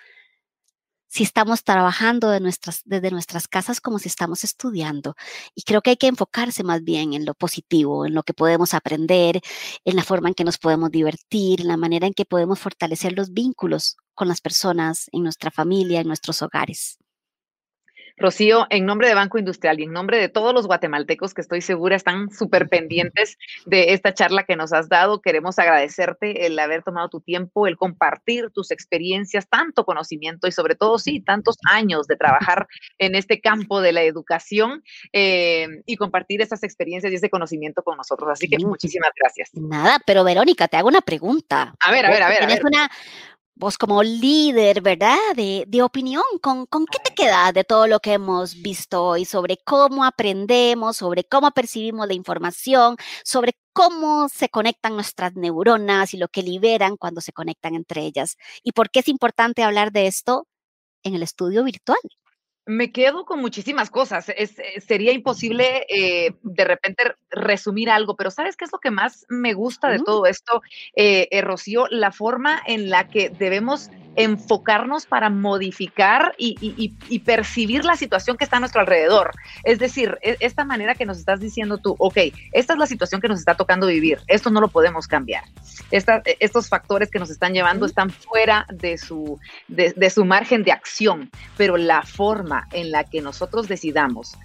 si 1.13 1.21
estamos 1.21 1.63
trabajando 1.63 2.29
de 2.29 2.39
nuestras, 2.39 2.81
desde 2.85 3.11
nuestras 3.11 3.47
casas 3.47 3.79
como 3.79 3.99
si 3.99 4.07
estamos 4.07 4.43
estudiando. 4.43 5.15
Y 5.53 5.61
creo 5.61 5.81
que 5.83 5.91
hay 5.91 5.97
que 5.97 6.07
enfocarse 6.07 6.63
más 6.63 6.83
bien 6.83 7.13
en 7.13 7.23
lo 7.23 7.35
positivo, 7.35 8.07
en 8.07 8.15
lo 8.15 8.23
que 8.23 8.33
podemos 8.33 8.73
aprender, 8.73 9.39
en 9.85 9.95
la 9.95 10.03
forma 10.03 10.29
en 10.29 10.33
que 10.33 10.43
nos 10.43 10.57
podemos 10.57 10.89
divertir, 10.89 11.61
en 11.61 11.67
la 11.67 11.77
manera 11.77 12.07
en 12.07 12.15
que 12.15 12.25
podemos 12.25 12.59
fortalecer 12.59 13.13
los 13.13 13.31
vínculos 13.31 13.95
con 14.15 14.27
las 14.27 14.41
personas 14.41 15.07
en 15.11 15.21
nuestra 15.21 15.51
familia, 15.51 16.01
en 16.01 16.07
nuestros 16.07 16.41
hogares. 16.41 16.97
Rocío, 18.17 18.67
en 18.69 18.85
nombre 18.85 19.07
de 19.07 19.15
Banco 19.15 19.37
Industrial 19.37 19.79
y 19.79 19.83
en 19.83 19.91
nombre 19.91 20.17
de 20.17 20.29
todos 20.29 20.53
los 20.53 20.67
guatemaltecos 20.67 21.33
que 21.33 21.41
estoy 21.41 21.61
segura 21.61 21.95
están 21.95 22.29
súper 22.29 22.69
pendientes 22.69 23.37
de 23.65 23.93
esta 23.93 24.13
charla 24.13 24.43
que 24.43 24.55
nos 24.55 24.71
has 24.71 24.87
dado, 24.87 25.21
queremos 25.21 25.57
agradecerte 25.57 26.45
el 26.45 26.57
haber 26.59 26.83
tomado 26.83 27.09
tu 27.09 27.21
tiempo, 27.21 27.67
el 27.67 27.77
compartir 27.77 28.51
tus 28.51 28.71
experiencias, 28.71 29.47
tanto 29.49 29.85
conocimiento 29.85 30.47
y 30.47 30.51
sobre 30.51 30.75
todo, 30.75 30.99
sí, 30.99 31.21
tantos 31.21 31.57
años 31.69 32.05
de 32.07 32.15
trabajar 32.15 32.67
en 32.99 33.15
este 33.15 33.41
campo 33.41 33.81
de 33.81 33.93
la 33.93 34.03
educación 34.03 34.83
eh, 35.11 35.67
y 35.85 35.97
compartir 35.97 36.41
esas 36.41 36.63
experiencias 36.63 37.11
y 37.11 37.15
ese 37.15 37.29
conocimiento 37.29 37.83
con 37.83 37.97
nosotros. 37.97 38.29
Así 38.31 38.47
que 38.47 38.57
muchísimas 38.59 39.11
gracias. 39.19 39.49
Nada, 39.53 39.99
pero 40.05 40.23
Verónica, 40.23 40.67
te 40.67 40.77
hago 40.77 40.87
una 40.87 41.01
pregunta. 41.01 41.73
A 41.79 41.91
ver, 41.91 42.05
a 42.05 42.09
ver, 42.09 42.23
a 42.23 42.29
ver. 42.29 42.39
Tienes 42.39 42.63
una 42.63 42.89
vos 43.55 43.77
como 43.77 44.03
líder, 44.03 44.81
¿verdad? 44.81 45.17
De, 45.35 45.65
de 45.67 45.81
opinión, 45.83 46.23
¿con, 46.41 46.65
¿con, 46.65 46.85
qué 46.85 46.99
te 46.99 47.13
quedas 47.13 47.53
de 47.53 47.63
todo 47.63 47.87
lo 47.87 47.99
que 47.99 48.13
hemos 48.13 48.61
visto 48.61 49.03
hoy 49.03 49.25
sobre 49.25 49.57
cómo 49.57 50.03
aprendemos, 50.05 50.97
sobre 50.97 51.23
cómo 51.23 51.51
percibimos 51.51 52.07
la 52.07 52.13
información, 52.13 52.97
sobre 53.23 53.53
cómo 53.73 54.27
se 54.29 54.49
conectan 54.49 54.95
nuestras 54.95 55.35
neuronas 55.35 56.13
y 56.13 56.17
lo 56.17 56.27
que 56.27 56.43
liberan 56.43 56.97
cuando 56.97 57.21
se 57.21 57.33
conectan 57.33 57.75
entre 57.75 58.01
ellas? 58.03 58.37
¿Y 58.63 58.71
por 58.73 58.89
qué 58.89 58.99
es 58.99 59.07
importante 59.07 59.63
hablar 59.63 59.91
de 59.91 60.07
esto 60.07 60.47
en 61.03 61.15
el 61.15 61.23
estudio 61.23 61.63
virtual? 61.63 61.99
Me 62.65 62.91
quedo 62.91 63.25
con 63.25 63.41
muchísimas 63.41 63.89
cosas. 63.89 64.29
Es, 64.29 64.57
eh, 64.57 64.79
sería 64.79 65.11
imposible 65.11 65.85
eh, 65.89 66.33
de 66.43 66.63
repente 66.63 67.03
resumir 67.29 67.89
algo, 67.89 68.15
pero 68.15 68.31
¿sabes 68.31 68.55
qué 68.55 68.65
es 68.65 68.71
lo 68.71 68.79
que 68.79 68.91
más 68.91 69.25
me 69.27 69.53
gusta 69.53 69.89
de 69.89 69.99
todo 69.99 70.25
esto, 70.25 70.61
eh, 70.95 71.41
Rocío? 71.41 71.87
La 71.89 72.11
forma 72.11 72.61
en 72.65 72.89
la 72.89 73.09
que 73.09 73.29
debemos 73.29 73.89
enfocarnos 74.15 75.05
para 75.05 75.29
modificar 75.29 76.33
y, 76.37 77.19
percibir 77.25 77.85
la 77.85 77.95
situación 77.95 78.37
que 78.37 78.43
está 78.43 78.57
a 78.57 78.59
nuestro 78.59 78.81
alrededor. 78.81 79.31
Es 79.63 79.79
decir, 79.79 80.17
e, 80.21 80.37
esta 80.39 80.65
manera 80.65 80.95
que 80.95 81.05
nos 81.05 81.17
estás 81.17 81.39
diciendo 81.39 81.77
tú, 81.77 81.95
ok, 81.97 82.17
esta 82.51 82.73
es 82.73 82.79
la 82.79 82.85
situación 82.85 83.21
que 83.21 83.27
nos 83.27 83.39
está 83.39 83.55
tocando 83.55 83.87
vivir, 83.87 84.19
esto 84.27 84.49
no 84.49 84.61
lo 84.61 84.67
podemos 84.67 85.07
cambiar. 85.07 85.43
E, 85.91 86.03
estos 86.39 86.69
factores 86.69 87.09
que 87.09 87.19
nos 87.19 87.29
están 87.29 87.53
llevando 87.53 87.85
están 87.85 88.09
fuera 88.09 88.65
de 88.71 88.97
su, 88.97 89.39
de 89.67 90.09
su 90.09 90.25
margen 90.25 90.63
de 90.63 90.71
acción, 90.71 91.29
pero 91.57 91.77
la 91.77 92.03
forma 92.03 92.67
en 92.71 92.91
la 92.91 93.03
que 93.03 93.21
nosotros 93.21 93.67
decidamos 93.67 94.37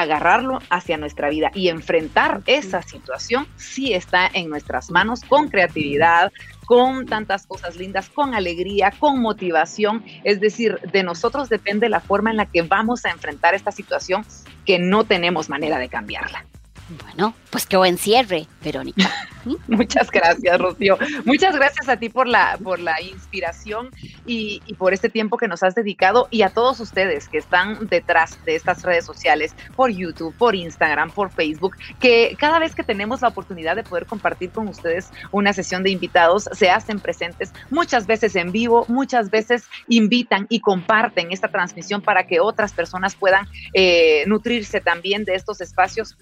agarrarlo 0.00 0.60
hacia 0.70 0.96
nuestra 0.96 1.28
vida 1.28 1.50
y 1.54 1.68
enfrentar 1.68 2.42
esa 2.46 2.82
situación 2.82 3.46
sí 3.56 3.94
está 3.94 4.28
en 4.32 4.48
nuestras 4.48 4.90
manos 4.90 5.22
con 5.22 5.48
creatividad, 5.48 6.32
con 6.66 7.06
tantas 7.06 7.46
cosas 7.46 7.76
lindas, 7.76 8.08
con 8.08 8.34
alegría, 8.34 8.92
con 8.98 9.20
motivación. 9.20 10.04
Es 10.24 10.40
decir, 10.40 10.78
de 10.92 11.02
nosotros 11.02 11.48
depende 11.48 11.88
la 11.88 12.00
forma 12.00 12.30
en 12.30 12.36
la 12.36 12.46
que 12.46 12.62
vamos 12.62 13.04
a 13.04 13.10
enfrentar 13.10 13.54
esta 13.54 13.72
situación 13.72 14.24
que 14.64 14.78
no 14.78 15.04
tenemos 15.04 15.48
manera 15.48 15.78
de 15.78 15.88
cambiarla. 15.88 16.44
Bueno, 16.88 17.34
pues 17.50 17.66
que 17.66 17.76
buen 17.76 17.98
cierre, 17.98 18.46
Verónica. 18.62 19.10
Muchas 19.68 20.10
gracias, 20.10 20.58
Rocío. 20.58 20.98
Muchas 21.24 21.54
gracias 21.56 21.88
a 21.88 21.96
ti 21.96 22.08
por 22.08 22.26
la, 22.26 22.58
por 22.62 22.78
la 22.78 23.00
inspiración 23.00 23.90
y, 24.24 24.60
por 24.78 24.92
este 24.92 25.08
tiempo 25.08 25.36
que 25.36 25.48
nos 25.48 25.62
has 25.62 25.74
dedicado 25.74 26.28
y 26.30 26.42
a 26.42 26.50
todos 26.50 26.80
ustedes 26.80 27.28
que 27.28 27.38
están 27.38 27.86
detrás 27.88 28.44
de 28.44 28.56
estas 28.56 28.82
redes 28.82 29.04
sociales, 29.04 29.54
por 29.74 29.90
YouTube, 29.90 30.34
por 30.36 30.54
Instagram, 30.54 31.10
por 31.10 31.30
Facebook, 31.30 31.76
que 32.00 32.36
cada 32.38 32.58
vez 32.58 32.74
que 32.74 32.82
tenemos 32.82 33.22
la 33.22 33.28
oportunidad 33.28 33.76
de 33.76 33.82
poder 33.82 34.06
compartir 34.06 34.50
con 34.50 34.68
ustedes 34.68 35.10
una 35.32 35.52
sesión 35.52 35.82
de 35.82 35.90
invitados, 35.90 36.48
se 36.52 36.70
hacen 36.70 37.00
presentes 37.00 37.52
muchas 37.70 38.06
veces 38.06 38.36
en 38.36 38.52
vivo, 38.52 38.84
muchas 38.88 39.30
veces 39.30 39.68
invitan 39.88 40.46
y 40.48 40.60
comparten 40.60 41.32
esta 41.32 41.48
transmisión 41.48 42.02
para 42.02 42.26
que 42.26 42.40
otras 42.40 42.72
personas 42.72 43.14
puedan 43.14 43.46
eh, 43.72 44.24
nutrirse 44.26 44.80
también 44.80 45.24
de 45.24 45.34
estos 45.34 45.60
espacios. 45.60 46.16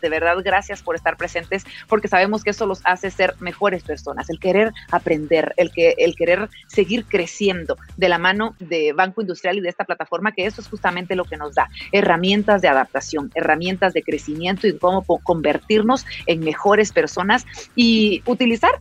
De 0.00 0.08
verdad, 0.08 0.36
gracias 0.44 0.82
por 0.82 0.96
estar 0.96 1.16
presentes, 1.16 1.64
porque 1.88 2.08
sabemos 2.08 2.42
que 2.42 2.50
eso 2.50 2.66
los 2.66 2.80
hace 2.84 3.10
ser 3.10 3.34
mejores 3.40 3.82
personas, 3.82 4.30
el 4.30 4.38
querer 4.38 4.72
aprender, 4.90 5.54
el, 5.56 5.70
que, 5.70 5.94
el 5.98 6.14
querer 6.14 6.48
seguir 6.66 7.04
creciendo 7.06 7.76
de 7.96 8.08
la 8.08 8.18
mano 8.18 8.54
de 8.58 8.92
Banco 8.92 9.20
Industrial 9.20 9.56
y 9.56 9.60
de 9.60 9.68
esta 9.68 9.84
plataforma, 9.84 10.32
que 10.32 10.46
eso 10.46 10.60
es 10.60 10.68
justamente 10.68 11.16
lo 11.16 11.24
que 11.24 11.36
nos 11.36 11.54
da, 11.54 11.68
herramientas 11.92 12.62
de 12.62 12.68
adaptación, 12.68 13.30
herramientas 13.34 13.92
de 13.92 14.02
crecimiento 14.02 14.66
y 14.66 14.76
cómo 14.76 15.04
convertirnos 15.22 16.06
en 16.26 16.40
mejores 16.40 16.92
personas 16.92 17.46
y 17.74 18.22
utilizar 18.26 18.80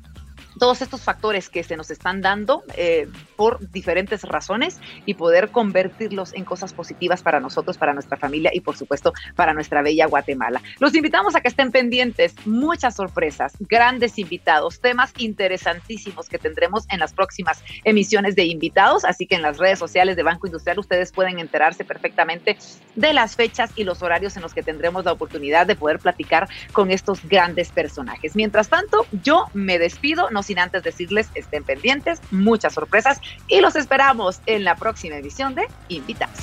todos 0.59 0.81
estos 0.81 1.01
factores 1.01 1.49
que 1.49 1.63
se 1.63 1.75
nos 1.75 1.89
están 1.89 2.21
dando 2.21 2.63
eh, 2.75 3.07
por 3.35 3.71
diferentes 3.71 4.23
razones 4.23 4.79
y 5.05 5.15
poder 5.15 5.49
convertirlos 5.49 6.33
en 6.33 6.45
cosas 6.45 6.73
positivas 6.73 7.23
para 7.23 7.39
nosotros, 7.39 7.77
para 7.77 7.93
nuestra 7.93 8.17
familia 8.17 8.51
y 8.53 8.61
por 8.61 8.77
supuesto 8.77 9.13
para 9.35 9.53
nuestra 9.53 9.81
bella 9.81 10.05
Guatemala. 10.05 10.61
Los 10.79 10.93
invitamos 10.93 11.35
a 11.35 11.41
que 11.41 11.47
estén 11.47 11.71
pendientes, 11.71 12.35
muchas 12.45 12.95
sorpresas, 12.95 13.53
grandes 13.59 14.19
invitados, 14.19 14.79
temas 14.79 15.13
interesantísimos 15.17 16.29
que 16.29 16.37
tendremos 16.37 16.85
en 16.89 16.99
las 16.99 17.13
próximas 17.13 17.63
emisiones 17.83 18.35
de 18.35 18.45
invitados, 18.45 19.05
así 19.05 19.25
que 19.25 19.35
en 19.35 19.41
las 19.41 19.57
redes 19.57 19.79
sociales 19.79 20.15
de 20.15 20.23
Banco 20.23 20.47
Industrial 20.47 20.77
ustedes 20.77 21.11
pueden 21.11 21.39
enterarse 21.39 21.85
perfectamente 21.85 22.57
de 22.95 23.13
las 23.13 23.35
fechas 23.35 23.71
y 23.75 23.83
los 23.85 24.03
horarios 24.03 24.35
en 24.35 24.41
los 24.41 24.53
que 24.53 24.63
tendremos 24.63 25.05
la 25.05 25.13
oportunidad 25.13 25.65
de 25.65 25.75
poder 25.75 25.99
platicar 25.99 26.49
con 26.73 26.91
estos 26.91 27.23
grandes 27.23 27.69
personajes. 27.71 28.35
Mientras 28.35 28.69
tanto, 28.69 29.05
yo 29.23 29.45
me 29.53 29.79
despido, 29.79 30.29
nos 30.29 30.48
sin 30.49 30.57
antes 30.57 30.81
decirles 30.81 31.29
estén 31.35 31.63
pendientes, 31.63 32.19
muchas 32.31 32.73
sorpresas 32.73 33.21
y 33.47 33.61
los 33.61 33.75
esperamos 33.75 34.41
en 34.47 34.63
la 34.63 34.75
próxima 34.75 35.15
edición 35.15 35.53
de 35.53 35.67
Invitados. 35.89 36.39